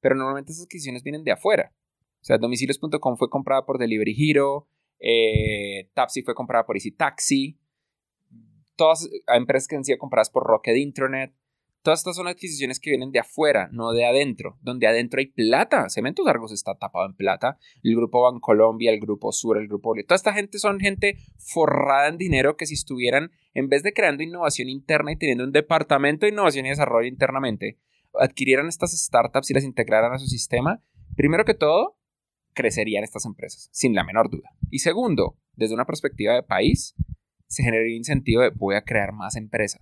Pero 0.00 0.16
normalmente 0.16 0.52
esas 0.52 0.64
adquisiciones 0.64 1.02
vienen 1.02 1.24
de 1.24 1.32
afuera. 1.32 1.74
O 2.20 2.24
sea, 2.24 2.38
domicilios.com 2.38 3.16
fue 3.16 3.30
comprada 3.30 3.64
por 3.64 3.78
Delivery 3.78 4.16
Hero, 4.18 4.68
eh, 5.06 5.90
Tapsi 5.92 6.22
fue 6.22 6.34
comprada 6.34 6.64
por 6.64 6.76
Easy 6.76 6.90
Taxi, 6.90 7.58
todas 8.74 9.06
empresas 9.34 9.68
que 9.68 9.76
han 9.76 9.84
sido 9.84 9.98
compradas 9.98 10.30
por 10.30 10.44
Rocket 10.44 10.78
Internet. 10.78 11.34
Todas 11.82 12.00
estas 12.00 12.16
son 12.16 12.26
adquisiciones 12.26 12.80
que 12.80 12.88
vienen 12.88 13.12
de 13.12 13.18
afuera, 13.18 13.68
no 13.70 13.92
de 13.92 14.06
adentro, 14.06 14.56
donde 14.62 14.86
adentro 14.86 15.20
hay 15.20 15.26
plata. 15.26 15.90
Cementos 15.90 16.26
Argos 16.26 16.50
está 16.52 16.74
tapado 16.78 17.04
en 17.04 17.14
plata. 17.14 17.58
El 17.82 17.94
grupo 17.96 18.22
Bancolombia, 18.22 18.90
el 18.90 19.00
grupo 19.00 19.30
Sur, 19.32 19.58
el 19.58 19.68
grupo... 19.68 19.92
Toda 20.08 20.16
esta 20.16 20.32
gente 20.32 20.58
son 20.58 20.80
gente 20.80 21.18
forrada 21.36 22.08
en 22.08 22.16
dinero 22.16 22.56
que 22.56 22.64
si 22.64 22.72
estuvieran, 22.72 23.30
en 23.52 23.68
vez 23.68 23.82
de 23.82 23.92
creando 23.92 24.22
innovación 24.22 24.70
interna 24.70 25.12
y 25.12 25.16
teniendo 25.16 25.44
un 25.44 25.52
departamento 25.52 26.24
de 26.24 26.32
innovación 26.32 26.64
y 26.64 26.70
desarrollo 26.70 27.06
internamente, 27.06 27.78
adquirieran 28.18 28.68
estas 28.68 28.98
startups 28.98 29.50
y 29.50 29.54
las 29.54 29.64
integraran 29.64 30.14
a 30.14 30.18
su 30.18 30.26
sistema, 30.26 30.82
primero 31.14 31.44
que 31.44 31.52
todo, 31.52 31.98
crecerían 32.54 33.04
estas 33.04 33.26
empresas, 33.26 33.68
sin 33.72 33.94
la 33.94 34.04
menor 34.04 34.30
duda. 34.30 34.50
Y 34.70 34.78
segundo, 34.78 35.36
desde 35.54 35.74
una 35.74 35.84
perspectiva 35.84 36.34
de 36.34 36.42
país, 36.42 36.94
se 37.46 37.62
generaría 37.62 37.96
incentivo 37.96 38.42
de 38.42 38.50
voy 38.50 38.76
a 38.76 38.82
crear 38.82 39.12
más 39.12 39.36
empresa. 39.36 39.80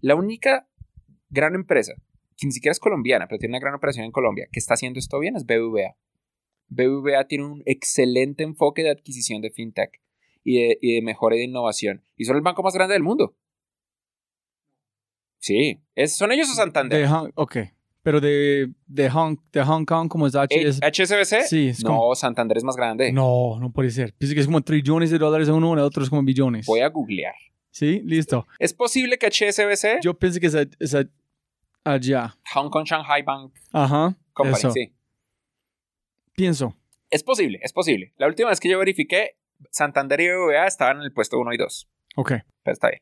La 0.00 0.14
única 0.14 0.68
gran 1.28 1.54
empresa, 1.54 1.94
que 2.36 2.46
ni 2.46 2.52
siquiera 2.52 2.72
es 2.72 2.80
colombiana, 2.80 3.26
pero 3.28 3.38
tiene 3.38 3.52
una 3.52 3.60
gran 3.60 3.74
operación 3.74 4.04
en 4.04 4.12
Colombia, 4.12 4.48
que 4.50 4.58
está 4.58 4.74
haciendo 4.74 4.98
esto 4.98 5.18
bien 5.18 5.36
es 5.36 5.44
BBVA. 5.44 5.96
BBVA 6.68 7.26
tiene 7.26 7.44
un 7.44 7.62
excelente 7.66 8.42
enfoque 8.42 8.82
de 8.82 8.90
adquisición 8.90 9.42
de 9.42 9.50
fintech 9.50 10.00
y 10.42 10.62
de, 10.62 10.78
y 10.80 10.94
de 10.94 11.02
mejora 11.02 11.36
de 11.36 11.44
innovación. 11.44 12.02
Y 12.16 12.24
son 12.24 12.36
el 12.36 12.42
banco 12.42 12.62
más 12.62 12.74
grande 12.74 12.94
del 12.94 13.02
mundo. 13.02 13.36
Sí, 15.38 15.82
¿son 16.06 16.30
ellos 16.32 16.50
o 16.50 16.54
Santander? 16.54 17.08
ok, 17.34 17.56
pero 18.02 18.20
de, 18.20 18.72
de, 18.86 19.10
Hong, 19.10 19.36
de 19.52 19.62
Hong 19.62 19.84
Kong, 19.84 20.08
como 20.08 20.26
es 20.26 20.34
HSBC. 20.34 21.46
Sí, 21.46 21.68
es 21.68 21.84
no, 21.84 22.14
Santander 22.14 22.56
es 22.56 22.64
más 22.64 22.76
grande. 22.76 23.12
No, 23.12 23.58
no 23.60 23.72
puede 23.72 23.90
ser. 23.90 24.12
Pienso 24.14 24.34
que 24.34 24.40
es 24.40 24.46
como 24.46 24.60
trillones 24.60 25.10
de 25.10 25.18
dólares 25.18 25.48
a 25.48 25.54
uno, 25.54 25.72
el 25.74 25.80
otro 25.80 26.02
es 26.02 26.10
como 26.10 26.22
billones. 26.22 26.66
Voy 26.66 26.80
a 26.80 26.88
googlear. 26.88 27.34
Sí, 27.70 28.02
listo. 28.04 28.46
¿Es 28.58 28.74
posible 28.74 29.18
que 29.18 29.28
HSBC? 29.28 30.02
Yo 30.02 30.14
pienso 30.14 30.40
que 30.40 30.46
es, 30.46 30.54
es, 30.54 30.96
allá. 31.84 32.36
Hong 32.54 32.70
Kong 32.70 32.84
Shanghai 32.84 33.22
Bank 33.22 33.54
Ajá, 33.72 34.16
Company, 34.32 34.58
eso. 34.58 34.70
sí. 34.72 34.92
Pienso. 36.34 36.76
Es 37.10 37.22
posible, 37.22 37.60
es 37.62 37.72
posible. 37.72 38.12
La 38.16 38.26
última 38.26 38.50
vez 38.50 38.58
que 38.58 38.68
yo 38.68 38.78
verifiqué, 38.78 39.36
Santander 39.70 40.20
y 40.20 40.28
BBVA 40.28 40.66
estaban 40.66 40.98
en 40.98 41.02
el 41.04 41.12
puesto 41.12 41.38
1 41.38 41.52
y 41.52 41.56
2. 41.56 41.88
Ok. 42.16 42.32
Pero 42.62 42.72
está 42.72 42.88
bien. 42.88 43.00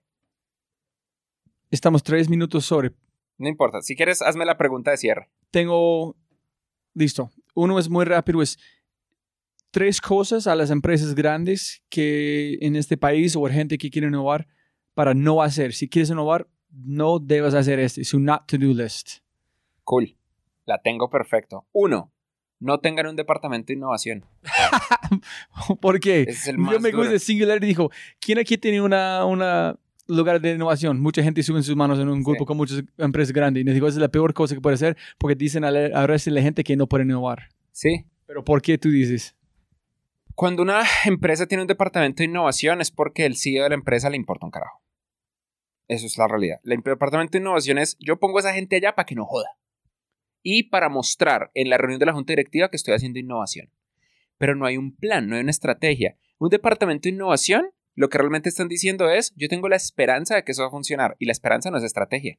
Estamos 1.71 2.03
tres 2.03 2.29
minutos 2.29 2.65
sobre. 2.65 2.93
No 3.41 3.49
importa. 3.49 3.81
Si 3.81 3.97
quieres, 3.97 4.21
hazme 4.21 4.45
la 4.45 4.59
pregunta 4.59 4.91
de 4.91 4.99
cierre. 4.99 5.31
Tengo. 5.51 6.15
Listo. 6.93 7.31
Uno 7.55 7.79
es 7.79 7.89
muy 7.89 8.05
rápido. 8.05 8.43
Es 8.43 8.59
tres 9.71 10.03
cosas 10.03 10.47
a 10.47 10.55
las 10.55 10.71
empresas 10.71 11.15
grandes 11.15 11.83
que 11.89 12.59
en 12.61 12.77
este 12.77 12.99
país 12.99 13.35
o 13.37 13.47
gente 13.47 13.79
que 13.79 13.89
quiere 13.91 14.09
innovar 14.09 14.47
para 14.93 15.15
no 15.15 15.41
hacer. 15.41 15.73
Si 15.73 15.89
quieres 15.89 16.11
innovar, 16.11 16.49
no 16.71 17.19
debes 17.19 17.55
hacer 17.55 17.79
este, 17.79 18.03
es 18.03 18.13
un 18.13 18.27
not 18.27 18.47
to 18.47 18.59
do 18.59 18.75
list. 18.75 19.21
Cool. 19.85 20.19
La 20.67 20.83
tengo 20.83 21.09
perfecto. 21.09 21.67
Uno, 21.73 22.13
no 22.59 22.79
tengan 22.81 23.07
un 23.07 23.17
departamento 23.17 23.69
de 23.69 23.75
innovación. 23.79 24.27
¿Por 25.81 25.99
qué? 25.99 26.27
Es 26.29 26.47
el 26.47 26.57
Yo 26.57 26.63
más 26.63 26.81
me 26.83 26.91
duro. 26.91 27.05
gusta 27.05 27.19
Singularity 27.19 27.67
dijo, 27.67 27.91
¿quién 28.21 28.39
aquí 28.39 28.59
tiene 28.59 28.83
una, 28.83 29.25
una 29.25 29.79
lugar 30.17 30.41
de 30.41 30.53
innovación? 30.55 31.01
Mucha 31.01 31.23
gente 31.23 31.43
sube 31.43 31.63
sus 31.63 31.77
manos 31.77 31.99
en 31.99 32.09
un 32.09 32.23
grupo 32.23 32.45
Sí. 32.45 32.47
con 32.47 32.57
muchas 32.57 32.83
empresas 32.99 33.33
grandes 33.33 33.63
y 33.63 33.65
nos 33.65 33.75
dijo, 33.75 33.87
esa 33.87 33.97
es 33.99 34.03
la 34.03 34.09
peor 34.09 34.35
cosa 34.35 34.55
que 34.55 34.61
puede 34.61 34.75
hacer 34.75 34.97
porque 35.19 35.35
dicen 35.35 35.65
a, 35.65 35.71
la, 35.71 35.87
a 36.01 36.07
veces 36.07 36.33
la 36.33 36.43
gente 36.43 36.63
que 36.65 36.77
no 36.77 36.87
puede 36.87 37.05
innovar. 37.05 37.49
Sí. 37.73 38.05
Pero 38.27 38.45
¿por 38.45 38.63
qué 38.63 38.79
tú 38.79 38.91
dices? 38.91 39.35
Cuando 40.35 40.63
una 40.63 40.83
empresa 41.05 41.47
tiene 41.47 41.63
un 41.63 41.69
departamento 41.69 42.19
de 42.23 42.25
innovación 42.25 42.81
es 42.81 42.91
porque 42.91 43.27
el 43.27 43.37
CEO 43.37 43.65
de 43.65 43.71
la 43.71 43.75
empresa 43.75 44.09
le 44.11 44.17
importa 44.17 44.47
un 44.47 44.53
carajo. 44.53 44.81
Eso 45.89 46.07
es 46.07 46.17
la 46.19 46.29
realidad. 46.29 46.61
El 46.65 46.81
departamento 46.83 47.33
de 47.33 47.39
innovación 47.39 47.79
es 47.79 47.97
yo 47.99 48.19
pongo 48.19 48.39
a 48.39 48.41
esa 48.41 48.53
gente 48.55 48.77
allá 48.77 48.95
para 48.95 49.07
que 49.07 49.15
no 49.17 49.25
joda. 49.27 49.49
Y 50.43 50.65
para 50.71 50.89
mostrar 50.89 51.51
en 51.55 51.69
la 51.69 51.77
reunión 51.79 51.99
de 51.99 52.07
la 52.07 52.13
junta 52.13 52.33
directiva 52.33 52.71
que 52.71 52.77
estoy 52.77 52.95
haciendo 52.95 53.19
innovación. 53.19 53.71
Pero 54.39 54.55
no 54.55 54.65
hay 54.65 54.77
un 54.77 54.97
plan, 54.97 55.29
no 55.29 55.35
hay 55.35 55.43
una 55.43 55.51
estrategia. 55.51 56.17
Un 56.39 56.49
departamento 56.49 57.03
de 57.09 57.11
innovación 57.15 57.71
lo 57.95 58.09
que 58.09 58.19
realmente 58.19 58.49
están 58.49 58.69
diciendo 58.69 59.11
es 59.11 59.33
yo 59.37 59.49
tengo 59.49 59.69
la 59.69 59.77
esperanza 59.77 60.35
de 60.35 60.45
que 60.45 60.53
eso 60.53 60.63
va 60.63 60.69
a 60.69 60.73
funcionar. 60.73 61.17
Y 61.19 61.27
la 61.27 61.33
esperanza 61.33 61.71
no 61.71 61.79
es 61.79 61.85
estrategia. 61.85 62.39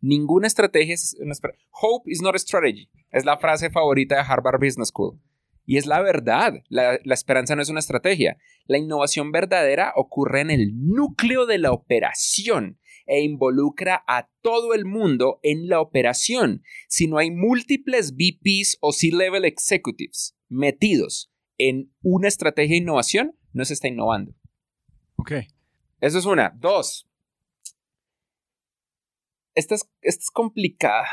Ninguna 0.00 0.46
estrategia 0.46 0.94
es 0.94 1.16
una 1.20 1.34
Hope 1.70 2.10
is 2.10 2.22
not 2.22 2.34
a 2.34 2.38
strategy. 2.38 2.88
Es 3.10 3.24
la 3.24 3.38
frase 3.38 3.70
favorita 3.70 4.16
de 4.16 4.22
Harvard 4.22 4.60
Business 4.60 4.88
School. 4.88 5.20
Y 5.64 5.78
es 5.78 5.86
la 5.86 6.00
verdad, 6.00 6.62
la, 6.68 6.94
esperanza 7.06 7.56
no 7.56 7.62
es 7.62 7.68
una 7.68 7.80
estrategia. 7.80 8.38
La 8.66 8.78
innovación 8.78 9.32
verdadera 9.32 9.92
ocurre 9.96 10.40
en 10.40 10.50
el 10.50 10.72
núcleo 10.76 11.44
de 11.44 11.58
la 11.58 11.72
operación 11.72 12.78
e 13.06 13.22
involucra 13.22 14.04
a 14.06 14.30
todo 14.42 14.74
el 14.74 14.84
mundo 14.84 15.40
en 15.42 15.68
la 15.68 15.80
operación. 15.80 16.62
Si 16.88 17.08
no 17.08 17.18
hay 17.18 17.32
múltiples 17.32 18.14
VPs 18.14 18.78
o 18.80 18.92
C-level 18.92 19.44
executives 19.44 20.36
metidos 20.48 21.32
en 21.58 21.92
una 22.02 22.28
estrategia 22.28 22.74
de 22.74 22.82
innovación, 22.82 23.36
no 23.52 23.64
se 23.64 23.74
está 23.74 23.88
innovando. 23.88 24.34
Ok. 25.16 25.32
Eso 26.00 26.18
es 26.18 26.24
una. 26.26 26.52
Dos. 26.56 27.08
Esta 29.54 29.74
es, 29.74 29.88
esta 30.02 30.20
es 30.22 30.30
complicada. 30.30 31.06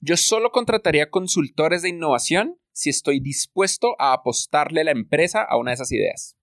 Yo 0.00 0.16
solo 0.16 0.50
contrataría 0.50 1.10
consultores 1.10 1.82
de 1.82 1.90
innovación 1.90 2.58
si 2.72 2.90
estoy 2.90 3.20
dispuesto 3.20 3.96
a 3.98 4.12
apostarle 4.12 4.82
a 4.82 4.84
la 4.84 4.92
empresa 4.92 5.42
a 5.42 5.58
una 5.58 5.72
de 5.72 5.74
esas 5.74 5.92
ideas. 5.92 6.36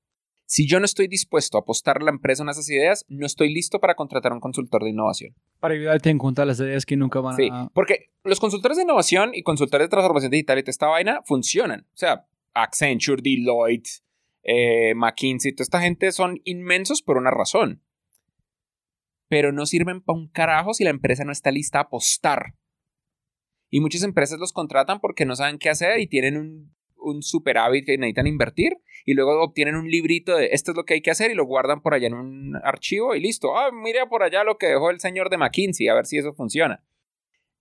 Si 0.48 0.68
yo 0.68 0.80
no 0.80 0.86
estoy 0.86 1.08
dispuesto 1.08 1.58
a 1.58 1.62
apostarle 1.62 2.04
a 2.04 2.06
la 2.06 2.12
empresa 2.12 2.42
a 2.42 2.46
una 2.46 2.52
de 2.52 2.60
esas 2.60 2.70
ideas, 2.70 3.06
no 3.08 3.26
estoy 3.26 3.52
listo 3.52 3.80
para 3.80 3.96
contratar 3.96 4.32
a 4.32 4.36
un 4.36 4.42
consultor 4.42 4.84
de 4.84 4.92
innovación. 4.92 5.34
Para 5.60 5.74
ayudarte 5.74 6.10
en 6.12 6.20
cuenta 6.20 6.46
las 6.46 6.60
ideas 6.60 6.86
que 6.86 6.98
nunca 6.98 7.20
van 7.20 7.36
Sí, 7.36 7.50
a... 7.52 7.70
porque 7.74 8.12
los 8.24 8.40
consultores 8.40 8.78
de 8.78 8.84
innovación 8.84 9.32
y 9.34 9.42
consultores 9.42 9.86
de 9.86 9.90
transformación 9.90 10.32
digital 10.32 10.60
y 10.60 10.64
toda 10.64 10.72
esta 10.72 10.88
vaina 10.88 11.22
funcionan. 11.26 11.88
O 11.94 11.98
sea, 11.98 12.28
Accenture, 12.54 13.22
Deloitte, 13.24 13.90
eh, 14.46 14.94
McKinsey, 14.96 15.54
toda 15.54 15.64
esta 15.64 15.82
gente 15.82 16.12
son 16.12 16.40
inmensos 16.44 17.02
por 17.02 17.18
una 17.18 17.32
razón. 17.32 17.84
Pero 19.28 19.52
no 19.52 19.66
sirven 19.66 20.02
para 20.02 20.18
un 20.18 20.30
carajo 20.30 20.74
si 20.74 20.84
la 20.84 20.92
empresa 20.92 21.26
no 21.26 21.32
está 21.32 21.52
lista 21.52 21.80
a 21.80 21.84
apostar 21.84 22.54
y 23.76 23.82
muchas 23.82 24.04
empresas 24.04 24.40
los 24.40 24.54
contratan 24.54 25.02
porque 25.02 25.26
no 25.26 25.36
saben 25.36 25.58
qué 25.58 25.70
hacer 25.70 26.00
y 26.00 26.08
tienen 26.08 26.38
un, 26.38 26.76
un 26.96 27.22
superávit 27.22 27.86
que 27.86 27.98
necesitan 27.98 28.28
invertir 28.28 28.78
y 29.06 29.16
luego 29.16 29.44
obtienen 29.44 29.76
un 29.76 29.90
librito 29.90 30.36
de 30.38 30.50
esto 30.54 30.72
es 30.72 30.78
lo 30.78 30.86
que 30.86 30.96
hay 30.96 31.02
que 31.02 31.12
hacer 31.12 31.30
y 31.32 31.36
lo 31.36 31.46
guardan 31.46 31.82
por 31.82 31.94
allá 31.94 32.08
en 32.08 32.14
un 32.14 32.56
archivo 32.64 33.16
y 33.16 33.20
listo. 33.20 33.58
Ah, 33.58 33.72
mire 33.74 34.06
por 34.08 34.24
allá 34.24 34.46
lo 34.46 34.58
que 34.58 34.68
dejó 34.68 34.92
el 34.92 35.00
señor 35.00 35.30
de 35.30 35.38
McKinsey, 35.38 35.90
a 35.90 35.94
ver 35.94 36.06
si 36.06 36.18
eso 36.18 36.34
funciona. 36.34 36.86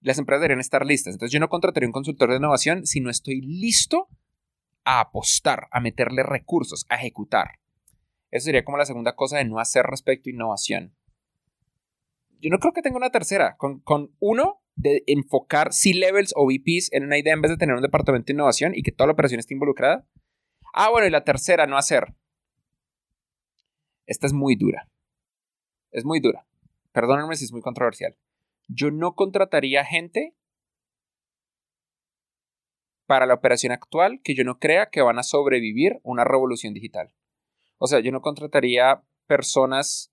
Las 0.00 0.18
empresas 0.18 0.42
deberían 0.42 0.60
estar 0.60 0.86
listas. 0.86 1.14
Entonces 1.14 1.32
yo 1.32 1.40
no 1.40 1.48
contrataría 1.48 1.88
un 1.88 1.92
consultor 1.92 2.30
de 2.30 2.36
innovación 2.36 2.86
si 2.86 3.00
no 3.00 3.10
estoy 3.10 3.40
listo 3.40 4.08
a 4.84 5.00
apostar, 5.00 5.68
a 5.70 5.80
meterle 5.80 6.22
recursos, 6.22 6.86
a 6.88 6.96
ejecutar. 6.96 7.58
Eso 8.30 8.46
sería 8.46 8.64
como 8.64 8.78
la 8.78 8.86
segunda 8.86 9.14
cosa 9.14 9.38
de 9.38 9.44
no 9.44 9.58
hacer 9.58 9.84
respecto 9.86 10.28
a 10.28 10.32
innovación. 10.32 10.94
Yo 12.40 12.50
no 12.50 12.58
creo 12.58 12.72
que 12.72 12.82
tenga 12.82 12.96
una 12.96 13.10
tercera. 13.10 13.56
Con, 13.56 13.80
con 13.80 14.14
uno, 14.18 14.60
de 14.76 15.04
enfocar 15.06 15.72
C-levels 15.72 16.32
o 16.36 16.46
VPs 16.46 16.92
en 16.92 17.04
una 17.04 17.18
idea 17.18 17.32
en 17.32 17.42
vez 17.42 17.50
de 17.50 17.56
tener 17.56 17.76
un 17.76 17.82
departamento 17.82 18.26
de 18.26 18.32
innovación 18.34 18.72
y 18.74 18.82
que 18.82 18.92
toda 18.92 19.06
la 19.06 19.12
operación 19.12 19.38
esté 19.38 19.54
involucrada. 19.54 20.06
Ah, 20.72 20.90
bueno, 20.90 21.06
y 21.06 21.10
la 21.10 21.24
tercera, 21.24 21.66
no 21.66 21.76
hacer. 21.76 22.14
Esta 24.06 24.26
es 24.26 24.32
muy 24.32 24.56
dura. 24.56 24.88
Es 25.90 26.04
muy 26.04 26.20
dura. 26.20 26.46
Perdónenme 26.92 27.36
si 27.36 27.44
es 27.44 27.52
muy 27.52 27.62
controversial. 27.62 28.16
Yo 28.68 28.90
no 28.90 29.14
contrataría 29.14 29.84
gente 29.84 30.34
para 33.06 33.26
la 33.26 33.34
operación 33.34 33.72
actual 33.72 34.20
que 34.22 34.34
yo 34.34 34.44
no 34.44 34.58
crea 34.58 34.90
que 34.90 35.02
van 35.02 35.18
a 35.18 35.22
sobrevivir 35.22 36.00
una 36.02 36.24
revolución 36.24 36.74
digital. 36.74 37.12
O 37.78 37.86
sea, 37.86 38.00
yo 38.00 38.12
no 38.12 38.22
contrataría 38.22 39.02
personas 39.26 40.12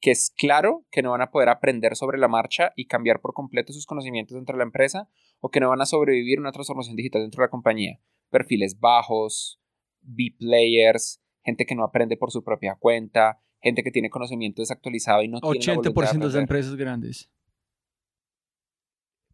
que 0.00 0.10
es 0.10 0.32
claro 0.36 0.86
que 0.90 1.02
no 1.02 1.10
van 1.10 1.20
a 1.20 1.30
poder 1.30 1.50
aprender 1.50 1.94
sobre 1.94 2.18
la 2.18 2.28
marcha 2.28 2.72
y 2.74 2.86
cambiar 2.86 3.20
por 3.20 3.34
completo 3.34 3.72
sus 3.72 3.86
conocimientos 3.86 4.34
dentro 4.34 4.54
de 4.54 4.58
la 4.58 4.64
empresa 4.64 5.08
o 5.40 5.50
que 5.50 5.60
no 5.60 5.68
van 5.68 5.80
a 5.80 5.86
sobrevivir 5.86 6.40
una 6.40 6.52
transformación 6.52 6.96
digital 6.96 7.22
dentro 7.22 7.42
de 7.42 7.46
la 7.46 7.50
compañía. 7.50 8.00
Perfiles 8.30 8.80
bajos, 8.80 9.60
B-players, 10.00 11.20
gente 11.44 11.66
que 11.66 11.74
no 11.74 11.84
aprende 11.84 12.16
por 12.16 12.30
su 12.30 12.42
propia 12.42 12.76
cuenta, 12.76 13.40
gente 13.60 13.82
que 13.82 13.90
tiene 13.90 14.08
conocimiento 14.08 14.62
desactualizado 14.62 15.22
y 15.22 15.28
no 15.28 15.38
80% 15.40 15.60
tiene 15.60 15.82
80% 15.82 16.30
de, 16.30 16.40
empresas 16.40 16.76
grandes. 16.76 17.30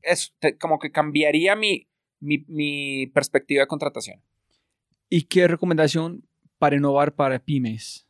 Es 0.02 0.34
como 0.60 0.78
que 0.78 0.90
cambiaría 0.90 1.54
mi, 1.56 1.88
mi, 2.20 2.44
mi 2.48 3.06
perspectiva 3.08 3.62
de 3.62 3.66
contratación. 3.66 4.22
¿Y 5.08 5.22
qué 5.22 5.46
recomendación 5.46 6.26
para 6.58 6.76
innovar 6.76 7.14
para 7.14 7.38
pymes? 7.38 8.06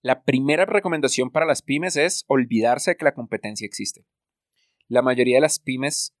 La 0.00 0.22
primera 0.22 0.64
recomendación 0.64 1.30
para 1.30 1.46
las 1.46 1.62
pymes 1.62 1.96
es 1.96 2.24
olvidarse 2.28 2.92
de 2.92 2.96
que 2.96 3.04
la 3.04 3.14
competencia 3.14 3.66
existe. 3.66 4.06
La 4.86 5.02
mayoría 5.02 5.36
de 5.36 5.42
las 5.42 5.58
pymes 5.58 6.14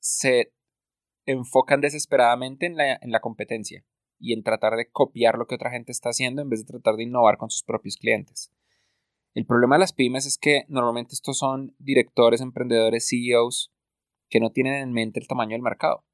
se 0.00 0.52
enfocan 1.24 1.80
desesperadamente 1.80 2.66
en 2.66 2.76
la, 2.76 2.98
en 3.00 3.10
la 3.10 3.20
competencia 3.20 3.84
y 4.18 4.32
en 4.32 4.42
tratar 4.42 4.76
de 4.76 4.90
copiar 4.90 5.38
lo 5.38 5.46
que 5.46 5.54
otra 5.54 5.70
gente 5.70 5.92
está 5.92 6.10
haciendo 6.10 6.42
en 6.42 6.48
vez 6.48 6.60
de 6.60 6.72
tratar 6.72 6.96
de 6.96 7.04
innovar 7.04 7.38
con 7.38 7.50
sus 7.50 7.62
propios 7.62 7.96
clientes. 7.96 8.52
El 9.34 9.46
problema 9.46 9.74
de 9.74 9.80
las 9.80 9.92
pymes 9.92 10.26
es 10.26 10.38
que 10.38 10.64
normalmente 10.68 11.12
estos 11.12 11.38
son 11.38 11.74
directores, 11.78 12.40
emprendedores, 12.40 13.08
CEOs 13.08 13.72
que 14.28 14.38
no 14.38 14.50
tienen 14.50 14.74
en 14.74 14.92
mente 14.92 15.18
el 15.18 15.26
tamaño 15.26 15.52
del 15.54 15.62
mercado. 15.62 16.04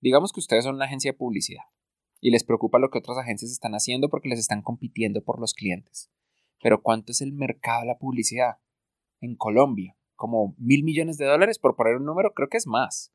Digamos 0.00 0.32
que 0.32 0.38
ustedes 0.38 0.62
son 0.62 0.76
una 0.76 0.84
agencia 0.84 1.10
de 1.10 1.18
publicidad 1.18 1.64
y 2.20 2.30
les 2.30 2.44
preocupa 2.44 2.78
lo 2.78 2.90
que 2.90 2.98
otras 2.98 3.18
agencias 3.18 3.50
están 3.50 3.72
haciendo 3.72 4.08
porque 4.08 4.28
les 4.28 4.38
están 4.38 4.62
compitiendo 4.62 5.24
por 5.24 5.40
los 5.40 5.54
clientes. 5.54 6.08
Pero 6.62 6.82
¿cuánto 6.82 7.10
es 7.10 7.20
el 7.20 7.32
mercado 7.32 7.80
de 7.80 7.88
la 7.88 7.98
publicidad? 7.98 8.58
En 9.20 9.34
Colombia, 9.34 9.96
como 10.14 10.54
mil 10.56 10.84
millones 10.84 11.18
de 11.18 11.26
dólares, 11.26 11.58
por 11.58 11.74
poner 11.74 11.96
un 11.96 12.04
número, 12.04 12.32
creo 12.32 12.48
que 12.48 12.58
es 12.58 12.68
más. 12.68 13.12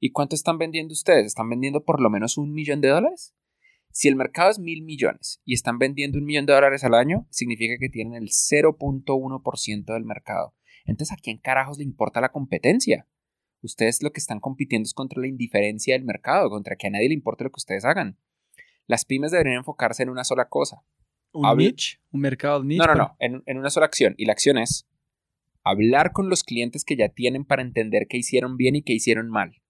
¿Y 0.00 0.10
cuánto 0.10 0.34
están 0.34 0.58
vendiendo 0.58 0.92
ustedes? 0.92 1.26
¿Están 1.26 1.48
vendiendo 1.48 1.84
por 1.84 2.00
lo 2.00 2.10
menos 2.10 2.38
un 2.38 2.52
millón 2.52 2.80
de 2.80 2.88
dólares? 2.88 3.34
Si 3.92 4.08
el 4.08 4.16
mercado 4.16 4.50
es 4.50 4.58
mil 4.58 4.82
millones 4.82 5.40
y 5.44 5.54
están 5.54 5.78
vendiendo 5.78 6.18
un 6.18 6.24
millón 6.24 6.46
de 6.46 6.52
dólares 6.52 6.84
al 6.84 6.94
año, 6.94 7.26
significa 7.30 7.76
que 7.78 7.88
tienen 7.88 8.14
el 8.14 8.28
0.1% 8.28 9.92
del 9.92 10.04
mercado. 10.04 10.54
Entonces, 10.84 11.16
¿a 11.16 11.20
quién 11.20 11.38
carajos 11.38 11.78
le 11.78 11.84
importa 11.84 12.20
la 12.20 12.30
competencia? 12.30 13.06
Ustedes 13.62 14.02
lo 14.02 14.12
que 14.12 14.20
están 14.20 14.40
compitiendo 14.40 14.86
es 14.86 14.94
contra 14.94 15.20
la 15.20 15.26
indiferencia 15.26 15.94
del 15.94 16.04
mercado, 16.04 16.48
contra 16.48 16.76
que 16.76 16.86
a 16.86 16.90
nadie 16.90 17.08
le 17.08 17.14
importe 17.14 17.44
lo 17.44 17.50
que 17.50 17.58
ustedes 17.58 17.84
hagan. 17.84 18.18
Las 18.86 19.04
pymes 19.04 19.32
deberían 19.32 19.58
enfocarse 19.58 20.02
en 20.02 20.08
una 20.08 20.24
sola 20.24 20.48
cosa. 20.48 20.82
¿Un 21.32 21.58
niche? 21.58 22.00
¿Un 22.10 22.20
mercado 22.20 22.64
niche? 22.64 22.78
No, 22.78 22.86
no, 22.86 22.94
no, 22.94 23.16
en, 23.18 23.42
en 23.46 23.58
una 23.58 23.70
sola 23.70 23.86
acción. 23.86 24.14
Y 24.16 24.24
la 24.24 24.32
acción 24.32 24.56
es 24.56 24.88
hablar 25.62 26.12
con 26.12 26.28
los 26.28 26.42
clientes 26.42 26.84
que 26.84 26.96
ya 26.96 27.08
tienen 27.08 27.44
para 27.44 27.62
entender 27.62 28.06
qué 28.08 28.16
hicieron 28.16 28.56
bien 28.56 28.76
y 28.76 28.82
qué 28.82 28.94
hicieron 28.94 29.28
mal. 29.28 29.62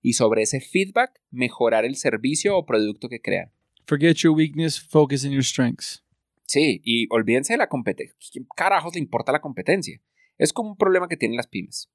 Y 0.00 0.14
sobre 0.14 0.42
ese 0.42 0.60
feedback, 0.60 1.20
mejorar 1.30 1.84
el 1.84 1.96
servicio 1.96 2.56
o 2.56 2.64
producto 2.64 3.08
que 3.08 3.20
crean. 3.20 3.52
Forget 3.88 4.16
your 4.16 4.34
weakness, 4.34 4.80
focus 4.80 5.24
on 5.24 5.30
your 5.30 5.44
strengths. 5.44 6.02
Sí, 6.42 6.80
y 6.82 7.06
olvídense 7.10 7.52
de 7.52 7.58
la 7.58 7.68
competencia. 7.68 8.16
¿Quién 8.32 8.44
carajos 8.56 8.94
le 8.94 9.00
importa 9.00 9.30
la 9.30 9.40
competencia? 9.40 10.02
Es 10.38 10.52
como 10.52 10.70
un 10.70 10.76
problema 10.76 11.06
que 11.06 11.16
tienen 11.16 11.36
las 11.36 11.46
pymes. 11.46 11.88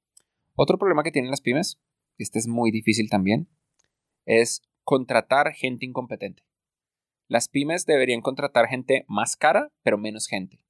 Otro 0.54 0.78
problema 0.78 1.02
que 1.02 1.10
tienen 1.10 1.30
las 1.30 1.42
pymes, 1.42 1.80
este 2.16 2.38
es 2.38 2.46
muy 2.46 2.70
difícil 2.70 3.10
también, 3.10 3.48
es 4.24 4.62
contratar 4.84 5.52
gente 5.52 5.84
incompetente. 5.84 6.42
Las 7.28 7.48
pymes 7.48 7.84
deberían 7.84 8.22
contratar 8.22 8.68
gente 8.68 9.04
más 9.06 9.36
cara, 9.36 9.70
pero 9.82 9.98
menos 9.98 10.28
gente. 10.28 10.64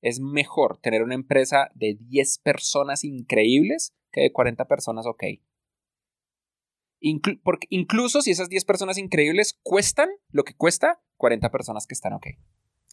Es 0.00 0.18
mejor 0.18 0.78
tener 0.78 1.04
una 1.04 1.14
empresa 1.14 1.70
de 1.74 1.96
10 2.00 2.38
personas 2.38 3.04
increíbles 3.04 3.94
que 4.10 4.22
de 4.22 4.32
40 4.32 4.66
personas 4.66 5.06
ok. 5.06 5.24
Porque 7.42 7.66
incluso 7.70 8.22
si 8.22 8.30
esas 8.30 8.48
10 8.48 8.64
personas 8.64 8.98
increíbles 8.98 9.58
cuestan 9.62 10.08
lo 10.30 10.44
que 10.44 10.54
cuesta 10.54 11.00
40 11.16 11.50
personas 11.50 11.86
que 11.86 11.94
están 11.94 12.12
ok. 12.12 12.26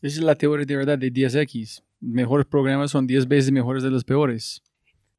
Esa 0.01 0.19
es 0.19 0.23
la 0.23 0.35
teoría 0.35 0.65
de 0.65 0.75
verdad 0.75 0.97
de 0.97 1.11
10X. 1.11 1.83
Mejores 1.99 2.45
programas 2.45 2.91
son 2.91 3.07
10 3.07 3.27
veces 3.27 3.51
mejores 3.51 3.83
de 3.83 3.91
los 3.91 4.03
peores. 4.03 4.61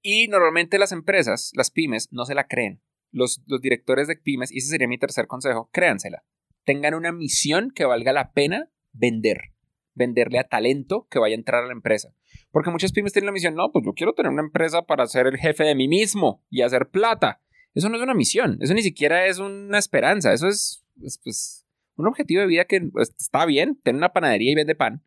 Y 0.03 0.29
normalmente 0.29 0.79
las 0.79 0.93
empresas, 0.93 1.51
las 1.55 1.71
pymes, 1.71 2.13
no 2.13 2.25
se 2.25 2.35
la 2.35 2.47
creen. 2.47 2.81
Los, 3.11 3.43
los 3.47 3.61
directores 3.61 4.07
de 4.09 4.17
pymes, 4.17 4.53
y 4.53 4.59
ese 4.59 4.69
sería 4.69 4.87
mi 4.87 4.99
tercer 4.99 5.27
consejo, 5.27 5.71
créansela 5.73 6.23
tengan 6.67 6.95
una 6.95 7.13
misión 7.13 7.71
que 7.71 7.87
valga 7.87 8.13
la 8.13 8.33
pena 8.33 8.69
vender. 8.93 9.53
Venderle 9.95 10.39
a 10.39 10.45
talento 10.45 11.07
que 11.11 11.19
vaya 11.19 11.35
a 11.35 11.39
entrar 11.39 11.63
a 11.63 11.67
la 11.67 11.73
empresa. 11.73 12.13
Porque 12.51 12.71
muchas 12.71 12.93
pymes 12.93 13.15
tienen 13.15 13.27
la 13.27 13.33
misión, 13.33 13.55
no, 13.55 13.73
pues 13.73 13.85
yo 13.87 13.95
quiero 13.95 14.13
tener 14.13 14.31
una 14.31 14.43
empresa 14.43 14.83
para 14.83 15.07
ser 15.07 15.27
el 15.27 15.39
jefe 15.39 15.65
de 15.65 15.75
mí 15.75 15.89
mismo 15.89 16.45
y 16.51 16.61
hacer 16.61 16.91
plata. 16.91 17.41
Eso 17.77 17.89
no 17.89 17.97
es 17.97 18.03
una 18.03 18.15
misión, 18.15 18.59
eso 18.61 18.75
ni 18.75 18.83
siquiera 18.83 19.27
es 19.27 19.39
una 19.39 19.79
esperanza, 19.79 20.33
eso 20.33 20.49
es, 20.49 20.83
es, 21.03 21.19
pues, 21.23 21.65
un 21.97 22.09
objetivo 22.09 22.41
de 22.41 22.49
vida 22.49 22.65
que 22.65 22.81
pues, 22.81 23.15
está 23.21 23.47
bien, 23.47 23.79
tener 23.83 23.99
una 23.99 24.13
panadería 24.13 24.51
y 24.51 24.55
vende 24.57 24.75
pan. 24.75 25.05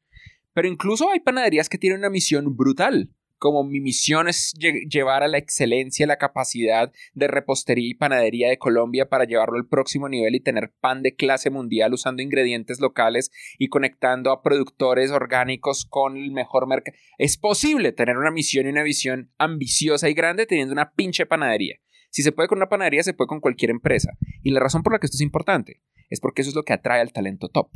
Pero 0.54 0.68
incluso 0.68 1.10
hay 1.12 1.20
panaderías 1.20 1.68
que 1.68 1.78
tienen 1.78 2.00
una 2.00 2.10
misión 2.10 2.56
brutal 2.56 3.10
como 3.40 3.64
mi 3.64 3.80
misión 3.80 4.28
es 4.28 4.54
llevar 4.54 5.24
a 5.24 5.28
la 5.28 5.38
excelencia 5.38 6.06
la 6.06 6.18
capacidad 6.18 6.92
de 7.14 7.28
repostería 7.28 7.90
y 7.90 7.94
panadería 7.94 8.50
de 8.50 8.60
Colombia 8.60 9.10
para 9.10 9.24
llevarlo 9.24 9.58
al 9.58 9.68
próximo 9.68 10.10
nivel 10.10 10.36
y 10.36 10.42
tener 10.42 10.74
pan 10.80 11.02
de 11.02 11.16
clase 11.16 11.50
mundial 11.50 11.94
usando 11.94 12.22
ingredientes 12.22 12.82
locales 12.82 13.32
y 13.58 13.70
conectando 13.70 14.32
a 14.32 14.44
productores 14.44 15.10
orgánicos 15.12 15.86
con 15.86 16.18
el 16.18 16.32
mejor 16.32 16.68
mercado. 16.68 16.98
Es 17.18 17.38
posible 17.38 17.94
tener 17.94 18.18
una 18.18 18.32
misión 18.32 18.68
y 18.68 18.70
una 18.70 18.84
visión 18.84 19.32
ambiciosa 19.38 20.10
y 20.10 20.14
grande 20.14 20.46
teniendo 20.46 20.74
una 20.74 20.92
pinche 20.92 21.26
panadería. 21.26 21.80
Si 22.10 22.24
se 22.24 22.32
puede 22.32 22.50
con 22.50 22.58
una 22.58 22.70
panadería, 22.70 23.04
se 23.04 23.14
puede 23.14 23.28
con 23.28 23.40
cualquier 23.40 23.72
empresa. 23.72 24.12
Y 24.44 24.52
la 24.52 24.60
razón 24.60 24.84
por 24.84 24.94
la 24.94 25.00
que 25.00 25.06
esto 25.06 25.18
es 25.18 25.22
importante 25.22 25.82
es 26.10 26.20
porque 26.20 26.42
eso 26.42 26.50
es 26.50 26.56
lo 26.56 26.64
que 26.64 26.74
atrae 26.74 27.02
al 27.02 27.14
talento 27.14 27.50
top. 27.50 27.72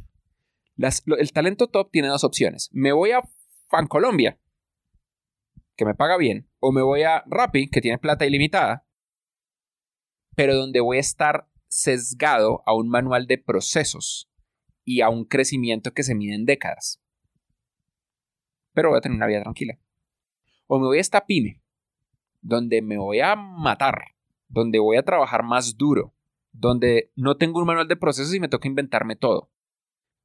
el 0.77 1.31
talento 1.31 1.67
top 1.67 1.91
tiene 1.91 2.07
dos 2.07 2.23
opciones. 2.23 2.69
Me 2.71 2.91
voy 2.91 3.11
a 3.11 3.21
Fan 3.69 3.88
Colombia 3.88 4.39
que 5.75 5.86
me 5.86 5.95
paga 5.95 6.17
bien, 6.17 6.49
o 6.59 6.71
me 6.71 6.81
voy 6.81 7.03
a 7.03 7.23
Rappi, 7.25 7.69
que 7.69 7.81
tiene 7.81 7.97
plata 7.97 8.25
ilimitada, 8.25 8.88
pero 10.36 10.55
donde 10.55 10.79
voy 10.79 10.97
a 10.97 11.01
estar 11.01 11.49
sesgado 11.67 12.61
a 12.65 12.75
un 12.75 12.89
manual 12.89 13.25
de 13.27 13.38
procesos 13.38 14.31
y 14.84 15.01
a 15.01 15.09
un 15.09 15.25
crecimiento 15.25 15.93
que 15.93 16.03
se 16.03 16.15
mide 16.15 16.36
en 16.36 16.45
décadas. 16.45 17.01
Pero 18.73 18.89
voy 18.89 18.97
a 18.97 19.01
tener 19.01 19.15
una 19.15 19.27
vida 19.27 19.41
tranquila. 19.41 19.79
O 20.67 20.79
me 20.79 20.86
voy 20.86 20.97
a 20.97 21.01
esta 21.01 21.25
pyme, 21.25 21.61
donde 22.41 22.81
me 22.81 22.97
voy 22.97 23.19
a 23.19 23.36
matar, 23.36 24.12
donde 24.54 24.80
voy 24.80 24.97
a 24.97 25.04
trabajar 25.04 25.43
más 25.43 25.78
duro, 25.78 26.14
donde 26.51 27.12
no 27.16 27.38
tengo 27.38 27.60
un 27.60 27.68
manual 27.68 27.88
de 27.88 27.97
procesos 27.97 28.34
y 28.34 28.39
me 28.39 28.47
toca 28.47 28.68
inventarme 28.68 29.16
todo. 29.16 29.51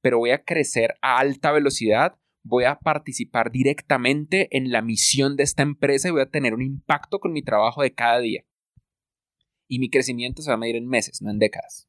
Pero 0.01 0.19
voy 0.19 0.31
a 0.31 0.45
crecer 0.45 0.95
a 1.03 1.19
alta 1.19 1.51
velocidad 1.51 2.19
voy 2.49 2.65
a 2.65 2.79
participar 2.79 3.51
directamente 3.51 4.49
en 4.57 4.73
la 4.73 4.83
misión 4.83 5.37
de 5.37 5.43
esta 5.43 5.63
empresa 5.63 6.09
y 6.09 6.13
voy 6.13 6.23
a 6.23 6.31
tener 6.31 6.55
un 6.55 6.63
impacto 6.63 7.21
con 7.21 7.33
mi 7.33 7.43
trabajo 7.43 7.83
de 7.83 7.95
cada 7.95 8.19
día. 8.21 8.45
Y 9.69 9.79
mi 9.79 9.91
crecimiento 9.91 10.43
se 10.43 10.51
va 10.51 10.55
a 10.55 10.59
medir 10.59 10.77
en 10.77 10.89
meses, 10.89 11.21
no 11.21 11.31
en 11.31 11.39
décadas. 11.39 11.89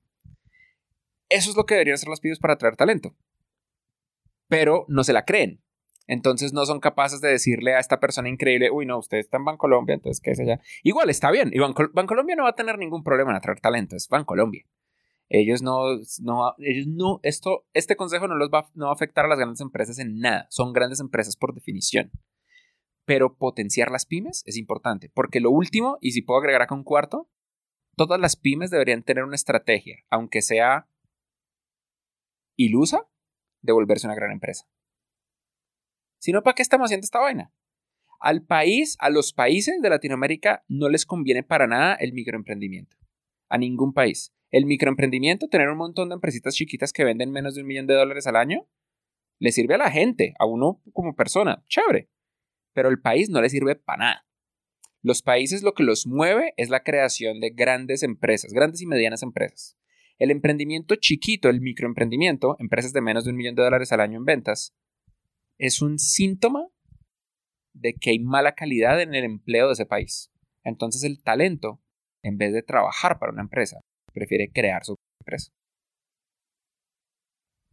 Eso 1.29 1.49
es 1.49 1.55
lo 1.55 1.65
que 1.65 1.75
deberían 1.75 1.93
hacer 1.93 2.09
los 2.09 2.19
pibes 2.19 2.39
para 2.39 2.55
atraer 2.55 2.75
talento. 2.75 3.15
Pero 4.47 4.85
no 4.89 5.03
se 5.03 5.13
la 5.13 5.23
creen. 5.23 5.61
Entonces 6.09 6.53
no 6.53 6.65
son 6.65 6.79
capaces 6.79 7.21
de 7.21 7.29
decirle 7.29 7.75
a 7.75 7.79
esta 7.79 7.99
persona 7.99 8.29
increíble, 8.29 8.71
uy, 8.71 8.87
no, 8.87 8.97
usted 8.97 9.19
está 9.19 9.37
en 9.37 9.45
Bancolombia, 9.45 9.93
entonces 9.93 10.19
qué 10.19 10.31
es 10.31 10.39
allá. 10.39 10.59
Igual 10.81 11.11
está 11.11 11.29
bien, 11.29 11.51
y 11.53 11.59
Bancolombia 11.59 12.35
no 12.35 12.45
va 12.45 12.49
a 12.49 12.55
tener 12.55 12.79
ningún 12.79 13.03
problema 13.03 13.29
en 13.29 13.37
atraer 13.37 13.59
talento, 13.59 13.95
es 13.95 14.09
Bancolombia. 14.09 14.65
Ellos 15.29 15.61
no, 15.61 15.97
no, 16.23 16.55
ellos 16.57 16.87
no, 16.87 17.19
esto, 17.21 17.67
este 17.75 17.95
consejo 17.95 18.27
no 18.27 18.35
los 18.35 18.49
va, 18.49 18.71
no 18.73 18.85
va 18.85 18.91
a 18.91 18.95
afectar 18.95 19.25
a 19.25 19.27
las 19.27 19.37
grandes 19.37 19.61
empresas 19.61 19.99
en 19.99 20.17
nada. 20.17 20.47
Son 20.49 20.73
grandes 20.73 20.99
empresas 20.99 21.37
por 21.37 21.53
definición. 21.53 22.09
Pero 23.05 23.37
potenciar 23.37 23.91
las 23.91 24.07
pymes 24.07 24.41
es 24.47 24.57
importante, 24.57 25.11
porque 25.13 25.39
lo 25.39 25.51
último, 25.51 25.99
y 26.01 26.13
si 26.13 26.23
puedo 26.23 26.39
agregar 26.39 26.63
acá 26.63 26.73
un 26.73 26.83
cuarto, 26.83 27.29
todas 27.95 28.19
las 28.19 28.35
pymes 28.35 28.71
deberían 28.71 29.03
tener 29.03 29.23
una 29.23 29.35
estrategia, 29.35 29.97
aunque 30.09 30.41
sea 30.41 30.87
ilusa, 32.55 33.07
de 33.61 33.73
volverse 33.73 34.07
una 34.07 34.15
gran 34.15 34.31
empresa. 34.31 34.67
Si 36.19 36.33
no, 36.33 36.43
¿para 36.43 36.53
qué 36.53 36.61
estamos 36.61 36.85
haciendo 36.85 37.05
esta 37.05 37.19
vaina? 37.19 37.53
Al 38.19 38.43
país, 38.43 38.97
a 38.99 39.09
los 39.09 39.31
países 39.31 39.81
de 39.81 39.89
Latinoamérica 39.89 40.65
no 40.67 40.89
les 40.89 41.05
conviene 41.05 41.43
para 41.43 41.65
nada 41.65 41.95
el 41.95 42.11
microemprendimiento. 42.11 42.97
A 43.47 43.57
ningún 43.57 43.93
país. 43.93 44.33
El 44.51 44.65
microemprendimiento, 44.65 45.47
tener 45.47 45.69
un 45.69 45.77
montón 45.77 46.09
de 46.09 46.15
empresitas 46.15 46.55
chiquitas 46.55 46.91
que 46.91 47.05
venden 47.05 47.31
menos 47.31 47.55
de 47.55 47.61
un 47.61 47.67
millón 47.67 47.87
de 47.87 47.93
dólares 47.93 48.27
al 48.27 48.35
año, 48.35 48.67
le 49.39 49.53
sirve 49.53 49.75
a 49.75 49.77
la 49.77 49.91
gente, 49.91 50.33
a 50.37 50.45
uno 50.45 50.81
como 50.91 51.15
persona, 51.15 51.63
chévere. 51.67 52.09
Pero 52.73 52.89
el 52.89 52.99
país 52.99 53.29
no 53.29 53.41
le 53.41 53.49
sirve 53.49 53.75
para 53.75 53.97
nada. 53.97 54.27
Los 55.01 55.21
países 55.21 55.63
lo 55.63 55.73
que 55.73 55.83
los 55.83 56.05
mueve 56.05 56.53
es 56.57 56.69
la 56.69 56.83
creación 56.83 57.39
de 57.39 57.51
grandes 57.51 58.03
empresas, 58.03 58.51
grandes 58.51 58.81
y 58.81 58.85
medianas 58.85 59.23
empresas. 59.23 59.77
El 60.17 60.31
emprendimiento 60.31 60.95
chiquito, 60.95 61.47
el 61.47 61.61
microemprendimiento, 61.61 62.57
empresas 62.59 62.91
de 62.91 62.99
menos 62.99 63.23
de 63.23 63.31
un 63.31 63.37
millón 63.37 63.55
de 63.55 63.63
dólares 63.63 63.93
al 63.93 64.01
año 64.01 64.17
en 64.17 64.25
ventas, 64.25 64.75
es 65.59 65.81
un 65.81 65.99
síntoma 65.99 66.67
de 67.75 67.93
que 67.93 68.11
hay 68.11 68.19
mala 68.19 68.55
calidad 68.55 69.01
en 69.01 69.13
el 69.13 69.25
empleo 69.25 69.67
de 69.67 69.73
ese 69.73 69.85
país. 69.85 70.31
Entonces 70.63 71.03
el 71.03 71.21
talento, 71.21 71.81
en 72.23 72.37
vez 72.37 72.53
de 72.53 72.63
trabajar 72.63 73.19
para 73.19 73.31
una 73.31 73.41
empresa, 73.41 73.81
prefiere 74.13 74.51
crear 74.51 74.83
su 74.83 74.95
empresa. 75.21 75.51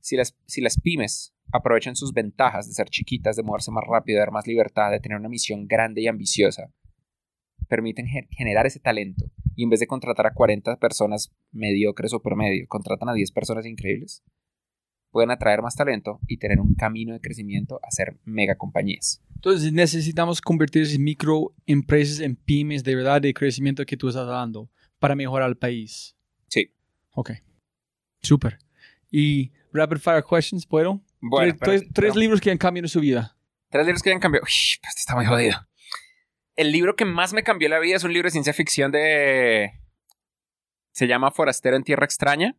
Si 0.01 0.16
las, 0.16 0.37
si 0.47 0.61
las 0.61 0.78
pymes 0.80 1.32
aprovechan 1.53 1.97
sus 1.97 2.12
ventajas 2.12 2.68
de 2.68 2.74
ser 2.74 2.89
chiquitas, 2.89 3.37
de 3.37 3.43
moverse 3.43 3.70
más 3.70 3.84
rápido, 3.87 4.16
de 4.16 4.20
dar 4.20 4.30
más 4.30 4.47
libertad, 4.47 4.91
de 4.91 5.01
tener 5.01 5.18
una 5.18 5.28
misión 5.28 5.66
grande 5.66 6.03
y 6.03 6.09
ambiciosa, 6.09 6.72
permiten 7.68 8.07
generar 8.07 8.66
ese 8.66 8.80
talento 8.80 9.26
y 9.57 9.64
en 9.64 9.70
vez 9.70 9.80
de 9.80 9.87
contratar 9.87 10.26
a 10.26 10.34
40 10.34 10.76
personas 10.78 11.32
mediocres 11.51 12.12
o 12.12 12.20
promedio, 12.20 12.66
contratan 12.68 13.09
a 13.09 13.14
10 13.14 13.32
personas 13.32 13.66
increíbles, 13.66 14.22
pueden 15.11 15.31
atraer 15.31 15.63
más 15.63 15.77
talento 15.77 16.21
y 16.27 16.39
tener 16.39 16.61
un 16.61 16.75
camino 16.75 17.13
de 17.13 17.21
crecimiento 17.21 17.81
a 17.83 17.91
ser 17.91 18.19
mega 18.25 18.57
compañías. 18.57 19.23
Entonces 19.35 19.73
necesitamos 19.73 20.41
convertir 20.41 20.83
esas 20.83 20.99
microempresas 20.99 22.21
en 22.21 22.37
pymes 22.37 22.85
de 22.85 22.95
verdad 22.95 23.21
de 23.21 23.35
crecimiento 23.35 23.85
que 23.85 23.97
tú 23.97 24.09
estás 24.09 24.27
dando 24.27 24.71
para 24.99 25.15
mejorar 25.15 25.49
el 25.49 25.57
país. 25.57 26.17
Sí. 26.49 26.73
Ok. 27.13 27.33
Súper. 28.23 28.59
¿Y 29.11 29.53
rapid 29.73 29.99
fire 29.99 30.25
questions, 30.29 30.67
puedo? 30.67 31.01
Bueno, 31.21 31.55
tres, 31.61 32.17
libros 32.17 32.41
que 32.41 32.51
han 32.51 32.59
cambiado 32.59 32.89
su 32.89 33.01
vida. 33.01 33.37
Tres 33.71 33.87
libros 33.87 34.03
que 34.03 34.13
han 34.13 34.21
cambiado. 34.21 34.45
Uy, 34.45 34.79
pues 34.83 34.97
está 34.97 35.15
muy 35.15 35.27
jodido. 35.27 35.57
El 36.57 36.73
libro 36.73 36.97
que 36.97 37.05
más 37.05 37.33
me 37.33 37.43
cambió 37.43 37.69
la 37.69 37.79
vida 37.79 37.97
es 37.97 38.05
un 38.05 38.13
libro 38.13 38.27
de 38.27 38.33
ciencia 38.33 38.53
ficción 38.53 38.91
de. 38.93 39.73
Se 40.93 41.07
llama 41.07 41.31
Forastero 41.31 41.77
en 41.77 41.85
Tierra 41.85 42.05
Extraña. 42.05 42.57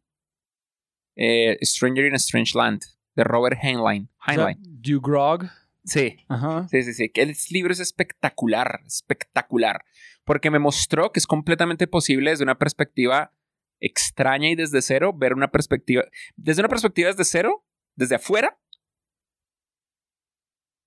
Eh, 1.18 1.58
Stranger 1.64 2.06
in 2.06 2.14
a 2.14 2.18
Strange 2.18 2.56
Land, 2.56 2.82
de 3.16 3.24
Robert 3.24 3.58
Heinlein. 3.62 4.10
Heinlein. 4.26 4.58
Do 4.62 5.02
Grog? 5.02 5.50
Sí. 5.84 6.18
Ajá. 6.28 6.68
Sí, 6.70 6.84
sí, 6.84 6.94
sí. 6.94 7.12
El 7.16 7.36
libro 7.50 7.74
es 7.74 7.80
espectacular, 7.80 8.82
espectacular. 8.86 9.84
Porque 10.24 10.52
me 10.52 10.60
mostró 10.60 11.12
que 11.12 11.20
es 11.20 11.26
completamente 11.26 11.88
posible 11.88 12.30
desde 12.30 12.44
una 12.44 12.60
perspectiva 12.60 13.34
extraña 13.80 14.50
y 14.50 14.56
desde 14.56 14.82
cero, 14.82 15.14
ver 15.16 15.34
una 15.34 15.50
perspectiva, 15.50 16.04
desde 16.36 16.62
una 16.62 16.70
perspectiva 16.70 17.10
desde 17.10 17.24
cero, 17.24 17.66
desde 17.96 18.16
afuera, 18.16 18.60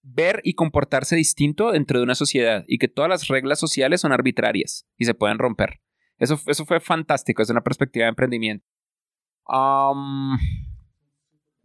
ver 0.02 0.40
y 0.44 0.54
comportarse 0.54 1.16
distinto 1.16 1.72
dentro 1.72 1.98
de 1.98 2.04
una 2.04 2.14
sociedad 2.14 2.64
y 2.66 2.78
que 2.78 2.88
todas 2.88 3.08
las 3.08 3.28
reglas 3.28 3.58
sociales 3.58 4.00
son 4.00 4.12
arbitrarias 4.12 4.86
y 4.96 5.04
se 5.04 5.14
pueden 5.14 5.38
romper. 5.38 5.80
Eso, 6.18 6.38
eso 6.46 6.66
fue 6.66 6.80
fantástico 6.80 7.42
desde 7.42 7.52
una 7.52 7.62
perspectiva 7.62 8.04
de 8.04 8.10
emprendimiento. 8.10 8.66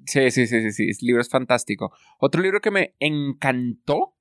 Sí, 0.06 0.32
sí, 0.32 0.48
sí, 0.48 0.62
sí, 0.62 0.72
sí, 0.72 0.84
el 0.90 0.98
libro 1.02 1.22
es 1.22 1.30
fantástico. 1.30 1.94
Otro 2.20 2.42
libro 2.42 2.62
que 2.62 2.72
me 2.72 2.96
encantó, 3.00 4.18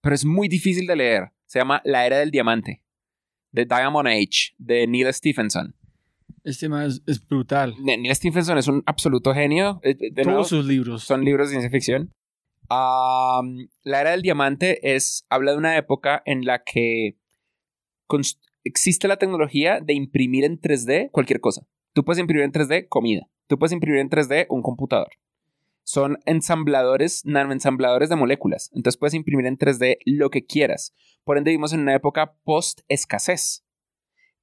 pero 0.00 0.14
es 0.14 0.24
muy 0.24 0.48
difícil 0.48 0.86
de 0.86 0.96
leer, 0.96 1.32
se 1.46 1.58
llama 1.58 1.80
La 1.84 2.06
Era 2.06 2.18
del 2.18 2.30
Diamante, 2.30 2.84
The 3.52 3.66
Diamond 3.66 4.08
Age, 4.08 4.54
de 4.58 4.86
Neil 4.86 5.12
Stephenson. 5.12 5.74
Este 6.44 6.66
tema 6.66 6.86
es, 6.86 7.02
brutal. 7.28 7.74
Neil 7.80 8.14
Stephenson 8.14 8.56
es 8.58 8.68
un 8.68 8.82
absoluto 8.86 9.34
genio. 9.34 9.80
Eh, 9.82 9.96
Todos 10.22 10.48
sus 10.48 10.64
libros. 10.64 11.02
Son 11.02 11.24
libros 11.24 11.48
de 11.48 11.54
ciencia 11.54 11.70
ficción. 11.70 12.14
la 12.68 14.00
era 14.00 14.12
del 14.12 14.22
diamante 14.22 14.94
es, 14.94 15.26
habla 15.28 15.52
de 15.52 15.58
una 15.58 15.76
época 15.76 16.22
en 16.24 16.44
la 16.44 16.62
que 16.62 17.18
existe 18.64 19.08
la 19.08 19.16
tecnología 19.16 19.80
de 19.80 19.94
imprimir 19.94 20.44
en 20.44 20.60
3D 20.60 21.10
cualquier 21.10 21.40
cosa. 21.40 21.66
Tú 21.92 22.04
puedes 22.04 22.20
imprimir 22.20 22.44
en 22.44 22.52
3D 22.52 22.88
comida. 22.88 23.28
Tú 23.46 23.58
puedes 23.58 23.72
imprimir 23.72 24.00
en 24.00 24.10
3D 24.10 24.46
un 24.48 24.62
computador. 24.62 25.10
Son 25.82 26.18
ensambladores, 26.24 27.24
nanoensambladores 27.24 28.08
de 28.08 28.16
moléculas. 28.16 28.70
Entonces 28.74 28.98
puedes 28.98 29.14
imprimir 29.14 29.46
en 29.46 29.58
3D 29.58 29.98
lo 30.04 30.30
que 30.30 30.44
quieras. 30.44 30.94
Por 31.24 31.36
ende, 31.36 31.50
vivimos 31.50 31.72
en 31.72 31.80
una 31.80 31.94
época 31.94 32.34
post-escasez 32.44 33.64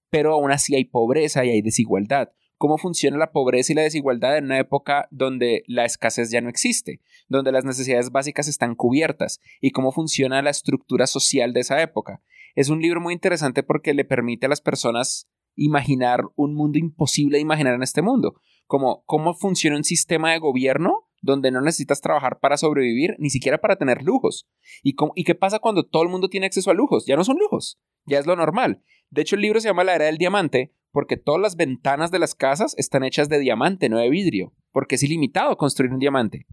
pero 0.10 0.34
aún 0.34 0.52
así 0.52 0.76
hay 0.76 0.86
pobreza 0.86 1.46
y 1.46 1.50
hay 1.50 1.62
desigualdad. 1.62 2.32
¿Cómo 2.58 2.78
funciona 2.78 3.18
la 3.18 3.32
pobreza 3.32 3.72
y 3.72 3.76
la 3.76 3.84
desigualdad 3.84 4.38
en 4.38 4.46
una 4.46 4.58
época 4.58 5.08
donde 5.12 5.64
la 5.68 5.86
escasez 5.86 6.32
ya 6.32 6.42
no 6.42 6.50
existe, 6.50 7.02
donde 7.28 7.52
las 7.52 7.66
necesidades 7.66 8.12
básicas 8.12 8.48
están 8.48 8.74
cubiertas? 8.74 9.40
¿Y 9.62 9.72
cómo 9.72 9.92
funciona 9.92 10.42
la 10.42 10.50
estructura 10.50 11.06
social 11.06 11.54
de 11.54 11.60
esa 11.60 11.82
época? 11.82 12.22
Es 12.56 12.70
un 12.70 12.82
libro 12.82 13.00
muy 13.00 13.14
interesante 13.14 13.62
porque 13.62 13.94
le 13.94 14.06
permite 14.06 14.48
a 14.48 14.50
las 14.50 14.62
personas 14.62 15.30
imaginar 15.58 16.24
un 16.36 16.54
mundo 16.54 16.80
imposible 16.80 17.38
de 17.38 17.42
imaginar 17.42 17.74
en 17.74 17.84
este 17.84 18.02
mundo, 18.02 18.40
como 18.66 19.04
cómo 19.06 19.34
funciona 19.34 19.76
un 19.76 19.84
sistema 19.84 20.32
de 20.32 20.40
gobierno 20.40 21.04
donde 21.22 21.52
no 21.52 21.60
necesitas 21.62 22.00
trabajar 22.00 22.40
para 22.40 22.58
sobrevivir, 22.58 23.16
ni 23.18 23.30
siquiera 23.30 23.58
para 23.58 23.76
tener 23.76 24.04
lujos. 24.04 24.48
¿Y, 24.84 24.94
cómo- 24.94 25.14
¿Y 25.16 25.24
qué 25.24 25.36
pasa 25.36 25.60
cuando 25.60 25.84
todo 25.86 26.04
el 26.04 26.10
mundo 26.10 26.30
tiene 26.30 26.46
acceso 26.46 26.70
a 26.72 26.76
lujos? 26.76 27.06
Ya 27.06 27.16
no 27.18 27.24
son 27.24 27.38
lujos, 27.38 27.80
ya 28.06 28.20
es 28.20 28.26
lo 28.28 28.36
normal. 28.36 28.84
De 29.10 29.22
hecho, 29.24 29.36
el 29.36 29.42
libro 29.42 29.60
se 29.60 29.68
llama 29.68 29.84
La 29.84 29.96
Era 29.96 30.06
del 30.06 30.18
Diamante 30.20 30.74
porque 30.92 31.18
todas 31.18 31.42
las 31.42 31.56
ventanas 31.56 32.12
de 32.12 32.20
las 32.20 32.34
casas 32.36 32.74
están 32.78 33.04
hechas 33.04 33.30
de 33.30 33.40
diamante, 33.40 33.90
no 33.90 33.98
de 34.00 34.10
vidrio, 34.10 34.54
porque 34.72 34.96
es 34.96 35.04
ilimitado 35.04 35.58
construir 35.58 35.92
un 35.92 36.00
diamante. 36.00 36.48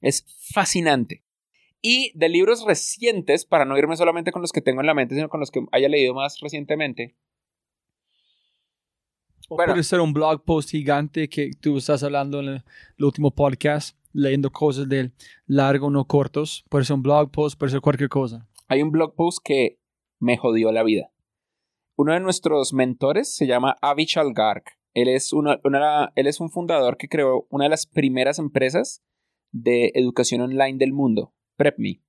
Es 0.00 0.24
fascinante. 0.52 1.24
Y 1.80 2.12
de 2.16 2.28
libros 2.28 2.64
recientes, 2.64 3.44
para 3.44 3.64
no 3.64 3.76
irme 3.76 3.96
solamente 3.96 4.30
con 4.30 4.40
los 4.40 4.52
que 4.52 4.60
tengo 4.62 4.80
en 4.80 4.86
la 4.86 4.94
mente, 4.94 5.14
sino 5.14 5.28
con 5.28 5.40
los 5.40 5.50
que 5.50 5.64
haya 5.72 5.88
leído 5.88 6.14
más 6.14 6.38
recientemente. 6.40 7.16
Bueno. 9.48 9.72
Puede 9.72 9.82
ser 9.84 10.00
un 10.00 10.12
blog 10.12 10.44
post 10.44 10.70
gigante 10.70 11.28
que 11.28 11.50
tú 11.60 11.76
estás 11.78 12.02
hablando 12.02 12.40
en 12.40 12.46
el, 12.48 12.64
el 12.98 13.04
último 13.04 13.30
podcast, 13.30 13.96
leyendo 14.12 14.50
cosas 14.50 14.88
de 14.88 15.12
largo, 15.46 15.90
no 15.90 16.06
cortos. 16.06 16.64
Puede 16.68 16.84
ser 16.84 16.94
un 16.94 17.02
blog 17.02 17.30
post, 17.30 17.58
puede 17.58 17.72
ser 17.72 17.80
cualquier 17.80 18.08
cosa. 18.08 18.48
Hay 18.68 18.82
un 18.82 18.90
blog 18.90 19.14
post 19.14 19.38
que 19.44 19.78
me 20.18 20.36
jodió 20.36 20.72
la 20.72 20.82
vida. 20.82 21.10
Uno 21.96 22.14
de 22.14 22.20
nuestros 22.20 22.72
mentores 22.72 23.34
se 23.34 23.46
llama 23.46 23.76
Avichal 23.82 24.32
Garg. 24.32 24.64
Él 24.94 25.08
es, 25.08 25.32
una, 25.32 25.58
una- 25.64 26.12
él 26.16 26.26
es 26.26 26.40
un 26.40 26.50
fundador 26.50 26.96
que 26.96 27.08
creó 27.08 27.46
una 27.50 27.64
de 27.64 27.70
las 27.70 27.86
primeras 27.86 28.38
empresas 28.38 29.02
de 29.50 29.90
educación 29.94 30.40
online 30.42 30.78
del 30.78 30.92
mundo, 30.92 31.34
PrepMe. 31.56 32.02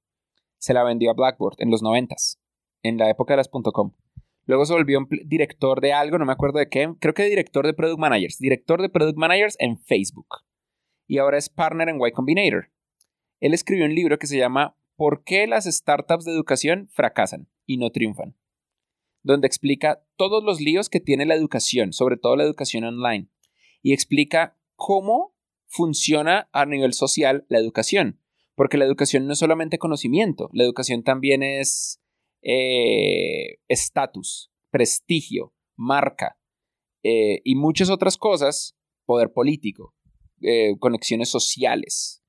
Se 0.57 0.73
la 0.73 0.83
vendió 0.83 1.11
a 1.11 1.13
Blackboard 1.13 1.55
en 1.59 1.71
los 1.71 1.81
noventas, 1.81 2.39
en 2.81 2.97
la 2.97 3.09
época 3.09 3.33
de 3.33 3.37
las 3.37 3.49
.com. 3.49 3.91
Luego 4.45 4.65
se 4.65 4.73
volvió 4.73 4.99
director 5.25 5.79
de 5.79 5.93
algo, 5.93 6.17
no 6.17 6.25
me 6.25 6.33
acuerdo 6.33 6.59
de 6.59 6.67
qué, 6.67 6.93
creo 6.99 7.13
que 7.13 7.23
director 7.23 7.65
de 7.65 7.73
Product 7.73 7.99
Managers, 7.99 8.39
director 8.39 8.81
de 8.81 8.89
Product 8.89 9.17
Managers 9.17 9.55
en 9.59 9.79
Facebook. 9.79 10.27
Y 11.07 11.17
ahora 11.17 11.37
es 11.37 11.49
partner 11.49 11.89
en 11.89 11.99
Y 12.05 12.11
Combinator. 12.11 12.69
Él 13.39 13.53
escribió 13.53 13.85
un 13.85 13.95
libro 13.95 14.19
que 14.19 14.27
se 14.27 14.37
llama 14.37 14.77
¿Por 14.95 15.23
qué 15.23 15.47
las 15.47 15.65
startups 15.65 16.25
de 16.25 16.31
educación 16.31 16.89
fracasan 16.91 17.47
y 17.65 17.77
no 17.77 17.89
triunfan? 17.89 18.35
Donde 19.21 19.47
explica 19.47 20.05
todos 20.17 20.43
los 20.43 20.59
líos 20.59 20.89
que 20.89 20.99
tiene 20.99 21.25
la 21.25 21.35
educación, 21.35 21.93
sobre 21.93 22.17
todo 22.17 22.35
la 22.35 22.43
educación 22.43 22.83
online, 22.83 23.29
y 23.81 23.93
explica 23.93 24.57
cómo 24.75 25.35
funciona 25.67 26.49
a 26.51 26.65
nivel 26.65 26.93
social 26.93 27.45
la 27.47 27.59
educación. 27.59 28.19
Porque 28.55 28.77
la 28.77 28.85
educación 28.85 29.25
no 29.25 29.33
es 29.33 29.39
solamente 29.39 29.79
conocimiento, 29.79 30.49
la 30.53 30.63
educación 30.63 31.03
también 31.03 31.41
es 31.41 32.02
eh, 32.43 33.59
estatus, 33.67 34.51
prestigio, 34.69 35.53
marca 35.75 36.37
eh, 37.03 37.41
y 37.43 37.55
muchas 37.55 37.89
otras 37.89 38.17
cosas, 38.17 38.77
poder 39.05 39.31
político, 39.31 39.95
eh, 40.41 40.77
conexiones 40.79 41.29
sociales, 41.29 42.23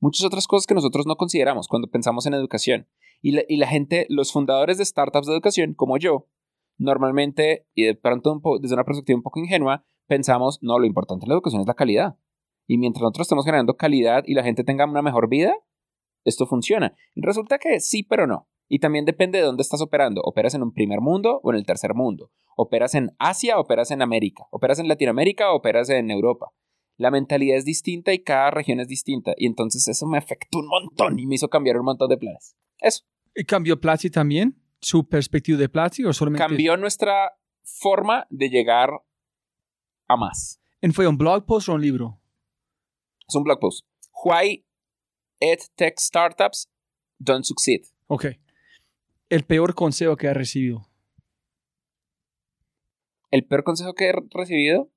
muchas 0.00 0.24
otras 0.24 0.46
cosas 0.46 0.66
que 0.66 0.74
nosotros 0.74 1.06
no 1.06 1.16
consideramos 1.16 1.68
cuando 1.68 1.88
pensamos 1.88 2.26
en 2.26 2.34
educación. 2.34 2.88
Y 3.20 3.56
la, 3.56 3.66
gente, 3.66 4.06
los 4.08 4.32
fundadores 4.32 4.78
de 4.78 4.84
startups 4.84 5.26
de 5.26 5.32
educación, 5.32 5.74
como 5.74 5.98
yo, 5.98 6.28
normalmente, 6.76 7.66
y 7.74 7.82
de 7.82 7.96
pronto 7.96 8.40
desde 8.60 8.74
una 8.74 8.84
perspectiva 8.84 9.16
un 9.16 9.24
poco 9.24 9.40
ingenua, 9.40 9.84
pensamos, 10.06 10.60
no, 10.62 10.78
lo 10.78 10.86
importante 10.86 11.24
en 11.24 11.30
la 11.30 11.34
educación 11.34 11.62
es 11.62 11.66
la 11.66 11.74
calidad. 11.74 12.16
Y 12.68 12.78
mientras 12.78 13.02
nosotros 13.02 13.24
estemos 13.24 13.44
generando 13.44 13.76
calidad 13.76 14.22
y 14.24 14.34
la 14.34 14.44
gente 14.44 14.62
tenga 14.62 14.84
una 14.84 15.02
mejor 15.02 15.28
vida, 15.28 15.52
esto 16.24 16.46
funciona. 16.46 16.94
Resulta 17.16 17.58
que 17.58 17.80
sí, 17.80 18.04
pero 18.04 18.28
no. 18.28 18.48
Y 18.68 18.80
también 18.80 19.04
depende 19.04 19.38
de 19.38 19.44
dónde 19.44 19.62
estás 19.62 19.80
operando. 19.80 20.20
¿Operas 20.24 20.54
en 20.54 20.62
un 20.62 20.72
primer 20.72 21.00
mundo 21.00 21.40
o 21.42 21.50
en 21.50 21.56
el 21.56 21.64
tercer 21.64 21.94
mundo? 21.94 22.30
¿Operas 22.56 22.94
en 22.94 23.10
Asia 23.18 23.58
o 23.58 23.62
operas 23.62 23.90
en 23.90 24.02
América? 24.02 24.46
¿Operas 24.50 24.78
en 24.78 24.88
Latinoamérica 24.88 25.52
o 25.52 25.56
operas 25.56 25.88
en 25.88 26.10
Europa? 26.10 26.52
La 26.96 27.10
mentalidad 27.10 27.56
es 27.56 27.64
distinta 27.64 28.12
y 28.12 28.22
cada 28.22 28.50
región 28.50 28.80
es 28.80 28.88
distinta. 28.88 29.32
Y 29.36 29.46
entonces 29.46 29.86
eso 29.88 30.06
me 30.06 30.18
afectó 30.18 30.58
un 30.58 30.66
montón 30.66 31.18
y 31.18 31.26
me 31.26 31.36
hizo 31.36 31.48
cambiar 31.48 31.78
un 31.78 31.86
montón 31.86 32.10
de 32.10 32.18
planes. 32.18 32.56
Eso. 32.80 33.04
¿Y 33.34 33.44
cambió 33.44 33.80
Platzi 33.80 34.10
también? 34.10 34.60
¿Su 34.80 35.08
perspectiva 35.08 35.58
de 35.58 35.68
Platzi 35.68 36.04
o 36.04 36.12
solamente? 36.12 36.44
Cambió 36.44 36.76
nuestra 36.76 37.38
forma 37.62 38.26
de 38.30 38.50
llegar 38.50 38.90
a 40.08 40.16
más. 40.16 40.60
¿En 40.80 40.92
¿Fue 40.92 41.06
un 41.06 41.16
blog 41.16 41.44
post 41.46 41.68
o 41.68 41.74
un 41.74 41.80
libro? 41.80 42.20
Es 43.28 43.34
un 43.34 43.44
blog 43.44 43.60
post. 43.60 43.86
Why 44.24 44.64
EdTech 45.40 45.98
Startups 45.98 46.68
Don't 47.18 47.44
Succeed. 47.44 47.82
Ok. 48.06 48.26
El 49.30 49.44
peor 49.44 49.74
consejo 49.74 50.16
que 50.16 50.28
ha 50.28 50.32
recibido. 50.32 50.88
El 53.30 53.44
peor 53.44 53.62
consejo 53.62 53.94
que 53.94 54.08
he 54.08 54.12
recibido. 54.30 54.90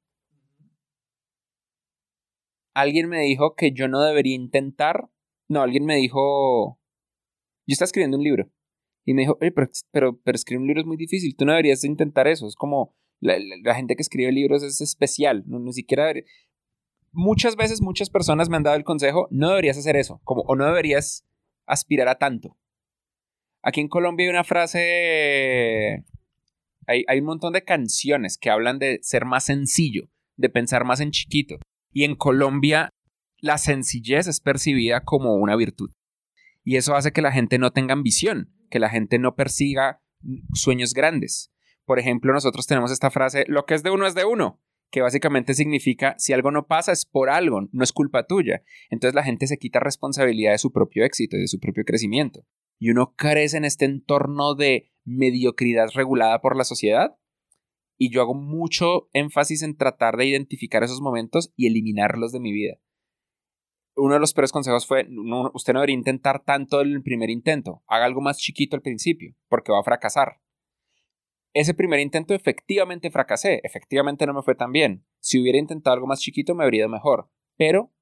Alguien 2.74 3.10
me 3.10 3.20
dijo 3.20 3.56
que 3.56 3.74
yo 3.74 3.90
no 3.90 4.02
debería 4.02 4.36
intentar. 4.36 5.10
No, 5.50 5.62
alguien 5.62 5.84
me 5.84 5.98
dijo. 5.98 6.80
Yo 7.68 7.74
estaba 7.74 7.88
escribiendo 7.88 8.18
un 8.18 8.24
libro. 8.24 8.50
Y 9.04 9.14
me 9.14 9.24
dijo, 9.24 9.38
pero, 9.38 9.70
pero, 9.92 10.22
pero 10.22 10.36
escribir 10.38 10.62
un 10.62 10.68
libro 10.68 10.82
es 10.82 10.88
muy 10.88 10.96
difícil. 10.96 11.36
Tú 11.36 11.44
no 11.44 11.52
deberías 11.52 11.84
intentar 11.84 12.28
eso. 12.28 12.48
Es 12.48 12.56
como. 12.56 12.96
La, 13.20 13.76
gente 13.76 13.96
que 13.96 14.02
escribe 14.02 14.32
libros 14.32 14.64
es 14.64 14.80
especial. 14.80 15.44
No, 15.46 15.60
ni 15.60 15.74
siquiera. 15.74 16.14
Muchas 17.12 17.58
veces, 17.58 17.82
muchas 17.82 18.10
personas 18.10 18.50
me 18.50 18.56
han 18.56 18.64
dado 18.64 18.78
el 18.78 18.86
consejo: 18.86 19.28
no 19.30 19.50
deberías 19.50 19.78
hacer 19.78 19.98
eso. 19.98 20.22
Como, 20.24 20.44
o 20.44 20.56
no 20.56 20.66
deberías 20.66 21.28
aspirar 21.66 22.08
a 22.08 22.18
tanto. 22.18 22.58
Aquí 23.64 23.82
en 23.82 23.88
Colombia 23.88 24.26
hay 24.26 24.30
una 24.30 24.44
frase 24.44 26.04
hay, 26.88 27.20
un 27.20 27.26
montón 27.26 27.54
de 27.54 27.64
canciones 27.64 28.38
que 28.38 28.50
hablan 28.50 28.80
de 28.80 29.00
ser 29.02 29.26
más 29.26 29.46
sencillo, 29.46 30.10
de 30.36 30.50
pensar 30.50 30.84
más 30.86 31.00
en 31.00 31.12
chiquito. 31.12 31.58
Y 31.92 32.04
en 32.04 32.16
Colombia 32.16 32.90
la 33.40 33.58
sencillez 33.58 34.28
es 34.28 34.40
percibida 34.40 35.02
como 35.04 35.36
una 35.36 35.56
virtud. 35.56 35.92
Y 36.64 36.76
eso 36.76 36.96
hace 36.96 37.12
que 37.12 37.22
la 37.22 37.32
gente 37.32 37.58
no 37.58 37.72
tenga 37.72 37.94
ambición, 37.94 38.54
que 38.70 38.80
la 38.80 38.90
gente 38.90 39.20
no 39.20 39.36
persiga 39.36 40.02
sueños 40.54 40.94
grandes. 40.94 41.52
Por 41.86 42.00
ejemplo, 42.00 42.34
nosotros 42.34 42.68
tenemos 42.68 42.92
esta 42.92 43.10
frase, 43.10 43.46
lo 43.48 43.66
que 43.66 43.74
es 43.74 43.84
de 43.84 43.90
uno 43.90 44.06
es 44.06 44.14
de 44.14 44.26
uno, 44.26 44.62
que 44.92 45.02
básicamente 45.02 45.56
significa, 45.56 46.16
si 46.20 46.34
algo 46.34 46.52
no 46.52 46.68
pasa 46.68 46.92
es 46.92 47.06
por 47.06 47.30
algo, 47.30 47.68
no 47.72 47.84
es 47.84 47.92
culpa 47.92 48.28
tuya. 48.28 48.64
Entonces 48.90 49.16
la 49.16 49.24
gente 49.24 49.48
se 49.48 49.58
quita 49.58 49.80
responsabilidad 49.80 50.52
de 50.52 50.60
su 50.60 50.72
propio 50.72 51.04
éxito 51.04 51.38
y 51.38 51.42
de 51.42 51.48
su 51.48 51.60
propio 51.60 51.84
crecimiento. 51.84 52.46
Y 52.82 52.90
uno 52.90 53.14
crece 53.16 53.58
en 53.58 53.66
este 53.66 53.86
entorno 53.86 54.56
de 54.56 54.92
mediocridad 55.04 55.90
regulada 55.94 56.42
por 56.42 56.58
la 56.58 56.64
sociedad. 56.64 57.16
Y 57.96 58.12
yo 58.12 58.22
hago 58.22 58.34
mucho 58.34 59.08
énfasis 59.14 59.62
en 59.62 59.78
tratar 59.78 60.18
de 60.18 60.26
identificar 60.26 60.82
esos 60.82 61.00
momentos 61.00 61.54
y 61.56 61.68
eliminarlos 61.68 62.32
de 62.32 62.40
mi 62.40 62.52
vida. 62.52 62.80
Uno 63.96 64.16
de 64.16 64.20
los 64.20 64.34
peores 64.34 64.52
consejos 64.52 64.88
fue, 64.88 65.06
no, 65.08 65.52
usted 65.54 65.74
no 65.74 65.82
debería 65.82 65.94
intentar 65.94 66.44
tanto 66.44 66.82
el 66.82 67.04
primer 67.04 67.30
intento, 67.30 67.84
haga 67.86 68.06
algo 68.06 68.20
más 68.20 68.40
chiquito 68.40 68.76
al 68.76 68.82
principio, 68.82 69.36
porque 69.48 69.72
va 69.72 69.82
a 69.82 69.84
fracasar. 69.84 70.42
Ese 71.54 71.76
primer 71.76 72.00
intento 72.00 72.34
efectivamente 72.34 73.12
fracasé, 73.12 73.62
efectivamente 73.64 74.26
no 74.26 74.34
me 74.34 74.42
fue 74.42 74.56
tan 74.56 74.72
bien. 74.72 75.06
Si 75.20 75.40
hubiera 75.40 75.60
intentado 75.60 75.94
algo 75.94 76.08
más 76.08 76.22
chiquito 76.22 76.56
me 76.56 76.64
habría 76.64 76.80
ido 76.80 76.90
mejor, 76.90 77.30
pero 77.58 77.94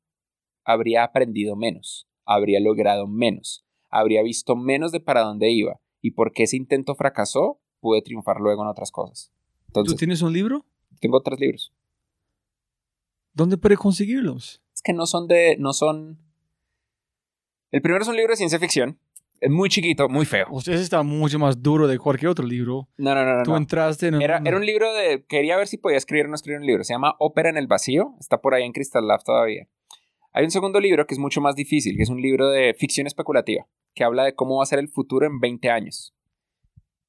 habría 0.63 1.03
aprendido 1.03 1.57
menos, 1.57 2.07
habría 2.23 2.61
logrado 2.61 3.07
menos, 3.07 3.65
habría 3.89 4.23
visto 4.23 4.55
menos 4.55 4.91
de 4.91 4.99
para 4.99 5.21
dónde 5.21 5.51
iba 5.51 5.79
y 6.01 6.11
porque 6.11 6.43
ese 6.43 6.57
intento 6.57 6.95
fracasó, 6.95 7.59
pude 7.79 8.01
triunfar 8.01 8.39
luego 8.39 8.63
en 8.63 8.69
otras 8.69 8.91
cosas. 8.91 9.31
¿Tú 9.73 9.81
Entonces, 9.81 9.97
tienes 9.97 10.21
un 10.21 10.33
libro? 10.33 10.65
tengo 10.99 11.21
tres 11.21 11.39
libros. 11.39 11.73
¿Dónde 13.33 13.57
puede 13.57 13.77
conseguirlos? 13.77 14.61
Es 14.73 14.81
que 14.81 14.93
no 14.93 15.05
son 15.05 15.27
de, 15.27 15.55
no 15.57 15.71
son... 15.73 16.19
El 17.71 17.81
primero 17.81 18.01
es 18.01 18.09
un 18.09 18.15
libro 18.15 18.31
de 18.33 18.37
ciencia 18.37 18.59
ficción, 18.59 18.99
es 19.41 19.49
muy 19.49 19.69
chiquito, 19.69 20.09
muy 20.09 20.25
feo. 20.25 20.47
Usted 20.51 20.73
está 20.73 21.01
mucho 21.03 21.39
más 21.39 21.61
duro 21.61 21.87
de 21.87 21.97
cualquier 21.97 22.29
otro 22.29 22.45
libro. 22.45 22.89
No, 22.97 23.15
no, 23.15 23.23
no, 23.23 23.37
no. 23.37 23.43
Tú 23.43 23.51
no. 23.51 23.57
entraste 23.57 24.07
en 24.07 24.21
Era, 24.21 24.41
era 24.43 24.57
un 24.57 24.65
libro 24.65 24.93
de. 24.93 25.23
Quería 25.27 25.55
ver 25.55 25.67
si 25.67 25.77
podía 25.77 25.97
escribir 25.97 26.25
o 26.25 26.29
no 26.29 26.35
escribir 26.35 26.59
un 26.59 26.65
libro. 26.65 26.83
Se 26.83 26.93
llama 26.93 27.15
Ópera 27.19 27.49
en 27.49 27.57
el 27.57 27.67
Vacío. 27.67 28.15
Está 28.19 28.41
por 28.41 28.53
ahí 28.53 28.63
en 28.63 28.73
Crystal 28.73 29.07
Lab 29.07 29.23
todavía. 29.23 29.67
Hay 30.33 30.43
un 30.43 30.51
segundo 30.51 30.79
libro 30.79 31.07
que 31.07 31.13
es 31.13 31.19
mucho 31.19 31.41
más 31.41 31.55
difícil, 31.55 31.95
que 31.95 32.03
es 32.03 32.09
un 32.09 32.21
libro 32.21 32.49
de 32.49 32.73
ficción 32.73 33.07
especulativa, 33.07 33.65
que 33.93 34.03
habla 34.03 34.23
de 34.23 34.35
cómo 34.35 34.57
va 34.57 34.63
a 34.63 34.67
ser 34.67 34.79
el 34.79 34.87
futuro 34.89 35.25
en 35.25 35.39
20 35.39 35.69
años. 35.69 36.13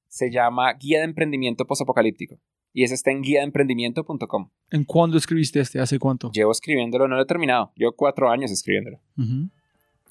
Se 0.08 0.30
llama 0.30 0.72
Guía 0.74 0.98
de 0.98 1.04
Emprendimiento 1.04 1.66
Postapocalíptico. 1.66 2.40
Y 2.72 2.84
ese 2.84 2.94
está 2.94 3.10
en 3.10 3.22
guiadeemprendimiento.com. 3.22 4.50
¿En 4.70 4.84
cuándo 4.84 5.18
escribiste 5.18 5.60
este? 5.60 5.80
¿Hace 5.80 5.98
cuánto? 5.98 6.30
Llevo 6.32 6.52
escribiéndolo, 6.52 7.08
no 7.08 7.16
lo 7.16 7.22
he 7.22 7.26
terminado. 7.26 7.72
Llevo 7.74 7.92
cuatro 7.92 8.30
años 8.30 8.50
escribiéndolo. 8.50 9.00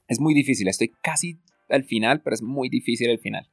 Es 0.07 0.20
muy 0.20 0.34
difícil. 0.34 0.67
Estoy 0.67 0.91
casi 1.01 1.39
al 1.70 1.84
final, 1.86 2.22
pero 2.22 2.34
es 2.34 2.41
muy 2.41 2.70
difícil 2.70 3.09
el 3.09 3.20
final. 3.20 3.49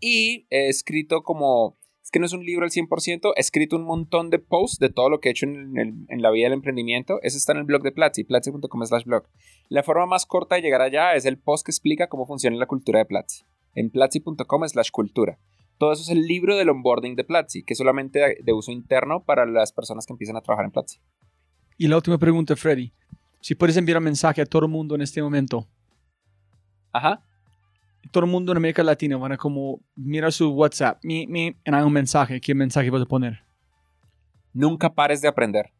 Y 0.00 0.46
he 0.50 0.68
escrito 0.68 1.22
como... 1.22 1.78
Es 2.10 2.12
que 2.12 2.18
no 2.18 2.26
es 2.26 2.32
un 2.32 2.44
libro 2.44 2.64
al 2.64 2.72
100%. 2.72 3.34
He 3.36 3.40
escrito 3.40 3.76
un 3.76 3.84
montón 3.84 4.30
de 4.30 4.40
posts 4.40 4.80
de 4.80 4.88
todo 4.90 5.08
lo 5.08 5.20
que 5.20 5.28
he 5.28 5.30
hecho 5.30 5.46
en, 5.46 5.78
el- 5.78 6.06
en 6.08 6.22
la 6.22 6.32
vida 6.32 6.46
del 6.46 6.54
emprendimiento. 6.54 7.20
Ese 7.22 7.38
está 7.38 7.52
en 7.52 7.58
el 7.58 7.64
blog 7.64 7.82
de 7.84 7.92
Platzi, 7.92 8.24
platzi.com 8.24 8.84
slash 8.84 9.04
blog. 9.04 9.28
La 9.68 9.84
forma 9.84 10.06
más 10.06 10.26
corta 10.26 10.56
de 10.56 10.62
llegar 10.62 10.82
allá 10.82 11.14
es 11.14 11.24
el 11.24 11.38
post 11.38 11.64
que 11.64 11.70
explica 11.70 12.08
cómo 12.08 12.26
funciona 12.26 12.56
la 12.56 12.66
cultura 12.66 12.98
de 12.98 13.04
Platzi. 13.04 13.44
En 13.76 13.90
platzi.com 13.90 14.66
slash 14.68 14.90
cultura. 14.90 15.38
Todo 15.78 15.92
eso 15.92 16.02
es 16.02 16.08
el 16.08 16.22
libro 16.22 16.56
del 16.56 16.70
onboarding 16.70 17.14
de 17.14 17.22
Platzi, 17.22 17.62
que 17.62 17.74
es 17.74 17.78
solamente 17.78 18.18
de, 18.18 18.38
de 18.42 18.52
uso 18.52 18.72
interno 18.72 19.22
para 19.22 19.46
las 19.46 19.72
personas 19.72 20.04
que 20.04 20.12
empiezan 20.12 20.36
a 20.36 20.40
trabajar 20.40 20.64
en 20.64 20.72
Platzi. 20.72 20.98
Y 21.78 21.86
la 21.86 21.94
última 21.94 22.18
pregunta, 22.18 22.56
Freddy. 22.56 22.92
Si 23.40 23.54
puedes 23.54 23.76
enviar 23.76 23.98
un 23.98 24.04
mensaje 24.04 24.42
a 24.42 24.46
todo 24.46 24.64
el 24.66 24.70
mundo 24.72 24.96
en 24.96 25.02
este 25.02 25.22
momento, 25.22 25.68
Ajá. 26.92 27.24
Todo 28.10 28.24
el 28.24 28.30
mundo 28.30 28.52
en 28.52 28.58
América 28.58 28.82
Latina 28.82 29.16
van 29.16 29.32
a 29.32 29.36
como 29.36 29.80
mirar 29.94 30.32
su 30.32 30.50
WhatsApp, 30.50 30.98
mi, 31.02 31.26
mi, 31.26 31.48
y 31.48 31.56
hay 31.64 31.82
un 31.82 31.92
mensaje. 31.92 32.40
¿Qué 32.40 32.54
mensaje 32.54 32.90
vas 32.90 33.02
a 33.02 33.06
poner? 33.06 33.40
Nunca 34.52 34.94
pares 34.94 35.20
de 35.20 35.28
aprender. 35.28 35.72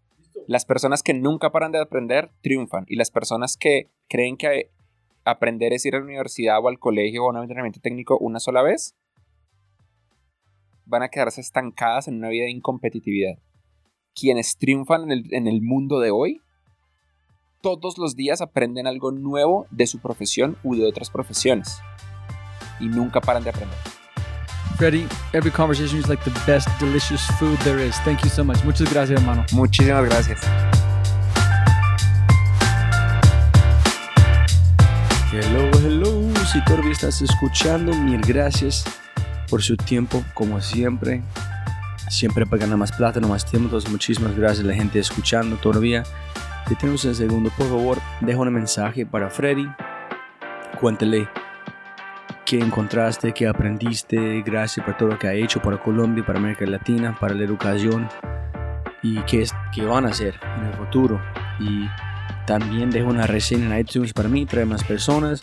Las 0.46 0.64
personas 0.64 1.02
que 1.02 1.14
nunca 1.14 1.50
paran 1.50 1.72
de 1.72 1.80
aprender 1.80 2.30
triunfan. 2.42 2.84
Y 2.88 2.96
las 2.96 3.10
personas 3.10 3.56
que 3.56 3.90
creen 4.08 4.36
que 4.36 4.70
aprender 5.24 5.72
es 5.72 5.84
ir 5.84 5.94
a 5.94 5.98
la 5.98 6.04
universidad 6.04 6.58
o 6.62 6.68
al 6.68 6.78
colegio 6.78 7.24
o 7.24 7.28
a 7.28 7.30
un 7.30 7.42
entrenamiento 7.42 7.80
técnico 7.80 8.18
una 8.18 8.40
sola 8.40 8.62
vez, 8.62 8.94
van 10.86 11.02
a 11.02 11.08
quedarse 11.08 11.40
estancadas 11.40 12.08
en 12.08 12.16
una 12.16 12.28
vida 12.28 12.44
de 12.44 12.50
incompetitividad. 12.50 13.38
Quienes 14.14 14.56
triunfan 14.56 15.04
en 15.04 15.10
el, 15.12 15.34
en 15.34 15.46
el 15.46 15.62
mundo 15.62 16.00
de 16.00 16.10
hoy, 16.10 16.40
todos 17.62 17.98
los 17.98 18.16
días 18.16 18.40
aprenden 18.40 18.86
algo 18.86 19.12
nuevo 19.12 19.66
de 19.70 19.86
su 19.86 20.00
profesión 20.00 20.56
u 20.64 20.74
de 20.74 20.86
otras 20.86 21.10
profesiones. 21.10 21.80
Y 22.80 22.88
nunca 22.88 23.20
paran 23.20 23.44
de 23.44 23.50
aprender. 23.50 23.76
Freddy, 24.80 25.06
every 25.34 25.50
conversation 25.50 25.98
is 25.98 26.08
like 26.08 26.24
the 26.24 26.30
best 26.46 26.66
delicious 26.78 27.20
food 27.38 27.58
there 27.58 27.78
is. 27.78 27.94
Thank 27.98 28.24
you 28.24 28.30
so 28.30 28.42
much. 28.42 28.64
Muchas 28.64 28.90
gracias, 28.90 29.20
hermano. 29.20 29.44
Muchísimas 29.52 30.06
gracias. 30.06 30.40
Hello, 35.30 35.70
hello. 35.84 36.34
Si 36.50 36.64
todavía 36.64 36.92
estás 36.92 37.20
escuchando, 37.20 37.92
mil 37.92 38.22
gracias 38.22 38.84
por 39.50 39.62
su 39.62 39.76
tiempo, 39.76 40.24
como 40.32 40.60
siempre. 40.62 41.22
Siempre 42.08 42.46
para 42.46 42.62
ganar 42.62 42.78
más 42.78 42.90
plata, 42.90 43.20
no 43.20 43.28
más 43.28 43.44
tiempo. 43.44 43.66
Entonces, 43.66 43.90
muchísimas 43.90 44.34
gracias 44.34 44.64
a 44.64 44.68
la 44.68 44.74
gente 44.74 44.98
escuchando 44.98 45.56
todavía. 45.56 46.04
Si 46.68 46.74
tenemos 46.76 47.04
un 47.04 47.14
segundo, 47.14 47.50
por 47.50 47.68
favor, 47.68 47.98
deja 48.22 48.38
un 48.38 48.50
mensaje 48.52 49.04
para 49.04 49.28
Freddy. 49.28 49.68
Cuéntale 50.80 51.28
qué 52.50 52.58
encontraste, 52.58 53.32
qué 53.32 53.46
aprendiste. 53.46 54.42
Gracias 54.44 54.84
por 54.84 54.96
todo 54.96 55.10
lo 55.10 55.18
que 55.20 55.28
ha 55.28 55.34
hecho 55.34 55.62
para 55.62 55.80
Colombia, 55.80 56.26
para 56.26 56.40
América 56.40 56.66
Latina, 56.66 57.16
para 57.20 57.32
la 57.32 57.44
educación 57.44 58.08
y 59.04 59.20
qué, 59.20 59.42
es, 59.42 59.54
qué 59.72 59.84
van 59.84 60.04
a 60.04 60.08
hacer 60.08 60.34
en 60.58 60.64
el 60.64 60.74
futuro. 60.74 61.20
Y 61.60 61.88
también 62.48 62.90
dejo 62.90 63.08
una 63.08 63.28
reseña 63.28 63.66
en 63.66 63.80
iTunes 63.80 64.12
para 64.12 64.28
mí, 64.28 64.46
trae 64.46 64.64
más 64.64 64.82
personas. 64.82 65.42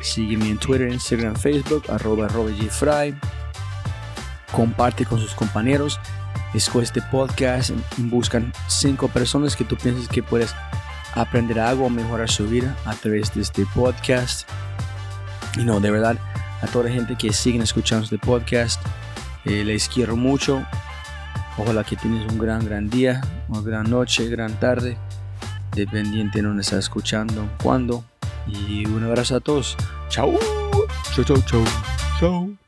Sígueme 0.00 0.48
en 0.48 0.56
Twitter, 0.56 0.88
Instagram, 0.88 1.36
Facebook, 1.36 1.84
arroba, 1.90 2.24
arroba. 2.24 2.50
Comparte 4.50 5.04
con 5.04 5.18
sus 5.18 5.34
compañeros. 5.34 6.00
Escoge 6.54 6.84
este 6.84 7.02
podcast. 7.02 7.72
Buscan 7.98 8.50
cinco 8.66 9.08
personas 9.08 9.56
que 9.56 9.64
tú 9.64 9.76
piensas 9.76 10.08
que 10.08 10.22
puedes 10.22 10.54
aprender 11.12 11.60
algo 11.60 11.84
o 11.84 11.90
mejorar 11.90 12.30
su 12.30 12.48
vida 12.48 12.74
a 12.86 12.94
través 12.94 13.34
de 13.34 13.42
este 13.42 13.66
podcast. 13.74 14.48
Y 15.58 15.64
no, 15.64 15.80
de 15.80 15.90
verdad, 15.90 16.18
a 16.62 16.66
toda 16.66 16.84
la 16.84 16.90
gente 16.90 17.16
que 17.16 17.32
siguen 17.32 17.62
escuchando 17.62 18.04
este 18.04 18.18
podcast, 18.18 18.80
eh, 19.44 19.64
les 19.64 19.88
quiero 19.88 20.16
mucho. 20.16 20.64
Ojalá 21.58 21.84
que 21.84 21.96
tienes 21.96 22.30
un 22.30 22.38
gran, 22.38 22.64
gran 22.64 22.90
día, 22.90 23.20
una 23.48 23.62
gran 23.62 23.90
noche, 23.90 24.28
gran 24.28 24.52
tarde 24.60 24.98
dependiente 25.76 26.38
de 26.38 26.48
donde 26.48 26.62
estás 26.62 26.80
escuchando, 26.80 27.48
cuándo. 27.62 28.04
Y 28.46 28.86
un 28.86 29.04
abrazo 29.04 29.36
a 29.36 29.40
todos. 29.40 29.76
Chao. 30.08 30.32
Chau, 31.14 31.24
chau, 31.24 31.42
chau. 31.42 31.64
Chau. 32.18 32.65